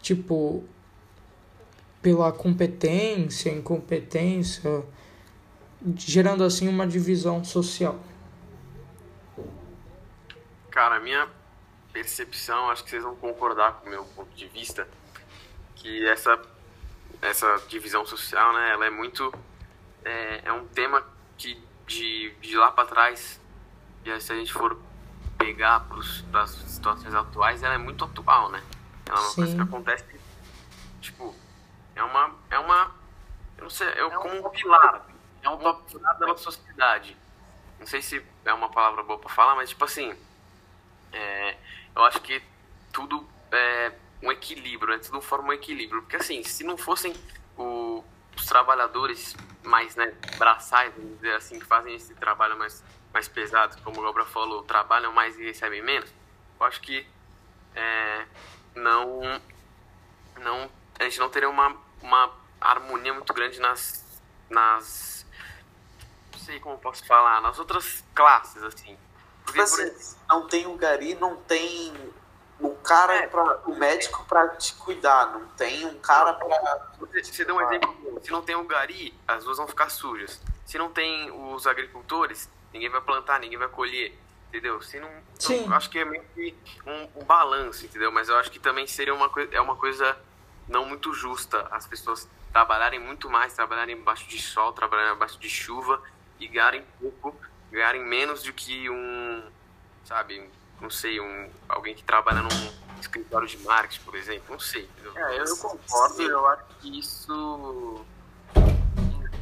Tipo, 0.01 0.63
pela 2.01 2.32
competência, 2.32 3.49
incompetência, 3.49 4.86
gerando 5.97 6.43
assim 6.43 6.67
uma 6.67 6.87
divisão 6.87 7.43
social. 7.43 7.99
Cara, 10.71 10.95
a 10.95 10.99
minha 10.99 11.27
percepção, 11.91 12.69
acho 12.69 12.83
que 12.83 12.89
vocês 12.89 13.03
vão 13.03 13.15
concordar 13.15 13.73
com 13.73 13.87
o 13.87 13.89
meu 13.89 14.03
ponto 14.05 14.33
de 14.35 14.47
vista, 14.47 14.87
que 15.75 16.07
essa, 16.07 16.41
essa 17.21 17.61
divisão 17.67 18.05
social, 18.05 18.53
né, 18.53 18.71
ela 18.71 18.85
é 18.85 18.89
muito. 18.89 19.33
É, 20.03 20.41
é 20.45 20.53
um 20.53 20.65
tema 20.67 21.05
que 21.37 21.61
de, 21.85 22.33
de 22.41 22.57
lá 22.57 22.71
para 22.71 22.87
trás, 22.87 23.39
e 24.03 24.11
aí 24.11 24.19
se 24.19 24.33
a 24.33 24.35
gente 24.35 24.51
for 24.51 24.77
pegar 25.37 25.85
para 26.31 26.43
as 26.43 26.49
situações 26.49 27.13
atuais, 27.13 27.61
ela 27.61 27.75
é 27.75 27.77
muito 27.77 28.03
atual, 28.03 28.49
né? 28.49 28.63
Ela 29.07 29.17
é 29.17 29.21
uma 29.21 29.33
coisa 29.35 29.51
Sim. 29.51 29.57
que 29.57 29.63
acontece, 29.63 30.05
tipo, 31.01 31.35
é 31.95 32.03
uma. 32.03 32.31
É 32.49 32.59
uma 32.59 32.91
eu 33.57 33.63
não 33.63 33.69
sei, 33.69 33.87
é, 33.87 34.09
como 34.09 34.47
um 34.47 34.49
pilar, 34.49 35.05
é 35.43 35.49
um 35.49 35.58
top 35.58 35.99
da 35.99 36.27
nossa 36.27 36.43
sociedade. 36.43 37.15
Não 37.79 37.88
sei 37.88 38.01
se 38.01 38.23
é 38.45 38.53
uma 38.53 38.69
palavra 38.69 39.03
boa 39.03 39.19
para 39.19 39.29
falar, 39.29 39.56
mas 39.56 39.69
tipo 39.69 39.84
assim, 39.86 40.15
é, 41.12 41.58
eu 41.95 42.03
acho 42.06 42.21
que 42.21 42.41
tudo 42.91 43.27
é 43.51 43.91
um 44.21 44.32
equilíbrio, 44.32 44.95
né? 44.95 44.99
Tudo 45.03 45.21
forma 45.21 45.49
um 45.49 45.53
equilíbrio. 45.53 46.01
Porque 46.01 46.15
assim, 46.17 46.43
se 46.43 46.63
não 46.63 46.77
fossem 46.77 47.13
o- 47.58 48.03
os 48.36 48.45
trabalhadores 48.45 49.36
mais 49.63 49.95
né, 49.95 50.13
braçais, 50.38 50.93
vamos 50.95 51.15
dizer 51.15 51.36
assim, 51.36 51.60
que 51.60 51.65
fazem 51.65 51.95
esse 51.95 52.13
trabalho 52.15 52.58
mais, 52.58 52.84
mais 53.13 53.27
pesado, 53.27 53.77
como 53.84 53.99
o 54.01 54.03
Gabriel 54.03 54.27
falou, 54.27 54.63
trabalham 54.63 55.13
mais 55.13 55.38
e 55.39 55.43
recebem 55.43 55.82
menos, 55.82 56.10
eu 56.60 56.65
acho 56.65 56.82
que 56.82 57.06
é, 57.75 58.25
não, 58.75 59.21
não, 60.39 60.69
a 60.99 61.03
gente 61.03 61.19
não 61.19 61.29
teria 61.29 61.49
uma, 61.49 61.75
uma 62.01 62.32
harmonia 62.60 63.13
muito 63.13 63.34
grande 63.34 63.60
nas, 63.60 64.21
nas 64.49 65.25
sei 66.43 66.60
como 66.60 66.77
posso 66.77 67.06
falar, 67.06 67.41
nas 67.41 67.58
outras 67.60 68.03
classes, 68.13 68.62
assim. 68.63 68.97
Porque, 69.43 69.62
Tipo 69.63 69.75
por 69.75 69.86
assim, 69.86 70.15
não 70.29 70.47
tem 70.47 70.67
um 70.67 70.77
gari, 70.77 71.15
não 71.15 71.36
tem 71.38 71.93
um 72.60 72.75
cara 72.75 73.15
É. 73.15 73.27
para 73.27 73.60
o 73.65 73.75
médico 73.75 74.23
para 74.25 74.49
te 74.49 74.73
cuidar, 74.75 75.34
não 75.34 75.47
tem 75.49 75.86
um 75.86 75.99
cara 75.99 76.34
para 76.34 76.91
Você, 76.99 77.43
deu 77.45 77.56
um 77.56 77.62
exemplo 77.62 77.93
bom. 77.93 78.19
Se 78.21 78.32
não 78.32 78.41
tem 78.41 78.56
o 78.56 78.63
gari, 78.63 79.13
as 79.27 79.43
ruas 79.45 79.58
vão 79.58 79.67
ficar 79.67 79.89
sujas. 79.89 80.41
Se 80.65 80.77
não 80.77 80.89
tem 80.89 81.29
os 81.32 81.67
agricultores, 81.67 82.49
ninguém 82.71 82.89
vai 82.89 83.01
plantar, 83.01 83.39
ninguém 83.39 83.58
vai 83.58 83.67
colher. 83.67 84.17
Entendeu? 84.47 84.82
Se 84.84 84.99
não, 84.99 85.10
Sim. 85.39 85.65
eu 85.65 85.73
acho 85.73 85.89
que 85.89 85.97
é 85.97 86.06
meio 86.06 86.23
que 86.36 86.56
um, 86.86 87.21
um 87.21 87.25
balanço, 87.25 87.86
entendeu? 87.86 88.12
Mas 88.12 88.29
eu 88.29 88.38
acho 88.38 88.51
que 88.51 88.60
também 88.60 88.86
seria 88.86 89.13
uma 89.13 89.27
coisa, 89.27 89.53
é 89.53 89.60
uma 89.60 89.75
coisa 89.75 90.15
não 90.67 90.86
muito 90.86 91.12
justa 91.12 91.67
as 91.71 91.88
pessoas 91.88 92.29
trabalharem 92.51 92.99
muito 92.99 93.29
mais, 93.29 93.53
trabalharem 93.53 93.97
embaixo 93.97 94.27
de 94.27 94.39
sol, 94.39 94.71
trabalharem 94.71 95.15
embaixo 95.15 95.39
de 95.39 95.49
chuva 95.49 95.99
e 96.39 96.47
ganharem 96.47 96.83
pouco, 96.99 97.35
ganharem 97.71 98.03
menos 98.03 98.43
do 98.43 98.53
que 98.53 98.89
um, 98.89 99.43
sabe, 100.05 100.49
não 100.81 100.89
sei, 100.89 101.19
um, 101.19 101.49
alguém 101.67 101.95
que 101.95 102.03
trabalha 102.03 102.41
num 102.41 102.73
escritório 102.99 103.47
de 103.47 103.57
marketing, 103.59 104.03
por 104.03 104.15
exemplo, 104.15 104.45
não 104.49 104.59
sei. 104.59 104.89
É, 105.15 105.39
eu 105.39 105.57
concordo, 105.57 106.21
eu 106.21 106.47
acho 106.47 106.63
que 106.79 106.99
isso 106.99 108.05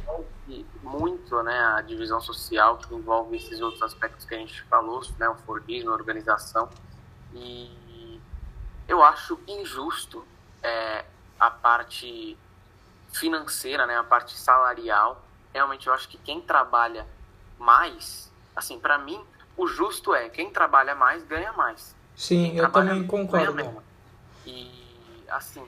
envolve 0.02 0.66
muito 0.82 1.42
né, 1.42 1.58
a 1.76 1.80
divisão 1.80 2.20
social, 2.20 2.78
que 2.78 2.94
envolve 2.94 3.36
esses 3.36 3.60
outros 3.60 3.82
aspectos 3.82 4.26
que 4.26 4.34
a 4.34 4.38
gente 4.38 4.62
falou, 4.64 5.02
né, 5.18 5.28
o 5.28 5.34
Fordismo, 5.36 5.90
a 5.90 5.94
organização, 5.94 6.68
e 7.34 8.20
eu 8.88 9.02
acho 9.02 9.40
injusto 9.46 10.24
é, 10.62 11.04
a 11.38 11.50
parte 11.50 12.36
financeira, 13.12 13.86
né, 13.86 13.96
a 13.96 14.04
parte 14.04 14.36
salarial. 14.38 15.24
Realmente 15.52 15.86
eu 15.86 15.94
acho 15.94 16.08
que 16.08 16.18
quem 16.18 16.40
trabalha 16.40 17.06
mais, 17.58 18.30
assim, 18.56 18.78
para 18.78 18.98
mim, 18.98 19.22
o 19.56 19.66
justo 19.66 20.14
é 20.14 20.28
quem 20.28 20.50
trabalha 20.50 20.94
mais 20.94 21.22
ganha 21.24 21.52
mais. 21.52 21.94
Sim, 22.16 22.50
quem 22.50 22.58
eu 22.58 22.70
também 22.70 23.06
concordo. 23.06 23.82
E 24.46 25.24
assim, 25.28 25.66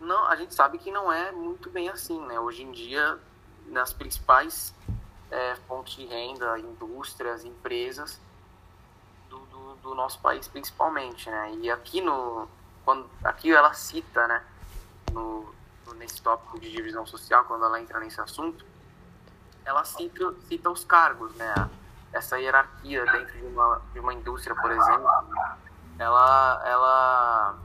não, 0.00 0.26
a 0.26 0.36
gente 0.36 0.54
sabe 0.54 0.78
que 0.78 0.90
não 0.90 1.10
é 1.12 1.32
muito 1.32 1.70
bem 1.70 1.88
assim, 1.88 2.20
né? 2.26 2.38
Hoje 2.38 2.62
em 2.62 2.72
dia, 2.72 3.18
nas 3.66 3.92
principais 3.92 4.74
é, 5.30 5.56
fontes 5.66 5.94
de 5.96 6.06
renda, 6.06 6.58
indústrias, 6.58 7.44
empresas 7.44 8.20
do, 9.30 9.38
do, 9.38 9.74
do, 9.76 9.94
nosso 9.94 10.20
país, 10.20 10.46
principalmente, 10.46 11.30
né? 11.30 11.54
E 11.60 11.70
aqui 11.70 12.00
no, 12.00 12.48
quando, 12.84 13.08
aqui 13.22 13.50
ela 13.50 13.72
cita, 13.72 14.26
né? 14.28 14.44
No, 15.12 15.53
nesse 15.94 16.22
tópico 16.22 16.58
de 16.58 16.70
divisão 16.70 17.04
social, 17.04 17.44
quando 17.44 17.64
ela 17.64 17.80
entra 17.80 18.00
nesse 18.00 18.20
assunto, 18.20 18.64
ela 19.64 19.84
cita, 19.84 20.34
cita 20.48 20.70
os 20.70 20.84
cargos, 20.84 21.34
né? 21.34 21.52
Essa 22.12 22.38
hierarquia 22.38 23.04
dentro 23.06 23.38
de 23.38 23.46
uma, 23.46 23.82
de 23.92 23.98
uma 23.98 24.14
indústria, 24.14 24.54
por 24.54 24.70
exemplo, 24.70 25.08
ela, 25.98 26.62
ela 26.64 27.58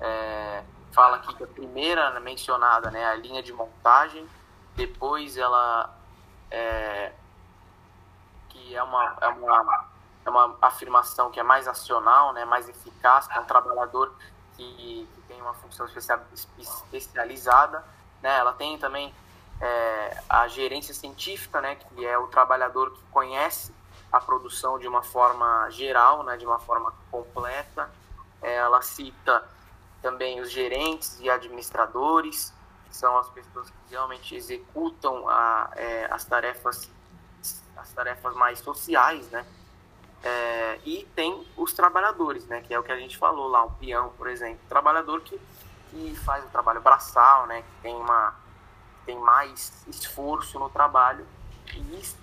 é, 0.00 0.62
fala 0.92 1.16
aqui 1.16 1.34
que 1.34 1.42
a 1.42 1.46
primeira 1.46 2.18
mencionada, 2.20 2.90
né, 2.90 3.04
a 3.06 3.16
linha 3.16 3.42
de 3.42 3.52
montagem, 3.52 4.28
depois 4.76 5.36
ela 5.36 5.92
é, 6.50 7.12
que 8.48 8.76
é 8.76 8.82
uma, 8.82 9.16
é 9.20 9.28
uma 9.28 9.90
é 10.24 10.30
uma 10.30 10.56
afirmação 10.60 11.30
que 11.30 11.40
é 11.40 11.42
mais 11.42 11.66
acional, 11.66 12.32
né, 12.32 12.44
mais 12.44 12.68
eficaz, 12.68 13.26
que 13.26 13.36
é 13.36 13.40
um 13.40 13.44
trabalhador 13.44 14.12
que, 14.56 15.08
que 15.14 15.20
tem 15.28 15.40
uma 15.40 15.54
função 15.54 15.86
especializada, 16.92 17.84
né, 18.22 18.38
ela 18.38 18.52
tem 18.52 18.78
também 18.78 19.14
é, 19.60 20.22
a 20.28 20.48
gerência 20.48 20.94
científica, 20.94 21.60
né, 21.60 21.76
que 21.76 22.04
é 22.04 22.16
o 22.18 22.26
trabalhador 22.26 22.92
que 22.92 23.02
conhece 23.10 23.72
a 24.12 24.20
produção 24.20 24.78
de 24.78 24.88
uma 24.88 25.02
forma 25.02 25.68
geral, 25.70 26.22
né, 26.24 26.36
de 26.36 26.44
uma 26.44 26.58
forma 26.58 26.92
completa. 27.10 27.90
É, 28.42 28.56
ela 28.56 28.80
cita 28.82 29.46
também 30.02 30.40
os 30.40 30.50
gerentes 30.50 31.20
e 31.20 31.28
administradores, 31.28 32.52
que 32.88 32.96
são 32.96 33.16
as 33.18 33.28
pessoas 33.28 33.68
que 33.68 33.76
realmente 33.90 34.34
executam 34.34 35.28
a, 35.28 35.70
é, 35.76 36.08
as 36.10 36.24
tarefas 36.24 36.90
as 37.76 37.92
tarefas 37.92 38.34
mais 38.34 38.58
sociais, 38.58 39.26
né? 39.30 39.44
É, 40.22 40.78
e 40.84 41.04
tem 41.14 41.46
os 41.56 41.72
trabalhadores, 41.72 42.46
né? 42.46 42.60
Que 42.60 42.74
é 42.74 42.78
o 42.78 42.82
que 42.82 42.92
a 42.92 42.98
gente 42.98 43.16
falou 43.16 43.48
lá, 43.48 43.64
o 43.64 43.70
peão, 43.72 44.10
por 44.18 44.28
exemplo, 44.28 44.60
trabalhador 44.68 45.20
que, 45.22 45.40
que 45.90 46.14
faz 46.24 46.44
o 46.44 46.48
trabalho 46.48 46.80
braçal, 46.80 47.46
né? 47.46 47.62
Que 47.62 47.82
tem 47.82 47.94
uma 47.94 48.34
tem 49.06 49.18
mais 49.18 49.84
esforço 49.88 50.58
no 50.58 50.68
trabalho 50.68 51.26
e 51.74 51.98
isso 51.98 52.18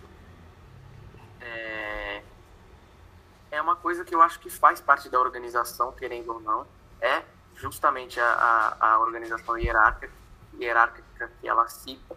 é, 1.42 2.22
é 3.52 3.62
uma 3.62 3.76
coisa 3.76 4.04
que 4.04 4.14
eu 4.14 4.22
acho 4.22 4.40
que 4.40 4.50
faz 4.50 4.80
parte 4.82 5.10
da 5.10 5.20
organização, 5.20 5.92
querendo 5.92 6.34
ou 6.34 6.40
não, 6.40 6.68
é 7.02 7.24
justamente 7.56 8.20
a, 8.20 8.76
a, 8.80 8.92
a 8.94 9.00
organização 9.00 9.58
hierárquica, 9.58 10.14
hierárquica 10.60 11.32
que 11.40 11.48
ela 11.48 11.68
cita. 11.68 12.16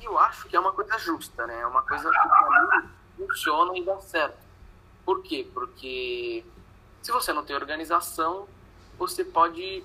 E 0.00 0.04
eu 0.04 0.18
acho 0.18 0.48
que 0.48 0.56
é 0.56 0.60
uma 0.60 0.72
coisa 0.72 0.98
justa, 0.98 1.46
né? 1.46 1.60
É 1.60 1.66
uma 1.66 1.82
coisa 1.82 2.10
que 2.10 2.28
para 2.28 2.80
mim 2.82 2.90
funciona 3.18 3.76
e 3.76 3.84
dá 3.84 4.00
certo. 4.00 4.39
Por 5.10 5.24
quê? 5.24 5.44
Porque 5.52 6.44
se 7.02 7.10
você 7.10 7.32
não 7.32 7.44
tem 7.44 7.56
organização, 7.56 8.46
você 8.96 9.24
pode 9.24 9.82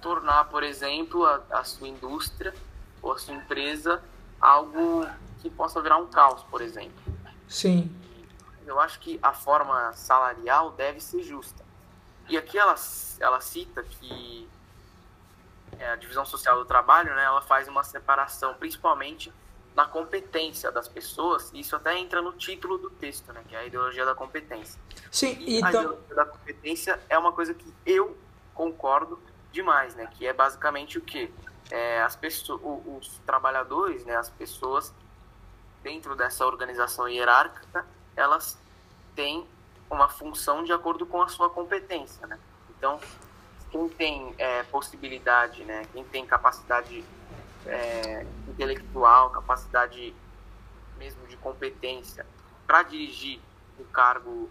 tornar, 0.00 0.44
por 0.44 0.62
exemplo, 0.62 1.26
a, 1.26 1.42
a 1.50 1.64
sua 1.64 1.86
indústria 1.86 2.54
ou 3.02 3.12
a 3.12 3.18
sua 3.18 3.34
empresa 3.34 4.02
algo 4.40 5.06
que 5.42 5.50
possa 5.50 5.82
virar 5.82 5.98
um 5.98 6.06
caos, 6.06 6.42
por 6.44 6.62
exemplo. 6.62 6.96
Sim. 7.46 7.94
Eu 8.64 8.80
acho 8.80 9.00
que 9.00 9.20
a 9.22 9.34
forma 9.34 9.92
salarial 9.92 10.70
deve 10.70 10.98
ser 10.98 11.22
justa. 11.22 11.62
E 12.26 12.38
aqui 12.38 12.56
ela, 12.56 12.74
ela 13.20 13.42
cita 13.42 13.82
que 13.82 14.48
é, 15.78 15.90
a 15.90 15.96
divisão 15.96 16.24
social 16.24 16.56
do 16.56 16.64
trabalho, 16.64 17.14
né, 17.14 17.22
ela 17.22 17.42
faz 17.42 17.68
uma 17.68 17.84
separação 17.84 18.54
principalmente 18.54 19.30
na 19.74 19.86
competência 19.86 20.70
das 20.70 20.86
pessoas, 20.86 21.50
e 21.52 21.60
isso 21.60 21.74
até 21.74 21.98
entra 21.98 22.22
no 22.22 22.32
título 22.32 22.78
do 22.78 22.90
texto, 22.90 23.32
né, 23.32 23.42
que 23.48 23.56
é 23.56 23.58
a 23.58 23.64
ideologia 23.64 24.04
da 24.04 24.14
competência. 24.14 24.80
Sim, 25.10 25.36
e 25.40 25.56
então... 25.56 25.68
a 25.68 25.70
ideologia 25.70 26.14
da 26.14 26.24
competência 26.24 27.00
é 27.08 27.18
uma 27.18 27.32
coisa 27.32 27.52
que 27.52 27.74
eu 27.84 28.16
concordo 28.54 29.20
demais, 29.50 29.94
né, 29.94 30.08
que 30.12 30.26
é 30.26 30.32
basicamente 30.32 30.98
o 30.98 31.00
que 31.00 31.32
é, 31.70 32.02
as 32.02 32.14
pessoas, 32.14 32.60
os 32.62 33.18
trabalhadores, 33.26 34.04
né, 34.04 34.16
as 34.16 34.30
pessoas 34.30 34.92
dentro 35.82 36.14
dessa 36.14 36.46
organização 36.46 37.08
hierárquica, 37.08 37.84
elas 38.16 38.58
têm 39.14 39.46
uma 39.90 40.08
função 40.08 40.64
de 40.64 40.72
acordo 40.72 41.04
com 41.04 41.20
a 41.20 41.28
sua 41.28 41.50
competência, 41.50 42.26
né? 42.26 42.38
Então, 42.70 42.98
quem 43.70 43.88
tem 43.88 44.34
é, 44.38 44.62
possibilidade, 44.64 45.62
né? 45.64 45.86
Quem 45.92 46.04
tem 46.04 46.26
capacidade 46.26 47.04
é, 47.66 48.26
intelectual, 48.48 49.30
capacidade 49.30 50.14
mesmo 50.98 51.26
de 51.26 51.36
competência 51.36 52.26
para 52.66 52.82
dirigir 52.82 53.40
o 53.78 53.84
cargo 53.84 54.48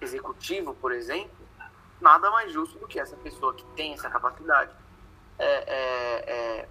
executivo, 0.00 0.74
por 0.74 0.92
exemplo, 0.92 1.46
nada 2.00 2.30
mais 2.30 2.52
justo 2.52 2.78
do 2.78 2.86
que 2.86 2.98
essa 2.98 3.16
pessoa 3.16 3.54
que 3.54 3.64
tem 3.76 3.92
essa 3.92 4.08
capacidade 4.08 4.70
é, 5.38 5.46
é, 5.46 6.60
é 6.60 6.68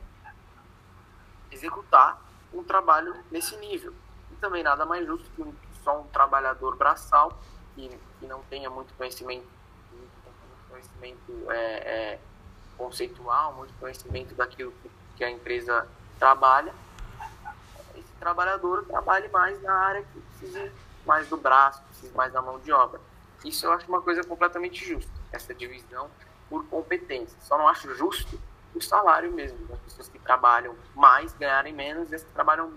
executar 1.52 2.22
um 2.54 2.64
trabalho 2.64 3.16
nesse 3.32 3.56
nível. 3.58 3.94
E 4.32 4.36
também 4.36 4.64
nada 4.64 4.86
mais 4.86 5.06
justo 5.06 5.30
que 5.32 5.56
só 5.84 6.02
um 6.02 6.08
trabalhador 6.08 6.76
braçal 6.76 7.38
que, 7.76 7.90
que 8.20 8.26
não 8.26 8.42
tenha 8.44 8.70
muito 8.70 8.94
conhecimento, 8.96 9.48
muito 9.92 10.70
conhecimento 10.70 11.52
é, 11.52 11.56
é, 11.56 12.20
conceitual, 12.78 13.54
muito 13.54 13.74
conhecimento 13.76 14.34
daquilo 14.36 14.72
que 14.82 14.90
a 15.24 15.30
empresa 15.30 15.88
trabalha, 16.18 16.74
esse 17.96 18.12
trabalhador 18.20 18.86
trabalhe 18.86 19.28
mais 19.30 19.62
na 19.62 19.74
área 19.74 20.04
que 20.04 20.20
precisa 20.20 20.72
mais 21.06 21.28
do 21.28 21.38
braço, 21.38 21.82
precisa 21.84 22.14
mais 22.16 22.32
da 22.34 22.42
mão 22.42 22.60
de 22.60 22.72
obra. 22.72 23.00
Isso 23.44 23.66
eu 23.66 23.72
acho 23.72 23.88
uma 23.88 24.02
coisa 24.02 24.24
completamente 24.24 24.86
justa, 24.86 25.12
essa 25.32 25.54
divisão 25.54 26.10
por 26.50 26.66
competência. 26.66 27.38
Só 27.42 27.58
não 27.58 27.68
acho 27.68 27.94
justo 27.96 28.40
o 28.76 28.82
salário 28.82 29.32
mesmo, 29.32 29.58
as 29.74 29.80
pessoas 29.80 30.10
que 30.10 30.20
trabalham 30.20 30.76
mais 30.96 31.34
ganharem 31.34 31.74
menos 31.74 32.12
e 32.12 32.16
as 32.16 32.24
que 32.24 32.32
trabalham 32.32 32.72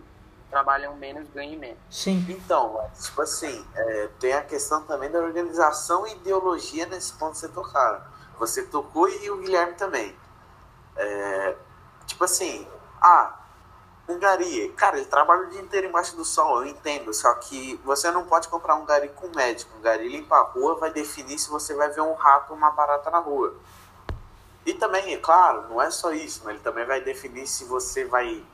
trabalham 0.52 0.94
menos 0.96 1.30
ganhem 1.30 1.56
menos. 1.56 1.78
Sim. 1.90 2.26
Então, 2.28 2.86
tipo 3.00 3.22
assim, 3.22 3.66
é, 3.74 4.08
tem 4.20 4.34
a 4.34 4.42
questão 4.42 4.84
também 4.84 5.10
da 5.10 5.18
organização 5.18 6.06
e 6.06 6.12
ideologia 6.12 6.84
nesse 6.84 7.14
ponto 7.14 7.32
que 7.32 7.38
você 7.38 7.48
tocaram. 7.48 8.02
Você 8.38 8.66
tocou 8.66 9.08
e 9.08 9.30
o 9.30 9.38
Guilherme 9.38 9.72
também. 9.74 10.14
É, 10.94 11.56
tipo 12.12 12.24
assim, 12.24 12.66
ah, 13.00 13.34
um 14.08 14.18
gari, 14.18 14.68
cara, 14.76 14.96
ele 14.96 15.06
trabalha 15.06 15.42
o 15.42 15.50
dia 15.50 15.60
inteiro 15.60 15.86
embaixo 15.86 16.14
do 16.14 16.24
sol, 16.24 16.62
eu 16.62 16.70
entendo, 16.70 17.12
só 17.14 17.32
que 17.34 17.80
você 17.84 18.10
não 18.10 18.24
pode 18.24 18.48
comprar 18.48 18.74
um 18.74 18.84
gari 18.84 19.08
com 19.10 19.28
médico. 19.34 19.70
Um 19.78 19.80
gari 19.80 20.08
limpa 20.08 20.36
a 20.36 20.42
rua 20.42 20.76
vai 20.76 20.92
definir 20.92 21.38
se 21.38 21.48
você 21.48 21.74
vai 21.74 21.88
ver 21.90 22.02
um 22.02 22.14
rato 22.14 22.50
ou 22.50 22.56
uma 22.56 22.70
barata 22.70 23.10
na 23.10 23.18
rua. 23.18 23.54
E 24.64 24.74
também, 24.74 25.14
é 25.14 25.18
claro, 25.18 25.68
não 25.68 25.80
é 25.80 25.90
só 25.90 26.12
isso, 26.12 26.42
mas 26.44 26.54
ele 26.54 26.62
também 26.62 26.84
vai 26.84 27.00
definir 27.00 27.46
se 27.46 27.64
você 27.64 28.04
vai 28.04 28.44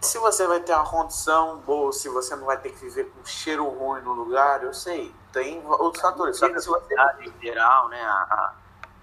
se 0.00 0.18
você 0.18 0.46
vai 0.46 0.60
ter 0.60 0.74
uma 0.74 0.84
condição 0.84 1.56
boa, 1.60 1.90
se 1.90 2.10
você 2.10 2.36
não 2.36 2.44
vai 2.44 2.58
ter 2.58 2.68
que 2.70 2.76
viver 2.76 3.04
com 3.04 3.24
cheiro 3.24 3.66
ruim 3.66 4.02
no 4.02 4.12
lugar, 4.12 4.62
eu 4.62 4.74
sei. 4.74 5.14
Tem 5.32 5.64
outros 5.66 6.02
fatores. 6.02 6.36
Só 6.36 6.46
que 6.50 6.60
se 6.60 6.68
você... 6.68 6.94
em 7.20 7.32
geral, 7.40 7.88
né, 7.88 8.02
a 8.02 8.52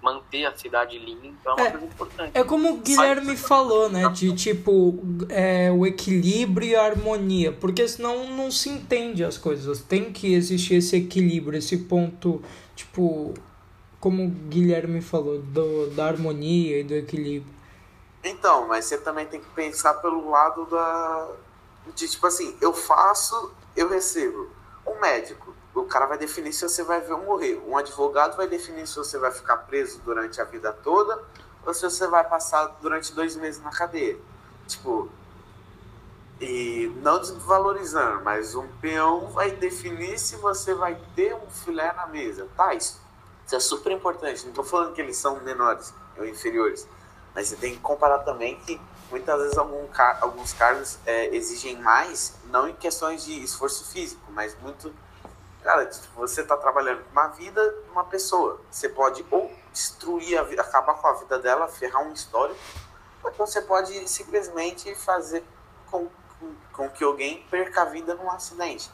manter 0.02 0.46
a 0.46 0.56
cidade 0.56 0.98
limpa 0.98 1.52
é 1.52 1.54
uma 1.54 1.68
é, 1.68 1.72
coisa 1.72 1.86
importante. 1.86 2.32
É 2.34 2.44
como 2.44 2.74
o 2.74 2.78
Guilherme 2.78 3.38
falou, 3.38 3.90
né? 3.90 4.10
De 4.10 4.34
tipo 4.36 5.00
é, 5.30 5.72
o 5.72 5.86
equilíbrio 5.86 6.70
e 6.70 6.76
a 6.76 6.84
harmonia. 6.84 7.52
Porque 7.52 7.88
senão 7.88 8.30
não 8.30 8.52
se 8.52 8.70
entende 8.70 9.24
as 9.24 9.38
coisas. 9.38 9.82
Tem 9.82 10.12
que 10.12 10.34
existir 10.34 10.76
esse 10.76 10.96
equilíbrio, 10.96 11.58
esse 11.58 11.78
ponto, 11.78 12.42
tipo, 12.76 13.34
como 14.00 14.26
o 14.26 14.30
Guilherme 14.30 15.02
falou, 15.02 15.40
do, 15.40 15.88
da 15.92 16.08
harmonia 16.08 16.80
e 16.80 16.84
do 16.84 16.96
equilíbrio. 16.96 17.54
Então, 18.24 18.68
mas 18.68 18.86
você 18.86 18.98
também 18.98 19.26
tem 19.26 19.40
que 19.40 19.50
pensar 19.50 19.96
pelo 19.96 20.30
lado 20.30 20.66
da. 20.66 21.30
De 21.96 22.08
tipo 22.08 22.26
assim, 22.28 22.56
eu 22.62 22.74
faço, 22.74 23.52
eu 23.76 23.90
recebo. 23.90 24.50
Um 24.86 25.00
médico, 25.00 25.54
o 25.74 25.84
cara 25.84 26.06
vai 26.06 26.18
definir 26.18 26.54
se 26.54 26.68
você 26.68 26.84
vai 26.84 27.02
ver 27.02 27.14
ou 27.14 27.24
morrer. 27.24 27.62
Um 27.68 27.78
advogado 27.78 28.36
vai 28.36 28.48
definir 28.48 28.88
se 28.88 28.96
você 28.98 29.18
vai 29.18 29.32
ficar 29.32 29.58
preso 29.58 30.00
durante 30.02 30.42
a 30.42 30.44
vida 30.44 30.74
toda 30.74 31.24
ou 31.66 31.74
se 31.74 31.82
você 31.82 32.08
vai 32.08 32.24
passar 32.28 32.66
durante 32.82 33.14
dois 33.14 33.36
meses 33.36 33.62
na 33.62 33.70
cadeia. 33.70 34.18
Tipo, 34.68 35.10
e 36.42 36.92
não 37.04 37.20
desvalorizando, 37.20 38.24
mas 38.24 38.56
um 38.56 38.68
peão 38.80 39.28
vai 39.28 39.52
definir 39.52 40.18
se 40.18 40.36
você 40.38 40.74
vai 40.74 41.00
ter 41.16 41.36
um 41.36 41.50
filé 41.50 41.94
na 41.94 42.08
mesa. 42.08 42.48
Tá, 42.58 42.74
isso, 42.74 43.00
isso 43.46 43.56
é 43.56 43.60
super 43.60 43.92
importante. 43.92 44.42
Não 44.44 44.50
estou 44.50 44.64
falando 44.64 44.94
que 44.94 45.02
eles 45.02 45.18
são 45.18 45.40
menores 45.42 45.94
ou 46.18 46.26
inferiores, 46.26 46.88
mas 47.36 47.48
você 47.48 47.56
tem 47.56 47.74
que 47.76 47.80
comparar 47.80 48.20
também 48.20 48.60
que 48.62 48.82
muitas 49.12 49.40
vezes 49.40 49.58
algum, 49.58 49.86
alguns 50.20 50.52
cargos 50.54 50.98
é, 51.06 51.36
exigem 51.36 51.80
mais, 51.80 52.34
não 52.46 52.68
em 52.68 52.74
questões 52.74 53.24
de 53.24 53.44
esforço 53.44 53.92
físico, 53.92 54.32
mas 54.32 54.58
muito. 54.62 54.92
Cara, 55.64 55.90
você 56.16 56.42
está 56.42 56.58
trabalhando 56.58 57.04
com 57.04 57.12
uma 57.12 57.28
vida 57.28 57.62
de 57.84 57.90
uma 57.90 58.04
pessoa. 58.04 58.60
Você 58.70 58.90
pode 58.90 59.26
ou 59.30 59.52
destruir 59.72 60.38
a 60.38 60.44
vida, 60.44 60.62
acabar 60.62 60.96
com 60.96 61.08
a 61.08 61.14
vida 61.14 61.38
dela, 61.40 61.68
ferrar 61.68 62.04
um 62.04 62.12
histórico, 62.12 62.60
ou 63.24 63.30
então 63.30 63.46
você 63.46 63.62
pode 63.62 64.10
simplesmente 64.10 64.94
fazer 64.96 65.44
com, 65.90 66.08
com, 66.40 66.56
com 66.74 66.90
que 66.90 67.04
alguém 67.04 67.46
perca 67.50 67.84
a 67.84 67.86
vida 67.86 68.16
num 68.16 68.30
acidente. 68.32 68.90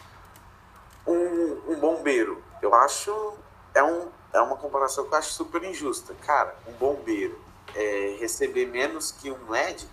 Um, 1.05 1.71
um 1.71 1.79
bombeiro, 1.79 2.43
eu 2.61 2.75
acho. 2.75 3.33
É, 3.73 3.81
um, 3.81 4.09
é 4.33 4.41
uma 4.41 4.57
comparação 4.57 5.05
que 5.05 5.13
eu 5.13 5.17
acho 5.17 5.31
super 5.31 5.63
injusta. 5.63 6.13
Cara, 6.25 6.53
um 6.67 6.73
bombeiro 6.73 7.39
é, 7.73 8.17
receber 8.19 8.65
menos 8.65 9.11
que 9.11 9.31
um 9.31 9.37
médico 9.49 9.91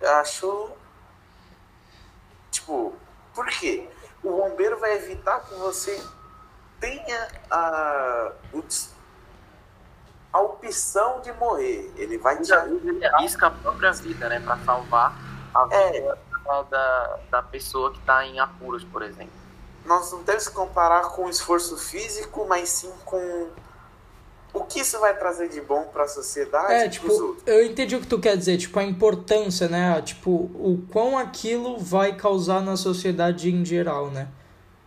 eu 0.00 0.10
acho. 0.16 0.70
Tipo, 2.50 2.94
por 3.34 3.46
quê? 3.46 3.88
O 4.28 4.36
bombeiro 4.36 4.78
vai 4.78 4.94
evitar 4.94 5.40
que 5.40 5.54
você 5.54 6.02
tenha 6.78 7.28
a, 7.50 8.32
a 10.32 10.40
opção 10.40 11.22
de 11.22 11.32
morrer. 11.32 11.90
Ele 11.96 12.18
vai 12.18 12.38
te 12.38 12.52
Ele 12.52 13.06
arrisca 13.06 13.46
a 13.46 13.50
própria 13.50 13.90
vida, 13.92 14.28
né? 14.28 14.38
Pra 14.40 14.58
salvar 14.58 15.16
a 15.54 15.66
é. 15.70 15.92
vida 15.92 16.18
é. 16.46 16.64
da, 16.64 17.18
da 17.30 17.42
pessoa 17.42 17.90
que 17.90 17.98
está 18.00 18.26
em 18.26 18.38
apuros, 18.38 18.84
por 18.84 19.02
exemplo. 19.02 19.32
Nós 19.86 20.12
não 20.12 20.22
temos 20.22 20.46
que 20.46 20.54
comparar 20.54 21.08
com 21.08 21.30
esforço 21.30 21.78
físico, 21.78 22.44
mas 22.46 22.68
sim 22.68 22.92
com 23.06 23.48
o 24.52 24.64
que 24.64 24.80
isso 24.80 24.98
vai 24.98 25.16
trazer 25.16 25.48
de 25.48 25.60
bom 25.60 25.84
para 25.84 26.04
a 26.04 26.08
sociedade? 26.08 26.72
É, 26.72 26.88
tipo, 26.88 27.36
eu 27.46 27.64
entendi 27.64 27.96
o 27.96 28.00
que 28.00 28.06
tu 28.06 28.18
quer 28.18 28.36
dizer, 28.36 28.56
tipo, 28.56 28.78
a 28.78 28.82
importância, 28.82 29.68
né? 29.68 30.00
Tipo, 30.02 30.30
o 30.30 30.86
quão 30.90 31.18
aquilo 31.18 31.78
vai 31.78 32.16
causar 32.16 32.60
na 32.62 32.76
sociedade 32.76 33.50
em 33.50 33.64
geral, 33.64 34.10
né? 34.10 34.28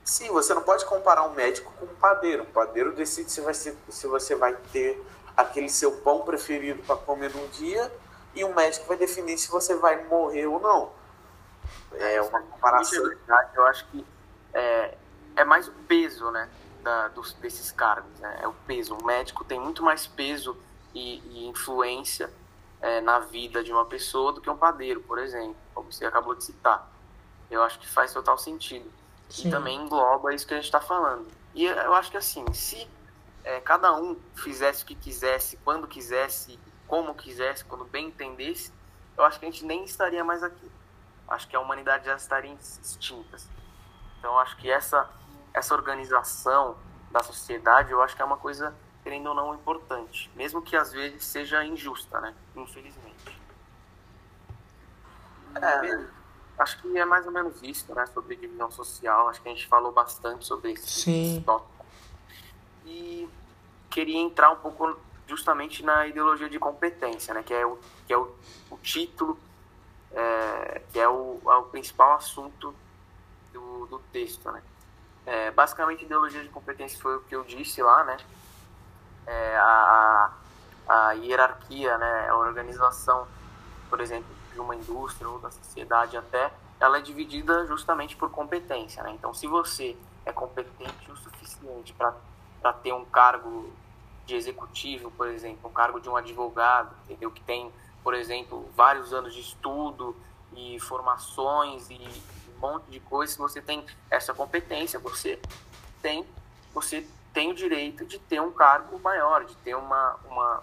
Sim, 0.04 0.30
você 0.30 0.54
não 0.54 0.64
pode 0.64 0.84
comparar 0.86 1.24
um 1.24 1.34
médico 1.34 1.72
com 1.80 1.86
um 1.86 1.96
padeiro. 1.96 2.44
O 2.44 2.48
padeiro 2.48 2.92
decide 2.94 3.32
se, 3.32 3.40
vai 3.42 3.54
ser, 3.54 3.78
se 3.88 4.08
você 4.08 4.36
vai 4.36 4.56
ter 4.74 5.02
aquele 5.38 5.70
seu 5.70 5.92
pão 5.92 6.22
preferido 6.22 6.82
para 6.84 6.96
comer 6.96 7.34
num 7.34 7.48
dia 7.50 7.92
e 8.34 8.44
o 8.44 8.54
médico 8.54 8.88
vai 8.88 8.98
definir 8.98 9.38
se 9.38 9.50
você 9.50 9.76
vai 9.76 10.04
morrer 10.06 10.48
ou 10.48 10.60
não. 10.60 10.92
É 11.94 12.22
uma 12.22 12.42
comparação. 12.42 13.04
Eu 13.56 13.66
acho 13.66 13.86
que 13.90 14.06
é, 14.54 14.98
é 15.36 15.44
mais 15.46 15.68
o 15.68 15.72
peso, 15.88 16.30
né? 16.32 16.50
Da, 16.82 17.08
dos, 17.10 17.34
desses 17.34 17.72
cargos, 17.72 18.20
né? 18.20 18.40
É 18.42 18.48
o 18.48 18.54
peso. 18.54 18.96
O 18.96 19.06
médico 19.06 19.44
tem 19.44 19.60
muito 19.60 19.84
mais 19.84 20.08
peso 20.08 20.58
e, 20.94 21.20
e 21.20 21.48
influência 21.48 22.32
é, 22.82 23.00
na 23.02 23.20
vida 23.20 23.64
de 23.64 23.72
uma 23.72 23.86
pessoa 23.86 24.34
do 24.34 24.42
que 24.42 24.50
um 24.50 24.58
padeiro, 24.58 25.02
por 25.02 25.20
exemplo, 25.20 25.56
como 25.74 25.92
você 25.92 26.06
acabou 26.06 26.36
de 26.36 26.44
citar. 26.44 26.90
Eu 27.50 27.64
acho 27.64 27.80
que 27.80 27.88
faz 27.88 28.14
total 28.14 28.38
sentido. 28.38 28.90
Sim. 29.30 29.48
E 29.48 29.52
também 29.52 29.80
engloba 29.80 30.34
isso 30.34 30.46
que 30.46 30.54
a 30.54 30.58
gente 30.58 30.66
está 30.66 30.82
falando. 30.82 31.28
E 31.54 31.66
eu 31.66 31.94
acho 31.94 32.12
que 32.12 32.18
assim, 32.18 32.46
se 32.54 32.88
é, 33.44 33.60
cada 33.60 33.94
um 33.96 34.18
fizesse 34.36 34.84
o 34.84 34.86
que 34.86 34.96
quisesse, 34.96 35.58
quando 35.58 35.88
quisesse, 35.88 36.60
como 36.88 37.14
quisesse, 37.14 37.64
quando 37.64 37.86
bem 37.86 38.08
entendesse, 38.08 38.72
eu 39.18 39.24
acho 39.24 39.40
que 39.40 39.46
a 39.46 39.52
gente 39.52 39.66
nem 39.66 39.84
estaria 39.84 40.24
mais 40.24 40.44
aqui. 40.44 40.72
Acho 41.28 41.48
que 41.48 41.56
a 41.56 41.60
humanidade 41.60 42.06
já 42.06 42.16
estaria 42.16 42.54
extinta. 42.54 43.38
Então, 44.20 44.38
acho 44.40 44.58
que 44.58 44.70
essa 44.70 45.10
essa 45.54 45.74
organização 45.74 46.78
da 47.12 47.22
sociedade, 47.22 47.92
eu 47.92 48.02
acho 48.02 48.16
que 48.16 48.22
é 48.22 48.26
uma 48.26 48.38
coisa, 48.38 48.74
querendo 49.04 49.28
ou 49.28 49.36
não, 49.36 49.54
importante. 49.54 50.32
Mesmo 50.36 50.62
que 50.62 50.76
às 50.76 50.92
vezes 50.92 51.26
seja 51.26 51.64
injusta, 51.64 52.20
né? 52.22 52.34
Infelizmente. 52.56 53.42
É, 55.56 56.06
acho 56.58 56.82
que 56.82 56.98
é 56.98 57.04
mais 57.04 57.26
ou 57.26 57.32
menos 57.32 57.62
isso, 57.62 57.94
né? 57.94 58.06
Sobre 58.08 58.36
divisão 58.36 58.72
social. 58.72 59.28
Acho 59.28 59.42
que 59.42 59.50
a 59.50 59.52
gente 59.52 59.68
falou 59.68 59.92
bastante 59.92 60.46
sobre 60.46 60.72
esse 60.72 61.42
tópico. 61.46 61.86
E 62.86 63.30
queria 63.90 64.20
entrar 64.20 64.52
um 64.52 64.58
pouco 64.58 64.98
justamente 65.28 65.84
na 65.84 66.08
ideologia 66.08 66.50
de 66.50 66.58
competência, 66.58 67.34
né? 67.34 67.44
Que 67.44 67.54
é 67.54 67.66
o, 67.66 67.78
que 68.08 68.14
é 68.14 68.18
o, 68.18 68.34
o 68.70 68.78
título, 68.78 69.38
é, 70.14 70.82
que 70.92 71.00
é 71.00 71.08
o, 71.08 71.42
é 71.46 71.56
o 71.56 71.64
principal 71.64 72.14
assunto 72.14 72.74
do, 73.52 73.86
do 73.88 74.00
texto, 74.14 74.50
né? 74.52 74.62
É, 75.26 75.52
basicamente, 75.52 76.04
ideologia 76.06 76.42
de 76.42 76.50
competência 76.50 77.00
foi 77.00 77.18
o 77.18 77.22
que 77.22 77.36
eu 77.36 77.44
disse 77.44 77.82
lá, 77.82 78.04
né? 78.04 78.18
É, 79.28 79.58
a, 79.58 80.32
a 80.88 81.12
hierarquia, 81.12 81.98
né? 81.98 82.30
A 82.30 82.36
organização, 82.36 83.28
por 83.90 84.02
exemplo, 84.02 84.30
de 84.54 84.60
uma 84.60 84.76
indústria 84.76 85.30
ou 85.30 85.40
da 85.40 85.52
sociedade 85.52 86.18
até, 86.18 86.52
ela 86.80 86.98
é 86.98 87.02
dividida 87.02 87.66
justamente 87.68 88.16
por 88.16 88.32
competência, 88.32 89.04
né? 89.04 89.12
Então, 89.12 89.34
se 89.34 89.46
você 89.48 89.96
é 90.26 90.32
competente 90.32 91.12
o 91.12 91.16
suficiente 91.16 91.94
para 91.94 92.74
ter 92.74 92.94
um 92.94 93.06
cargo 93.06 93.72
de 94.26 94.36
executivo, 94.36 95.12
por 95.12 95.28
exemplo, 95.28 95.70
um 95.70 95.74
cargo 95.74 96.00
de 96.00 96.10
um 96.10 96.16
advogado, 96.16 96.96
entendeu? 97.04 97.32
Que 97.32 97.42
tem, 97.42 97.72
por 98.04 98.14
exemplo, 98.14 98.68
vários 98.76 99.14
anos 99.14 99.34
de 99.34 99.42
estudo 99.42 100.16
e 100.54 100.80
formações 100.80 101.90
e 101.90 102.00
monte 102.62 102.90
de 102.90 103.00
coisas, 103.00 103.34
se 103.34 103.40
você 103.40 103.62
tem 103.62 103.86
essa 104.10 104.34
competência, 104.34 105.00
você 105.00 105.40
tem, 106.02 106.26
você 106.74 107.06
tem 107.34 107.52
o 107.52 107.56
direito 107.56 108.06
de 108.06 108.20
ter 108.20 108.40
um 108.42 108.52
cargo 108.52 109.00
maior, 109.00 109.44
de 109.46 109.56
ter 109.58 109.76
uma, 109.76 110.18
uma 110.26 110.62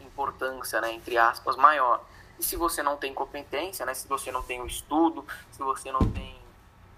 importância, 0.00 0.80
né, 0.80 0.92
entre 0.92 1.16
aspas, 1.16 1.56
maior. 1.56 2.02
E 2.38 2.44
se 2.44 2.56
você 2.56 2.82
não 2.82 2.96
tem 2.96 3.14
competência, 3.14 3.86
né, 3.86 3.94
se 3.94 4.06
você 4.08 4.30
não 4.32 4.42
tem 4.42 4.60
um 4.60 4.66
estudo, 4.66 5.24
se 5.52 5.58
você 5.58 5.90
não 5.90 6.00
tem 6.10 6.36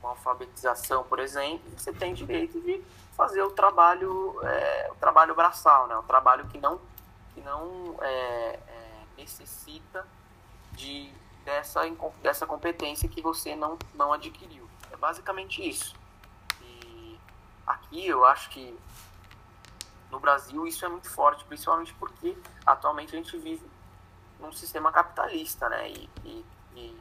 uma 0.01 0.11
alfabetização, 0.11 1.05
por 1.05 1.19
exemplo, 1.19 1.71
você 1.77 1.93
tem 1.93 2.15
direito 2.15 2.61
de 2.61 2.83
fazer 3.17 3.43
o 3.43 3.51
trabalho, 3.51 4.41
é, 4.45 4.89
o 4.91 4.95
trabalho 4.95 5.35
braçal, 5.35 5.87
né, 5.87 5.97
o 5.97 6.03
trabalho 6.03 6.47
que 6.47 6.59
não, 6.59 6.81
que 7.35 7.41
não 7.41 7.97
é, 8.01 8.59
é, 8.69 9.03
necessita 9.17 10.07
de 10.73 11.13
dessa, 11.49 11.81
dessa 12.23 12.47
competência 12.47 13.09
que 13.09 13.23
você 13.23 13.57
não, 13.57 13.79
não 13.95 14.13
adquiriu. 14.13 14.69
É 14.93 14.97
basicamente 14.97 15.67
isso. 15.67 15.97
E 16.61 17.19
aqui 17.67 18.07
eu 18.07 18.23
acho 18.27 18.51
que 18.51 18.79
no 20.11 20.21
Brasil 20.21 20.67
isso 20.67 20.85
é 20.85 20.89
muito 20.89 21.09
forte, 21.09 21.43
principalmente 21.47 21.95
porque 21.95 22.37
atualmente 22.67 23.17
a 23.17 23.19
gente 23.19 23.35
vive 23.39 23.67
num 24.39 24.53
sistema 24.53 24.93
capitalista, 24.93 25.71
né? 25.71 25.91
E, 25.91 26.11
e, 26.23 26.45
e 26.77 27.01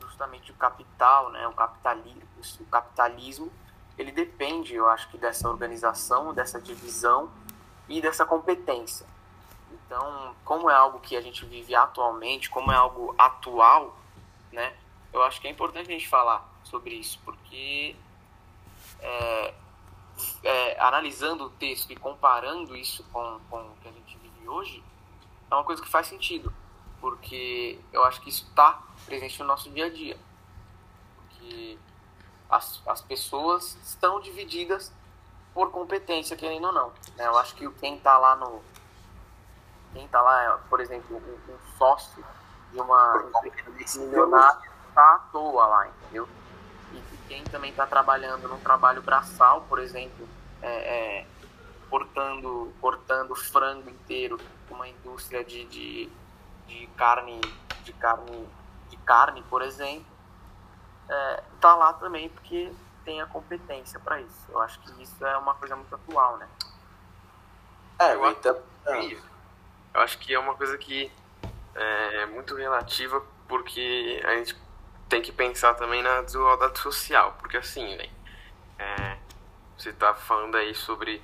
justamente 0.00 0.50
o 0.50 0.54
capital, 0.56 1.30
né? 1.30 1.46
O 1.46 1.52
capitalismo, 1.52 2.22
o 2.60 2.64
capitalismo, 2.64 3.52
ele 3.96 4.10
depende, 4.10 4.74
eu 4.74 4.88
acho 4.88 5.08
que 5.10 5.16
dessa 5.16 5.48
organização, 5.48 6.34
dessa 6.34 6.60
divisão 6.60 7.30
e 7.88 8.00
dessa 8.00 8.26
competência. 8.26 9.06
Então, 9.70 10.34
como 10.44 10.70
é 10.70 10.74
algo 10.74 11.00
que 11.00 11.16
a 11.16 11.20
gente 11.20 11.44
vive 11.44 11.74
atualmente, 11.74 12.50
como 12.50 12.72
é 12.72 12.76
algo 12.76 13.14
atual, 13.18 13.96
né? 14.52 14.76
Eu 15.12 15.22
acho 15.22 15.40
que 15.40 15.46
é 15.46 15.50
importante 15.50 15.88
a 15.88 15.92
gente 15.92 16.08
falar 16.08 16.46
sobre 16.64 16.94
isso, 16.94 17.18
porque 17.24 17.96
é, 19.00 19.54
é, 20.42 20.80
analisando 20.80 21.44
o 21.44 21.50
texto 21.50 21.90
e 21.90 21.96
comparando 21.96 22.76
isso 22.76 23.04
com, 23.12 23.40
com 23.48 23.60
o 23.60 23.76
que 23.80 23.88
a 23.88 23.92
gente 23.92 24.16
vive 24.18 24.48
hoje, 24.48 24.82
é 25.50 25.54
uma 25.54 25.64
coisa 25.64 25.82
que 25.82 25.88
faz 25.88 26.06
sentido, 26.06 26.52
porque 27.00 27.78
eu 27.92 28.02
acho 28.04 28.20
que 28.20 28.28
isso 28.28 28.46
está 28.48 28.82
presente 29.04 29.38
no 29.40 29.46
nosso 29.46 29.70
dia 29.70 29.86
a 29.86 29.90
dia. 29.90 30.18
Porque 31.16 31.78
as, 32.50 32.82
as 32.86 33.00
pessoas 33.00 33.78
estão 33.84 34.20
divididas 34.20 34.92
por 35.54 35.70
competência, 35.70 36.36
querendo 36.36 36.66
ou 36.66 36.72
não. 36.72 36.88
Né? 37.16 37.26
Eu 37.26 37.38
acho 37.38 37.54
que 37.54 37.68
quem 37.74 37.96
está 37.96 38.18
lá 38.18 38.36
no, 38.36 38.62
quem 39.96 40.04
está 40.04 40.20
lá, 40.20 40.42
é, 40.42 40.58
por 40.68 40.78
exemplo, 40.78 41.16
um, 41.16 41.52
um 41.52 41.76
sócio 41.78 42.22
de 42.70 42.78
uma 42.78 43.24
empresa 43.42 43.98
milionária 43.98 44.70
está 44.88 45.14
à 45.14 45.18
toa 45.32 45.66
lá, 45.66 45.88
entendeu? 45.88 46.28
E 46.92 47.02
quem 47.26 47.42
também 47.44 47.70
está 47.70 47.86
trabalhando 47.86 48.46
num 48.46 48.60
trabalho 48.60 49.00
braçal, 49.00 49.62
por 49.62 49.78
exemplo, 49.78 50.28
é, 50.60 50.68
é, 51.20 51.26
cortando, 51.88 52.72
cortando 52.78 53.34
frango 53.34 53.88
inteiro, 53.88 54.38
uma 54.70 54.86
indústria 54.86 55.42
de, 55.42 55.64
de, 55.64 56.12
de 56.66 56.86
carne, 56.88 57.40
de 57.82 57.92
carne, 57.94 58.48
de 58.90 58.96
carne, 58.98 59.42
por 59.44 59.62
exemplo, 59.62 60.06
está 61.54 61.70
é, 61.70 61.74
lá 61.74 61.92
também 61.94 62.28
porque 62.28 62.70
tenha 63.02 63.24
competência 63.26 63.98
para 64.00 64.20
isso. 64.20 64.44
Eu 64.50 64.60
acho 64.60 64.78
que 64.80 65.02
isso 65.02 65.24
é 65.24 65.38
uma 65.38 65.54
coisa 65.54 65.74
muito 65.74 65.94
atual, 65.94 66.36
né? 66.36 66.48
É, 67.98 68.14
Eu 68.14 68.30
então. 68.30 68.62
Eu 69.96 70.02
acho 70.02 70.18
que 70.18 70.34
é 70.34 70.38
uma 70.38 70.54
coisa 70.54 70.76
que 70.76 71.10
é 71.74 72.26
muito 72.26 72.54
relativa 72.54 73.24
porque 73.48 74.20
a 74.26 74.36
gente 74.36 74.54
tem 75.08 75.22
que 75.22 75.32
pensar 75.32 75.72
também 75.72 76.02
na 76.02 76.20
desigualdade 76.20 76.78
social. 76.78 77.34
Porque 77.38 77.56
assim, 77.56 77.96
velho, 77.96 78.10
é, 78.78 79.16
você 79.74 79.94
tá 79.94 80.12
falando 80.12 80.54
aí 80.54 80.74
sobre 80.74 81.22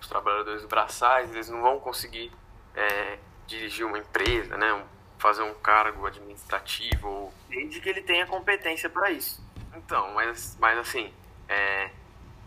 os 0.00 0.06
trabalhadores 0.06 0.64
braçais, 0.66 1.32
eles 1.32 1.48
não 1.48 1.62
vão 1.62 1.80
conseguir 1.80 2.30
é, 2.76 3.18
dirigir 3.48 3.84
uma 3.84 3.98
empresa, 3.98 4.56
né? 4.56 4.84
fazer 5.18 5.42
um 5.42 5.54
cargo 5.54 6.06
administrativo 6.06 7.08
ou 7.08 7.34
Desde 7.48 7.80
que 7.80 7.88
ele 7.88 8.02
tenha 8.02 8.24
competência 8.26 8.88
para 8.88 9.10
isso. 9.10 9.44
Então, 9.74 10.12
mas, 10.14 10.56
mas 10.60 10.78
assim, 10.78 11.12
é, 11.48 11.90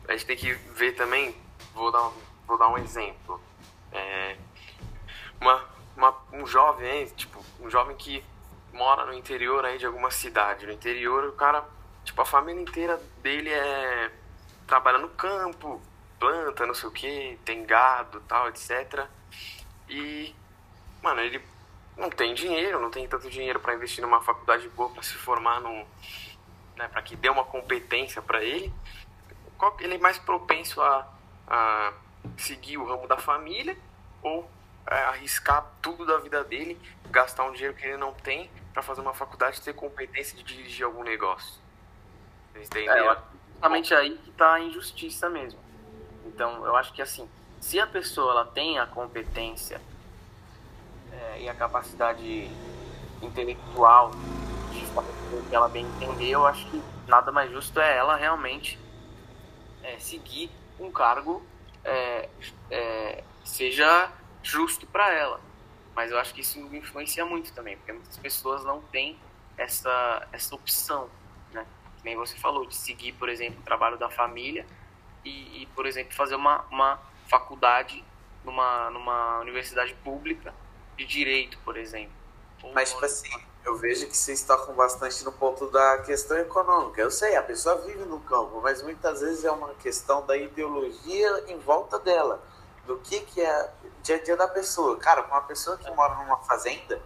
a 0.08 0.14
gente 0.14 0.26
tem 0.26 0.38
que 0.38 0.54
ver 0.54 0.94
também, 0.94 1.36
vou 1.74 1.92
dar, 1.92 2.08
um- 2.08 2.14
vou 2.48 2.58
dar 2.58 2.70
um 2.70 2.78
exemplo. 2.78 3.42
É, 3.92 4.38
uma, 5.40 5.66
uma, 5.96 6.16
um 6.34 6.46
jovem 6.46 6.90
aí, 6.90 7.10
tipo, 7.12 7.44
um 7.60 7.70
jovem 7.70 7.96
que 7.96 8.24
mora 8.74 9.06
no 9.06 9.14
interior 9.14 9.66
aí 9.66 9.78
de 9.78 9.86
alguma 9.86 10.12
cidade. 10.12 10.66
No 10.66 10.72
interior, 10.72 11.26
o 11.26 11.34
cara, 11.34 11.64
tipo, 12.04 12.22
a 12.22 12.26
família 12.26 12.62
inteira 12.62 13.02
dele 13.22 13.50
é 13.50 14.12
trabalha 14.68 14.98
no 14.98 15.10
campo, 15.10 15.82
planta, 16.20 16.66
não 16.66 16.74
sei 16.74 16.90
o 16.90 16.92
que, 16.92 17.40
tem 17.46 17.66
gado, 17.66 18.20
tal, 18.22 18.50
etc. 18.50 19.08
E, 19.88 20.34
mano, 21.02 21.22
ele 21.22 21.42
não 21.96 22.10
tem 22.10 22.34
dinheiro, 22.34 22.80
não 22.80 22.90
tem 22.90 23.08
tanto 23.08 23.30
dinheiro 23.30 23.60
para 23.60 23.76
investir 23.76 24.02
numa 24.02 24.22
faculdade 24.22 24.68
boa 24.70 24.90
para 24.90 25.04
se 25.04 25.14
formar 25.14 25.62
num, 25.62 25.86
né, 26.76 26.88
para 26.88 27.02
que 27.02 27.16
dê 27.16 27.30
uma 27.30 27.46
competência 27.46 28.22
para 28.22 28.44
ele, 28.44 28.74
ele 29.80 29.96
é 29.96 29.98
mais 29.98 30.18
propenso 30.18 30.82
a, 30.82 31.08
a 31.48 31.94
seguir 32.38 32.78
o 32.78 32.86
ramo 32.86 33.08
da 33.08 33.18
família 33.18 33.78
ou 34.22 34.50
arriscar 34.88 35.66
tudo 35.82 36.06
da 36.06 36.18
vida 36.18 36.44
dele, 36.44 36.80
gastar 37.10 37.44
um 37.46 37.52
dinheiro 37.52 37.74
que 37.74 37.86
ele 37.86 37.98
não 37.98 38.14
tem 38.14 38.50
para 38.74 38.84
fazer 38.84 39.02
uma 39.02 39.14
faculdade 39.14 39.62
ter 39.62 39.74
competência 39.74 40.38
de 40.38 40.44
dirigir 40.44 40.86
algum 40.86 41.04
negócio. 41.04 41.56
É, 42.54 42.64
entenderam? 42.64 43.10
acho 43.10 43.22
que 43.22 43.36
justamente 43.54 43.94
aí 43.94 44.18
que 44.18 44.32
tá 44.32 44.54
a 44.54 44.60
injustiça 44.60 45.30
mesmo. 45.30 45.60
Então, 46.26 46.66
eu 46.66 46.76
acho 46.76 46.94
que 46.94 47.02
assim, 47.02 47.30
se 47.60 47.80
a 47.80 47.88
pessoa 47.88 48.32
ela 48.32 48.46
tem 48.46 48.78
a 48.78 48.86
competência 48.86 49.82
é, 51.12 51.42
e 51.42 51.50
a 51.50 51.54
capacidade 51.56 52.50
intelectual 53.22 54.12
de 54.72 54.86
fazer 54.88 55.10
o 55.34 55.44
que 55.50 55.56
ela 55.56 55.70
bem 55.70 55.86
entender, 55.86 56.30
eu 56.30 56.46
acho 56.46 56.70
que 56.70 56.82
nada 57.08 57.32
mais 57.32 57.52
justo 57.52 57.80
é 57.80 57.98
ela 57.98 58.16
realmente 58.16 58.80
é, 59.84 59.98
seguir 59.98 60.52
um 60.80 60.92
cargo 60.92 61.46
é, 61.84 62.30
é, 62.70 63.24
seja 63.44 64.12
justo 64.46 64.86
para 64.86 65.12
ela. 65.12 65.42
Mas 65.96 66.12
eu 66.12 66.20
acho 66.20 66.34
que 66.34 66.42
isso 66.42 66.60
influencia 66.74 67.26
muito 67.26 67.52
também, 67.54 67.78
porque 67.78 67.92
muitas 67.92 68.18
pessoas 68.18 68.64
não 68.64 68.82
têm 68.82 69.18
essa, 69.58 70.28
essa 70.32 70.54
opção, 70.54 71.10
né? 71.52 71.66
Que 71.98 72.06
nem 72.06 72.16
você 72.16 72.36
falou, 72.38 72.66
de 72.66 72.76
seguir, 72.76 73.14
por 73.14 73.30
exemplo, 73.30 73.60
o 73.60 73.64
trabalho 73.64 73.98
da 73.98 74.10
família 74.10 74.66
e, 75.24 75.64
e, 75.64 75.66
por 75.68 75.86
exemplo, 75.86 76.14
fazer 76.14 76.36
uma, 76.36 76.66
uma 76.70 77.00
faculdade 77.28 78.04
numa, 78.44 78.90
numa 78.92 79.40
universidade 79.40 79.94
pública 79.96 80.54
de 80.98 81.06
direito, 81.06 81.58
por 81.64 81.78
exemplo. 81.78 82.14
Mas, 82.74 82.92
tipo 82.92 83.06
assim, 83.06 83.30
eu 83.64 83.78
vejo 83.78 84.08
que 84.08 84.16
vocês 84.16 84.44
tocam 84.44 84.76
bastante 84.76 85.24
no 85.24 85.32
ponto 85.32 85.70
da 85.70 86.00
questão 86.00 86.38
econômica. 86.38 87.02
Eu 87.02 87.12
sei, 87.12 87.36
a 87.36 87.44
pessoa 87.44 87.76
vive 87.82 88.04
no 88.06 88.20
campo, 88.20 88.60
mas 88.62 88.82
muitas 88.82 89.22
vezes 89.22 89.46
é 89.46 89.52
uma 89.52 89.74
questão 89.76 90.26
da 90.26 90.36
ideologia 90.36 91.46
em 91.48 91.58
volta 91.60 92.00
dela. 92.00 92.44
Do 92.86 92.98
que, 93.00 93.22
que 93.22 93.42
é 93.42 93.72
dia 94.04 94.18
a 94.18 94.24
dia 94.24 94.38
da 94.38 94.48
pessoa. 94.48 94.98
Cara, 94.98 95.24
com 95.24 95.32
uma 95.34 95.42
pessoa 95.42 95.78
que 95.78 95.90
mora 95.92 96.16
numa 96.16 96.38
fazenda, 96.44 97.02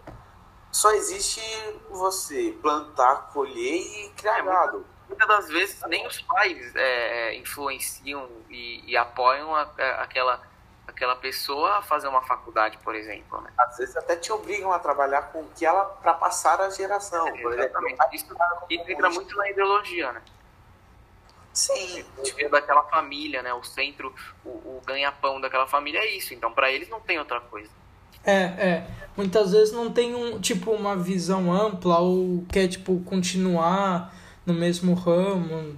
só 0.71 0.91
existe 0.91 1.41
você 1.89 2.55
plantar, 2.61 3.29
colher 3.33 3.55
e 3.81 4.09
criar 4.17 4.39
É, 4.39 4.41
gado. 4.43 4.85
muitas 5.07 5.27
das 5.27 5.47
vezes 5.47 5.81
nem 5.87 6.05
os 6.05 6.21
pais 6.21 6.75
é, 6.75 7.35
influenciam 7.35 8.29
e, 8.49 8.83
e 8.91 8.97
apoiam 8.97 9.55
a- 9.55 9.61
a- 9.77 10.03
aquela, 10.03 10.41
aquela 10.87 11.15
pessoa 11.15 11.77
a 11.77 11.81
fazer 11.81 12.07
uma 12.09 12.21
faculdade, 12.21 12.77
por 12.79 12.93
exemplo. 12.93 13.39
Né? 13.41 13.51
Às 13.57 13.77
vezes 13.77 13.95
até 13.97 14.15
te 14.17 14.31
obrigam 14.31 14.71
a 14.73 14.79
trabalhar 14.79 15.23
com 15.31 15.39
o 15.41 15.49
que 15.55 15.65
ela 15.65 15.85
para 15.85 16.13
passar 16.13 16.59
a 16.61 16.69
geração. 16.69 17.25
Por 17.25 17.53
exemplo, 17.53 17.59
Exatamente. 17.89 18.15
Isso, 18.15 18.25
isso 18.69 18.91
entra 18.91 19.09
muito 19.09 19.35
na 19.37 19.49
ideologia, 19.49 20.11
né? 20.11 20.21
Sim, 21.53 22.05
O 22.17 22.21
dever 22.21 22.49
daquela 22.49 22.83
família, 22.83 23.41
né? 23.41 23.53
O 23.53 23.63
centro, 23.63 24.13
o, 24.45 24.49
o 24.49 24.81
ganha-pão 24.85 25.41
daquela 25.41 25.67
família 25.67 25.99
é 25.99 26.15
isso. 26.15 26.33
Então, 26.33 26.51
para 26.51 26.71
eles 26.71 26.89
não 26.89 26.99
tem 26.99 27.19
outra 27.19 27.41
coisa. 27.41 27.69
É, 28.23 28.33
é. 28.33 28.87
Muitas 29.15 29.51
vezes 29.51 29.73
não 29.73 29.91
tem 29.91 30.15
um, 30.15 30.39
tipo, 30.39 30.71
uma 30.71 30.95
visão 30.95 31.51
ampla 31.51 31.99
ou 31.99 32.45
quer, 32.51 32.67
tipo, 32.67 32.99
continuar 33.01 34.13
no 34.45 34.53
mesmo 34.53 34.93
ramo, 34.93 35.77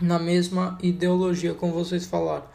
na 0.00 0.18
mesma 0.18 0.78
ideologia, 0.82 1.54
como 1.54 1.72
vocês 1.72 2.06
falaram. 2.06 2.46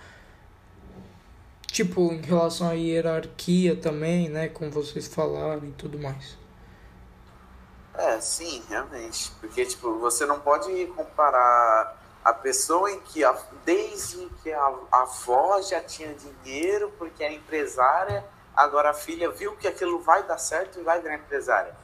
Tipo, 1.67 2.13
em 2.13 2.21
relação 2.21 2.69
à 2.69 2.73
hierarquia 2.73 3.75
também, 3.75 4.29
né? 4.29 4.47
Como 4.47 4.69
vocês 4.69 5.07
falaram 5.07 5.65
e 5.67 5.71
tudo 5.71 5.97
mais. 5.97 6.38
É, 7.95 8.19
sim, 8.19 8.63
realmente. 8.69 9.31
Porque, 9.39 9.65
tipo, 9.65 9.99
você 9.99 10.25
não 10.25 10.39
pode 10.39 10.86
comparar 10.95 12.03
a 12.24 12.34
pessoa 12.34 12.89
em 12.91 12.99
que, 13.01 13.24
a, 13.24 13.38
desde 13.65 14.30
que 14.41 14.51
a, 14.51 14.74
a 14.91 15.01
avó 15.01 15.61
já 15.61 15.82
tinha 15.82 16.13
dinheiro, 16.13 16.91
porque 16.97 17.24
era 17.24 17.34
empresária, 17.34 18.26
agora 18.55 18.91
a 18.91 18.93
filha 18.93 19.30
viu 19.30 19.55
que 19.57 19.67
aquilo 19.67 19.99
vai 19.99 20.24
dar 20.24 20.38
certo 20.38 20.80
e 20.80 20.84
vai 20.84 21.01
virar 21.01 21.15
empresária. 21.15 21.76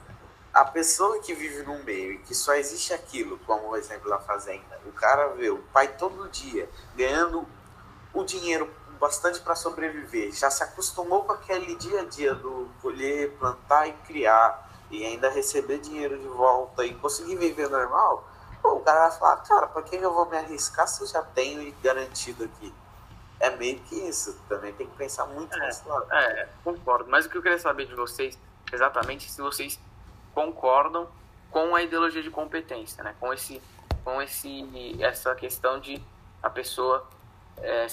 A 0.54 0.66
pessoa 0.66 1.20
que 1.20 1.34
vive 1.34 1.64
num 1.64 1.84
meio 1.84 2.14
e 2.14 2.18
que 2.20 2.34
só 2.34 2.54
existe 2.56 2.94
aquilo, 2.94 3.38
como 3.46 3.70
o 3.70 3.76
exemplo 3.76 4.10
da 4.10 4.20
fazenda, 4.20 4.80
o 4.86 4.92
cara 4.92 5.28
vê 5.30 5.50
o 5.50 5.60
pai 5.74 5.90
todo 5.90 6.30
dia 6.30 6.70
ganhando 6.96 7.46
o 8.14 8.24
dinheiro 8.24 8.70
bastante 9.00 9.40
para 9.40 9.56
sobreviver, 9.56 10.32
já 10.34 10.50
se 10.50 10.64
acostumou 10.64 11.24
com 11.24 11.32
aquele 11.32 11.76
dia 11.76 12.02
a 12.02 12.06
dia 12.06 12.34
do 12.34 12.70
colher, 12.82 13.32
plantar 13.38 13.88
e 13.88 13.94
criar 14.06 14.70
e 14.92 15.06
ainda 15.06 15.30
receber 15.30 15.80
dinheiro 15.80 16.18
de 16.18 16.28
volta 16.28 16.84
e 16.84 16.94
conseguir 16.96 17.36
viver 17.36 17.70
normal, 17.70 18.29
pô, 18.70 18.76
o 18.78 18.80
cara 18.82 19.10
vai 19.10 19.18
falar, 19.18 19.38
cara, 19.38 19.68
pra 19.68 19.82
que 19.82 19.96
eu 19.96 20.14
vou 20.14 20.26
me 20.30 20.38
arriscar 20.38 20.88
se 20.88 21.02
eu 21.02 21.08
já 21.08 21.22
tenho 21.22 21.74
garantido 21.82 22.44
aqui? 22.44 22.74
É 23.40 23.50
meio 23.52 23.80
que 23.80 23.96
isso, 23.96 24.38
também 24.50 24.74
tem 24.74 24.86
que 24.88 24.96
pensar 24.98 25.26
muito 25.26 25.56
É. 25.56 25.60
nesse 25.66 25.88
lado. 25.88 26.06
É, 26.12 26.50
concordo. 26.64 27.10
Mas 27.10 27.26
o 27.26 27.30
que 27.30 27.38
eu 27.38 27.42
queria 27.42 27.58
saber 27.58 27.86
de 27.86 27.96
vocês, 27.96 28.38
exatamente, 28.72 29.32
se 29.32 29.42
vocês 29.42 29.80
concordam 30.34 31.08
com 31.50 31.76
a 31.76 31.82
ideologia 31.82 32.22
de 32.22 32.30
competência, 32.30 33.04
né? 33.04 33.16
Com 33.20 33.34
esse, 33.34 33.62
com 34.04 34.22
esse, 34.22 34.98
essa 35.02 35.34
questão 35.36 35.80
de 35.80 36.04
a 36.44 36.50
pessoa 36.50 37.08
é, 37.58 37.88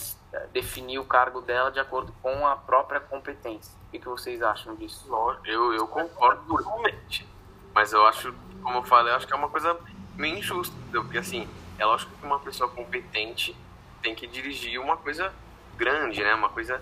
definir 0.52 0.98
o 0.98 1.04
cargo 1.04 1.40
dela 1.40 1.70
de 1.70 1.78
acordo 1.80 2.12
com 2.22 2.46
a 2.46 2.56
própria 2.56 3.00
competência. 3.00 3.72
O 3.86 3.90
que, 3.92 3.98
que 4.00 4.08
vocês 4.08 4.42
acham 4.42 4.74
disso? 4.74 5.08
Eu, 5.44 5.72
eu 5.72 5.86
concordo 5.86 6.42
totalmente. 6.44 7.26
Mas 7.72 7.92
eu 7.92 8.04
acho, 8.06 8.34
como 8.62 8.78
eu 8.78 8.82
falei, 8.82 9.12
eu 9.12 9.16
acho 9.16 9.26
que 9.26 9.32
é 9.32 9.36
uma 9.36 9.48
coisa 9.48 9.78
meio 10.16 10.38
injusta. 10.38 10.74
entendeu? 10.82 11.02
Porque 11.04 11.18
assim, 11.18 11.46
é 11.78 11.84
lógico 11.84 12.10
que 12.18 12.26
uma 12.26 12.38
pessoa 12.38 12.68
competente 12.70 13.56
tem 14.02 14.14
que 14.14 14.26
dirigir 14.26 14.80
uma 14.80 14.96
coisa 14.96 15.32
grande, 15.76 16.22
né? 16.22 16.34
Uma 16.34 16.48
coisa 16.48 16.80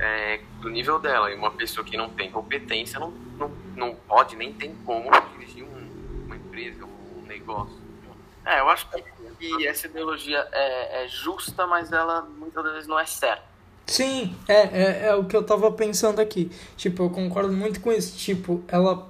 é, 0.00 0.40
do 0.60 0.68
nível 0.70 0.98
dela. 0.98 1.30
E 1.30 1.34
uma 1.34 1.50
pessoa 1.50 1.84
que 1.84 1.96
não 1.96 2.08
tem 2.10 2.30
competência 2.30 2.98
não, 2.98 3.10
não, 3.38 3.50
não 3.76 3.94
pode 3.94 4.36
nem 4.36 4.52
tem 4.52 4.74
como 4.84 5.10
dirigir 5.38 5.64
um- 5.64 6.24
uma 6.26 6.36
empresa, 6.36 6.84
um 6.84 7.22
negócio. 7.26 7.76
É, 8.44 8.60
eu 8.60 8.68
acho 8.68 8.88
que, 8.90 9.02
que 9.38 9.66
essa 9.66 9.86
ideologia 9.86 10.46
é, 10.52 11.04
é 11.04 11.08
justa, 11.08 11.66
mas 11.66 11.90
ela 11.92 12.22
muitas 12.22 12.62
vezes 12.64 12.86
não 12.86 12.98
é 12.98 13.06
certa. 13.06 13.42
Sim, 13.86 14.34
é, 14.48 14.54
é, 14.62 15.06
é 15.08 15.14
o 15.14 15.24
que 15.24 15.36
eu 15.36 15.42
tava 15.44 15.70
pensando 15.72 16.20
aqui. 16.20 16.50
Tipo, 16.76 17.04
eu 17.04 17.10
concordo 17.10 17.52
muito 17.52 17.80
com 17.80 17.92
isso. 17.92 18.16
Tipo, 18.16 18.62
ela. 18.68 19.08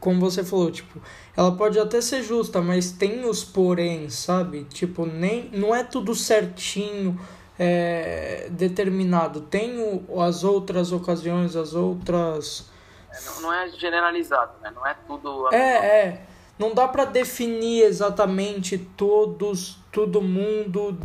Como 0.00 0.20
você 0.20 0.44
falou, 0.44 0.70
tipo, 0.70 1.00
ela 1.36 1.52
pode 1.56 1.78
até 1.78 2.00
ser 2.00 2.22
justa, 2.22 2.60
mas 2.60 2.92
tem 2.92 3.24
os 3.24 3.44
porém, 3.44 4.08
sabe? 4.08 4.64
Tipo, 4.64 5.06
nem, 5.06 5.50
não 5.52 5.74
é 5.74 5.82
tudo 5.84 6.14
certinho, 6.14 7.18
é, 7.58 8.48
determinado. 8.50 9.42
Tem 9.42 9.78
o, 9.78 10.20
as 10.20 10.44
outras 10.44 10.92
ocasiões, 10.92 11.56
as 11.56 11.74
outras. 11.74 12.68
É, 13.10 13.20
Não, 13.26 13.40
não 13.42 13.52
é 13.52 13.68
generalizado, 13.70 14.52
né? 14.60 14.72
Não 14.74 14.86
é 14.86 14.94
tudo. 15.06 15.48
É, 15.52 16.06
é. 16.06 16.26
Não 16.58 16.72
dá 16.72 16.86
pra 16.86 17.04
definir 17.04 17.82
exatamente 17.82 18.78
todos, 18.78 19.78
todo 19.90 20.22
mundo 20.22 20.98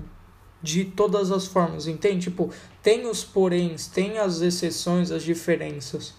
de 0.61 0.85
todas 0.85 1.31
as 1.31 1.47
formas, 1.47 1.87
entende? 1.87 2.29
Tipo, 2.29 2.51
tem 2.83 3.07
os 3.07 3.23
poréns, 3.23 3.87
tem 3.87 4.19
as 4.19 4.41
exceções, 4.41 5.09
as 5.11 5.23
diferenças. 5.23 6.13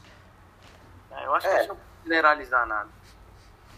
é, 1.12 1.26
Eu 1.26 1.34
acho 1.34 1.48
que 1.48 1.72
Generalizar 2.04 2.66
nada. 2.66 2.88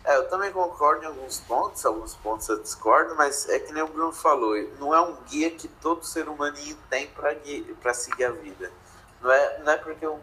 É, 0.05 0.17
eu 0.17 0.29
também 0.29 0.51
concordo 0.51 1.05
em 1.05 1.07
alguns 1.07 1.39
pontos, 1.41 1.87
alguns 1.87 2.15
pontos 2.17 2.49
eu 2.49 2.61
discordo, 2.61 3.15
mas 3.15 3.49
é 3.49 3.61
que 3.61 3.73
nem 3.73 3.83
o 3.85 3.89
Bruno 3.89 4.13
falou, 4.13 4.57
não 4.81 4.93
é 4.93 5.01
um 5.01 5.15
guia 5.29 5.51
que 5.51 5.69
todo 5.69 6.05
ser 6.05 6.29
humaninho 6.29 6.77
tem 6.91 7.09
para 7.09 7.95
seguir 7.95 8.25
a 8.25 8.33
vida. 8.33 8.73
Não 9.21 9.31
é, 9.31 9.59
não 9.61 9.73
é 9.73 9.77
porque 9.77 10.05
um, 10.05 10.21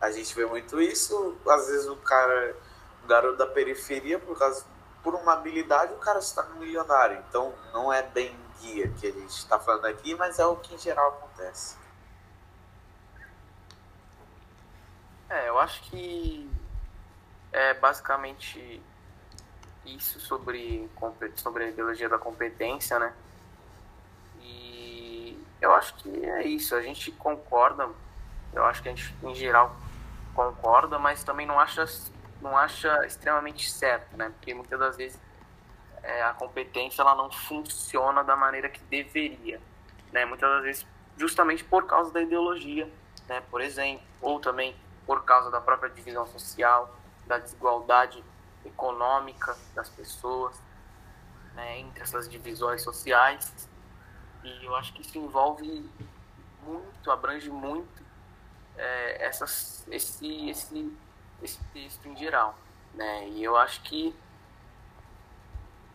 a 0.00 0.10
gente 0.12 0.32
vê 0.34 0.46
muito 0.46 0.80
isso, 0.80 1.36
às 1.48 1.66
vezes 1.66 1.88
o 1.88 1.96
cara, 1.96 2.56
o 3.02 3.06
garoto 3.08 3.38
da 3.38 3.46
periferia, 3.46 4.20
por 4.20 4.38
causa 4.38 4.64
por 5.02 5.16
uma 5.16 5.32
habilidade, 5.32 5.92
o 5.92 5.98
cara 5.98 6.20
se 6.20 6.32
torna 6.32 6.54
um 6.54 6.58
milionário. 6.58 7.22
Então 7.28 7.52
não 7.72 7.92
é 7.92 8.02
bem 8.02 8.36
guia 8.60 8.88
que 9.00 9.08
a 9.08 9.10
gente 9.10 9.30
está 9.30 9.58
falando 9.58 9.86
aqui, 9.86 10.14
mas 10.14 10.38
é 10.38 10.46
o 10.46 10.56
que 10.56 10.74
em 10.74 10.78
geral 10.78 11.08
acontece. 11.08 11.76
É, 15.28 15.48
eu 15.48 15.58
acho 15.58 15.82
que 15.90 16.48
é 17.52 17.74
basicamente 17.74 18.82
isso 19.84 20.20
sobre, 20.20 20.88
sobre 21.36 21.64
a 21.64 21.68
ideologia 21.68 22.08
da 22.08 22.18
competência, 22.18 22.98
né? 22.98 23.12
E 24.40 25.38
eu 25.60 25.74
acho 25.74 25.94
que 25.96 26.24
é 26.24 26.46
isso, 26.46 26.74
a 26.74 26.82
gente 26.82 27.10
concorda, 27.12 27.88
eu 28.52 28.64
acho 28.64 28.82
que 28.82 28.88
a 28.88 28.94
gente 28.94 29.14
em 29.22 29.34
geral 29.34 29.76
concorda, 30.34 30.98
mas 30.98 31.22
também 31.22 31.46
não 31.46 31.58
acha, 31.58 31.84
não 32.40 32.56
acha 32.56 33.06
extremamente 33.06 33.70
certo, 33.70 34.16
né? 34.16 34.30
Porque 34.30 34.54
muitas 34.54 34.78
das 34.78 34.96
vezes 34.96 35.20
é, 36.02 36.22
a 36.22 36.32
competência 36.32 37.02
ela 37.02 37.14
não 37.14 37.30
funciona 37.30 38.24
da 38.24 38.36
maneira 38.36 38.68
que 38.68 38.80
deveria, 38.84 39.60
né? 40.12 40.24
Muitas 40.24 40.48
das 40.48 40.62
vezes 40.62 40.86
justamente 41.16 41.62
por 41.64 41.86
causa 41.86 42.12
da 42.12 42.22
ideologia, 42.22 42.90
né? 43.28 43.42
Por 43.50 43.60
exemplo, 43.60 44.04
ou 44.20 44.40
também 44.40 44.74
por 45.06 45.24
causa 45.24 45.50
da 45.50 45.60
própria 45.60 45.90
divisão 45.90 46.26
social, 46.26 46.94
da 47.26 47.38
desigualdade 47.38 48.22
econômica 48.64 49.56
das 49.74 49.88
pessoas, 49.88 50.60
né, 51.54 51.80
entre 51.80 52.02
essas 52.02 52.28
divisões 52.28 52.82
sociais. 52.82 53.68
E 54.42 54.64
eu 54.64 54.74
acho 54.74 54.92
que 54.92 55.02
isso 55.02 55.18
envolve 55.18 55.88
muito, 56.64 57.10
abrange 57.10 57.50
muito 57.50 58.02
é, 58.76 59.24
essas, 59.24 59.86
esse, 59.90 60.48
esse, 60.48 60.96
esse 61.42 61.62
texto 61.72 62.08
em 62.08 62.16
geral. 62.16 62.56
Né? 62.94 63.28
E 63.28 63.42
eu 63.42 63.56
acho 63.56 63.82
que 63.82 64.14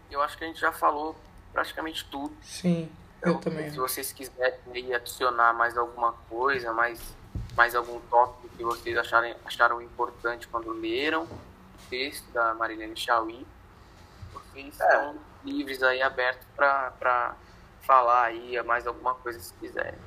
eu 0.10 0.22
acho 0.22 0.38
que 0.38 0.44
a 0.44 0.48
gente 0.48 0.60
já 0.60 0.72
falou 0.72 1.16
praticamente 1.52 2.06
tudo. 2.06 2.36
Sim, 2.42 2.90
eu 3.22 3.32
então, 3.32 3.42
também. 3.42 3.70
Se 3.70 3.78
vocês 3.78 4.12
quiserem 4.14 4.94
adicionar 4.94 5.54
mais 5.54 5.78
alguma 5.78 6.14
coisa, 6.30 6.72
mais, 6.72 7.16
mais 7.58 7.74
algum 7.74 8.00
tópico 8.02 8.48
que 8.56 8.64
vocês 8.64 8.96
acharem, 8.96 9.36
acharam 9.44 9.82
importante 9.82 10.48
quando 10.48 10.72
leram, 10.72 11.28
texto 11.90 12.32
da 12.32 12.54
Marilene 12.54 12.96
Chauí. 12.96 13.46
Vocês 14.32 14.80
é. 14.80 14.86
estão 14.86 15.16
livres 15.44 15.82
aí, 15.82 16.00
abertos 16.02 16.48
para 16.56 17.36
falar 17.82 18.26
aí 18.26 18.62
mais 18.62 18.86
alguma 18.86 19.16
coisa 19.16 19.40
se 19.40 19.52
quiserem. 19.56 20.00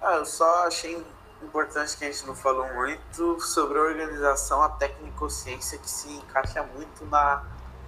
Ah, 0.00 0.16
eu 0.16 0.26
só 0.26 0.66
achei 0.66 1.06
importante 1.40 1.96
que 1.96 2.04
a 2.04 2.10
gente 2.10 2.26
não 2.26 2.34
falou 2.34 2.66
muito 2.74 3.40
sobre 3.40 3.78
a 3.78 3.82
organização, 3.82 4.60
a 4.60 4.68
tecnicociência 4.70 5.78
que 5.78 5.88
se 5.88 6.10
encaixa 6.10 6.64
muito 6.64 7.04
na, 7.06 7.44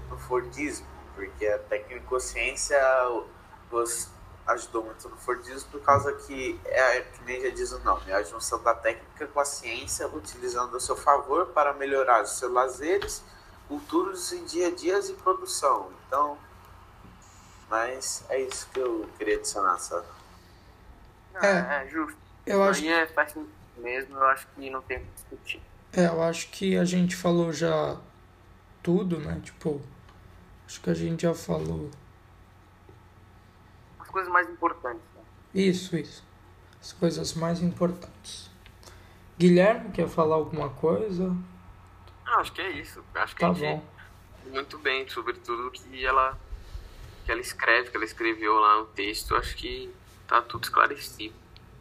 no 0.08 0.16
Fordismo, 0.18 0.86
porque 1.16 1.46
a 1.46 1.58
tecnicociência 1.58 2.78
os, 3.70 4.08
ajudou 4.46 4.84
muito 4.84 5.08
no 5.08 5.16
Fordismo 5.16 5.70
por 5.70 5.80
causa 5.80 6.12
que 6.12 6.60
é 6.66 7.00
que 7.00 7.24
nem 7.24 7.42
já 7.42 7.50
diz 7.50 7.72
o 7.72 7.78
nome, 7.80 8.10
é 8.10 8.14
a 8.14 8.22
junção 8.22 8.62
da 8.62 8.74
técnica 8.74 9.26
com 9.26 9.40
a 9.40 9.44
ciência, 9.44 10.06
utilizando 10.08 10.76
a 10.76 10.80
seu 10.80 10.96
favor 10.96 11.46
para 11.46 11.72
melhorar 11.72 12.22
os 12.22 12.38
seus 12.38 12.52
lazeres, 12.52 13.22
culturas 13.66 14.32
e 14.32 14.40
dia 14.44 14.68
a 14.68 14.70
dias 14.70 15.08
e 15.08 15.14
produção. 15.14 15.90
Então, 16.06 16.36
mas 17.70 18.24
é 18.28 18.40
isso 18.40 18.68
que 18.72 18.80
eu 18.80 19.08
queria 19.16 19.36
adicionar, 19.36 19.78
sabe? 19.78 20.06
É, 21.42 21.82
é 21.82 21.88
justo. 21.88 22.18
Eu 22.46 22.62
acho 22.62 22.86
é 22.86 23.08
mesmo, 23.78 24.16
eu 24.16 24.24
acho 24.24 24.46
que 24.54 24.70
não 24.70 24.82
tem 24.82 24.98
o 24.98 25.00
que 25.00 25.06
discutir. 25.14 25.62
É, 25.92 26.06
eu 26.06 26.22
acho 26.22 26.50
que 26.50 26.76
a 26.76 26.84
gente 26.84 27.16
falou 27.16 27.52
já 27.52 27.96
tudo, 28.82 29.18
né? 29.18 29.40
Tipo, 29.42 29.80
acho 30.66 30.80
que 30.80 30.90
a 30.90 30.94
gente 30.94 31.22
já 31.22 31.34
falou 31.34 31.90
coisas 34.14 34.32
mais 34.32 34.48
importantes. 34.48 35.02
Né? 35.14 35.22
Isso, 35.52 35.96
isso. 35.96 36.24
As 36.80 36.92
coisas 36.92 37.34
mais 37.34 37.60
importantes. 37.60 38.48
Guilherme, 39.36 39.90
quer 39.90 40.08
falar 40.08 40.36
alguma 40.36 40.70
coisa? 40.70 41.36
Ah, 42.24 42.36
acho 42.36 42.52
que 42.52 42.60
é 42.60 42.70
isso. 42.70 43.02
Acho 43.12 43.34
que 43.34 43.40
tá 43.40 43.50
a 43.50 43.52
gente 43.52 43.82
bom. 44.44 44.52
muito 44.52 44.78
bem 44.78 45.08
sobre 45.08 45.32
tudo 45.34 45.70
que 45.72 46.06
ela 46.06 46.38
que 47.24 47.32
ela 47.32 47.40
escreve, 47.40 47.90
que 47.90 47.96
ela 47.96 48.04
escreveu 48.04 48.54
lá 48.60 48.78
no 48.78 48.86
texto. 48.86 49.34
Acho 49.34 49.56
que 49.56 49.92
tá 50.28 50.40
tudo 50.40 50.62
esclarecido. 50.62 51.34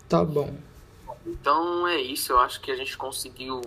Tá 0.10 0.26
bom. 0.26 0.58
Então 1.26 1.88
é 1.88 1.98
isso. 1.98 2.32
Eu 2.32 2.40
acho 2.40 2.60
que 2.62 2.72
a 2.72 2.76
gente 2.76 2.98
conseguiu 2.98 3.62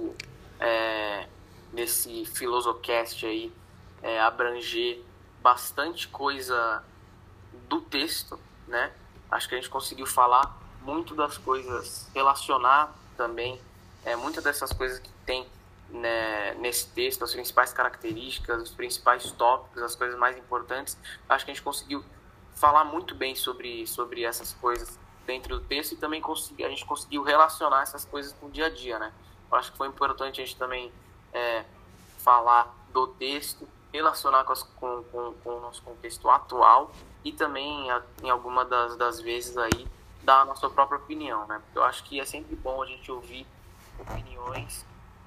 é, 0.59 1.29
nesse 1.73 2.25
Filosocast 2.25 3.25
aí 3.25 3.53
é, 4.03 4.21
abranger 4.21 5.01
bastante 5.41 6.09
coisa 6.09 6.83
do 7.69 7.81
texto 7.81 8.37
né? 8.67 8.93
Acho 9.31 9.49
que 9.49 9.55
a 9.55 9.59
gente 9.59 9.71
conseguiu 9.71 10.07
falar 10.07 10.57
muito 10.83 11.15
das 11.15 11.37
coisas, 11.37 12.09
relacionar 12.15 12.95
também 13.17 13.61
é, 14.05 14.15
muitas 14.15 14.45
dessas 14.45 14.73
coisas 14.73 14.99
que 14.99 15.11
tem 15.25 15.47
né, 15.91 16.55
nesse 16.55 16.89
texto, 16.89 17.25
as 17.25 17.33
principais 17.33 17.73
características, 17.73 18.63
os 18.63 18.71
principais 18.71 19.31
tópicos, 19.33 19.83
as 19.83 19.95
coisas 19.95 20.19
mais 20.19 20.37
importantes. 20.37 20.97
Acho 21.29 21.45
que 21.45 21.51
a 21.51 21.55
gente 21.55 21.63
conseguiu 21.63 22.05
falar 22.55 22.85
muito 22.85 23.15
bem 23.15 23.35
sobre, 23.35 23.87
sobre 23.87 24.25
essas 24.25 24.53
coisas 24.55 24.99
dentro 25.27 25.59
do 25.59 25.65
texto 25.65 25.93
e 25.93 25.97
também 25.97 26.21
consegui, 26.21 26.65
a 26.65 26.69
gente 26.69 26.85
conseguiu 26.85 27.23
relacionar 27.23 27.83
essas 27.83 28.05
coisas 28.05 28.33
com 28.33 28.47
o 28.47 28.51
dia 28.51 28.67
a 28.67 28.71
dia, 28.71 28.99
né? 28.99 29.13
Eu 29.51 29.59
acho 29.59 29.73
que 29.73 29.79
foi 29.79 29.89
importante 29.89 30.41
a 30.41 30.45
gente 30.45 30.57
também 30.57 30.93
é, 31.33 31.65
falar 32.19 32.75
do 32.93 33.09
texto, 33.09 33.69
relacionar 33.97 34.45
com, 34.45 34.53
as, 34.53 34.63
com, 34.63 35.03
com, 35.05 35.33
com 35.43 35.51
o 35.57 35.61
nosso 35.61 35.83
contexto 35.83 36.29
atual 36.29 36.93
e 37.25 37.33
também, 37.33 37.89
em 38.23 38.31
alguma 38.31 38.65
das, 38.65 38.97
das 38.97 39.21
vezes 39.21 39.57
aí, 39.57 39.87
dar 40.23 40.43
a 40.43 40.45
nossa 40.45 40.69
própria 40.69 40.99
opinião, 40.99 41.47
né? 41.47 41.61
Porque 41.65 41.79
eu 41.79 41.85
acho 41.85 42.05
que 42.05 42.21
é 42.21 42.25
sempre 42.25 42.55
bom 42.57 42.83
a 42.83 42.87
gente 42.87 43.11
ouvir 43.11 43.47
opiniões 43.99 44.85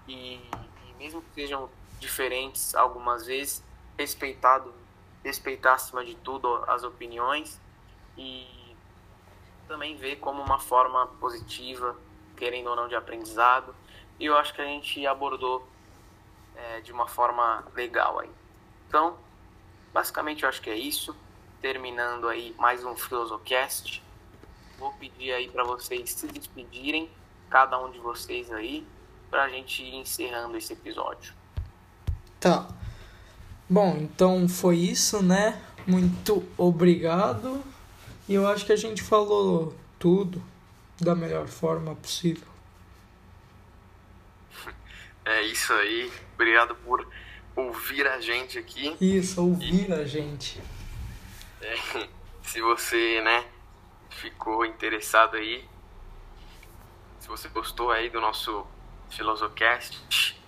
e, 0.08 0.36
e 0.36 0.94
mesmo 0.98 1.22
que 1.22 1.34
sejam 1.34 1.70
diferentes 2.00 2.76
algumas 2.76 3.26
vezes, 3.26 3.64
respeitado, 3.98 4.74
respeitar 5.24 5.74
acima 5.74 6.06
de 6.06 6.16
tudo 6.16 6.64
as 6.68 6.84
opiniões 6.84 7.60
e 8.18 8.76
também 9.68 9.96
ver 9.96 10.18
como 10.18 10.42
uma 10.42 10.60
forma 10.60 11.08
positiva, 11.20 11.96
querendo 12.38 12.70
ou 12.70 12.76
não, 12.76 12.88
de 12.88 12.96
aprendizado. 12.96 13.74
E 14.20 14.26
eu 14.26 14.38
acho 14.38 14.54
que 14.54 14.62
a 14.62 14.66
gente 14.66 15.06
abordou 15.08 15.68
é, 16.56 16.82
de 16.82 16.92
uma 16.92 17.08
forma 17.08 17.66
legal 17.74 18.20
aí. 18.20 18.39
Então, 18.90 19.16
basicamente 19.94 20.42
eu 20.42 20.50
acho 20.50 20.60
que 20.64 20.70
é 20.70 20.76
isso 20.76 21.16
terminando 21.62 22.28
aí 22.28 22.56
mais 22.58 22.84
um 22.84 22.96
Filosocast. 22.96 24.02
Vou 24.80 24.92
pedir 24.94 25.32
aí 25.32 25.48
para 25.48 25.64
vocês 25.64 26.12
se 26.12 26.26
despedirem, 26.26 27.08
cada 27.52 27.80
um 27.80 27.92
de 27.92 28.00
vocês 28.00 28.52
aí, 28.52 28.84
para 29.30 29.44
a 29.44 29.50
gente 29.50 29.84
ir 29.84 29.94
encerrando 29.94 30.58
esse 30.58 30.74
episódio. 30.74 31.36
Tá. 32.40 32.68
Bom, 33.70 33.96
então 33.98 34.50
foi 34.50 34.78
isso, 34.78 35.22
né? 35.22 35.62
Muito 35.86 36.44
obrigado. 36.58 37.64
E 38.28 38.34
eu 38.34 38.48
acho 38.48 38.66
que 38.66 38.74
a 38.74 38.76
gente 38.76 39.04
falou 39.04 39.76
tudo 40.00 40.42
da 41.00 41.14
melhor 41.14 41.48
forma 41.48 41.96
possível. 41.96 42.48
É 45.26 45.44
isso 45.44 45.72
aí. 45.74 46.12
Obrigado 46.34 46.74
por 46.78 47.08
ouvir 47.68 48.08
a 48.08 48.20
gente 48.20 48.58
aqui. 48.58 48.96
Isso, 49.00 49.42
ouvir 49.42 49.90
e... 49.90 49.94
a 49.94 50.06
gente. 50.06 50.62
É, 51.62 51.76
se 52.44 52.62
você, 52.62 53.22
né, 53.22 53.46
ficou 54.10 54.66
interessado 54.66 55.36
aí, 55.36 55.68
se 57.20 57.28
você 57.28 57.48
gostou 57.50 57.92
aí 57.92 58.10
do 58.10 58.20
nosso 58.20 58.66
Filosocast, 59.10 60.40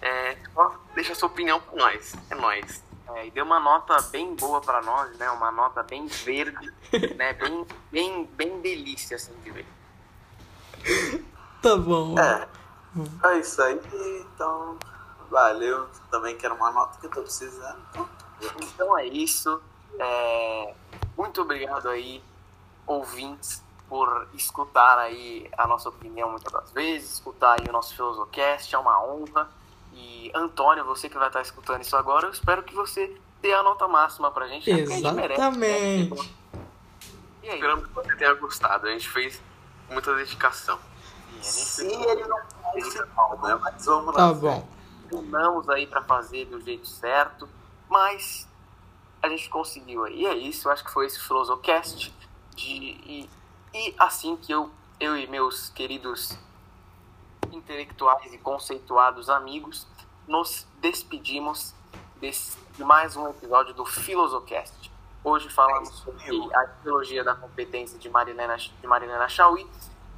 é, 0.00 0.36
só 0.54 0.80
deixa 0.94 1.14
sua 1.14 1.28
opinião 1.28 1.60
com 1.60 1.76
nós. 1.76 2.14
É 2.30 2.34
nós. 2.34 2.82
É, 3.14 3.26
e 3.26 3.30
deu 3.30 3.44
uma 3.44 3.58
nota 3.58 4.00
bem 4.02 4.34
boa 4.34 4.60
para 4.60 4.80
nós, 4.82 5.16
né? 5.18 5.30
Uma 5.30 5.50
nota 5.50 5.82
bem 5.82 6.06
verde, 6.06 6.72
né? 7.16 7.32
Bem, 7.34 7.66
bem, 7.90 8.24
bem 8.36 8.60
delícia, 8.60 9.16
assim, 9.16 9.34
de 9.42 9.50
ver. 9.50 9.66
Tá 11.60 11.76
bom. 11.76 12.18
É, 12.18 12.48
é 13.24 13.38
isso 13.38 13.60
aí. 13.62 13.78
Então, 14.34 14.78
valeu. 15.30 15.88
Também 16.10 16.36
quero 16.36 16.54
uma 16.54 16.70
nota 16.70 16.98
que 16.98 17.06
eu 17.06 17.10
tô 17.10 17.22
precisando. 17.22 17.80
Então 18.60 18.98
é 18.98 19.06
isso. 19.06 19.60
É, 19.98 20.74
muito 21.16 21.42
obrigado 21.42 21.88
aí, 21.88 22.22
ouvintes, 22.86 23.62
por 23.88 24.28
escutar 24.34 24.98
aí 24.98 25.50
a 25.56 25.66
nossa 25.66 25.88
opinião 25.88 26.30
muitas 26.30 26.52
das 26.52 26.70
vezes, 26.70 27.14
escutar 27.14 27.60
aí 27.60 27.66
o 27.68 27.72
nosso 27.72 27.94
Filosocast, 27.94 28.74
é 28.74 28.78
uma 28.78 29.02
honra. 29.04 29.48
E 29.92 30.30
Antônio, 30.34 30.84
você 30.84 31.08
que 31.08 31.18
vai 31.18 31.26
estar 31.26 31.42
escutando 31.42 31.82
isso 31.82 31.96
agora, 31.96 32.26
eu 32.26 32.30
espero 32.30 32.62
que 32.62 32.74
você 32.74 33.16
dê 33.42 33.52
a 33.52 33.62
nota 33.62 33.88
máxima 33.88 34.30
pra 34.30 34.46
gente. 34.46 34.70
Exatamente. 34.70 35.06
A 35.06 35.08
gente 35.08 35.16
merece, 35.16 35.58
né? 35.58 36.08
Esperamos 37.42 37.86
que 37.86 37.94
você 37.94 38.16
tenha 38.16 38.34
gostado. 38.34 38.86
A 38.86 38.90
gente 38.90 39.08
fez 39.08 39.40
muita 39.90 40.14
dedicação. 40.14 40.78
Sim, 41.42 42.02
ele 42.04 42.24
não 42.26 42.38
faz 42.62 42.94
né? 42.94 43.58
Mas 43.60 43.86
vamos 43.86 44.14
lá. 44.14 44.28
Tá 44.28 44.34
bom. 44.34 44.79
Filmamos 45.10 45.68
aí 45.68 45.88
para 45.88 46.02
fazer 46.02 46.44
do 46.46 46.60
jeito 46.60 46.86
certo, 46.86 47.48
mas 47.88 48.48
a 49.20 49.28
gente 49.28 49.50
conseguiu 49.50 50.04
aí. 50.04 50.22
E 50.22 50.26
é 50.26 50.34
isso, 50.34 50.68
eu 50.68 50.72
acho 50.72 50.84
que 50.84 50.90
foi 50.90 51.06
esse 51.06 51.18
Filosocast. 51.18 52.14
De, 52.54 52.64
e, 52.64 53.30
e 53.74 53.94
assim 53.98 54.36
que 54.36 54.52
eu, 54.52 54.70
eu 55.00 55.16
e 55.16 55.26
meus 55.26 55.68
queridos 55.70 56.38
intelectuais 57.50 58.32
e 58.32 58.38
conceituados 58.38 59.28
amigos 59.28 59.86
nos 60.28 60.64
despedimos 60.80 61.74
desse, 62.20 62.56
de 62.76 62.84
mais 62.84 63.16
um 63.16 63.28
episódio 63.28 63.74
do 63.74 63.84
Filosocast. 63.84 64.92
Hoje 65.24 65.50
falamos 65.50 65.90
sobre 65.90 66.54
a 66.54 66.64
ideologia 66.80 67.24
da 67.24 67.34
competência 67.34 67.98
de 67.98 68.08
Marilena, 68.08 68.56
de 68.56 68.86
Marilena 68.86 69.28
Chauí. 69.28 69.66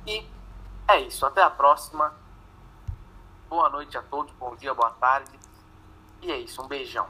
E 0.06 0.26
é 0.86 1.00
isso, 1.00 1.24
até 1.24 1.42
a 1.42 1.50
próxima. 1.50 2.14
Boa 3.52 3.68
noite 3.68 3.98
a 3.98 4.02
todos, 4.02 4.32
bom 4.36 4.56
dia, 4.56 4.72
boa 4.72 4.92
tarde. 4.92 5.30
E 6.22 6.32
é 6.32 6.38
isso, 6.38 6.62
um 6.62 6.66
beijão. 6.66 7.06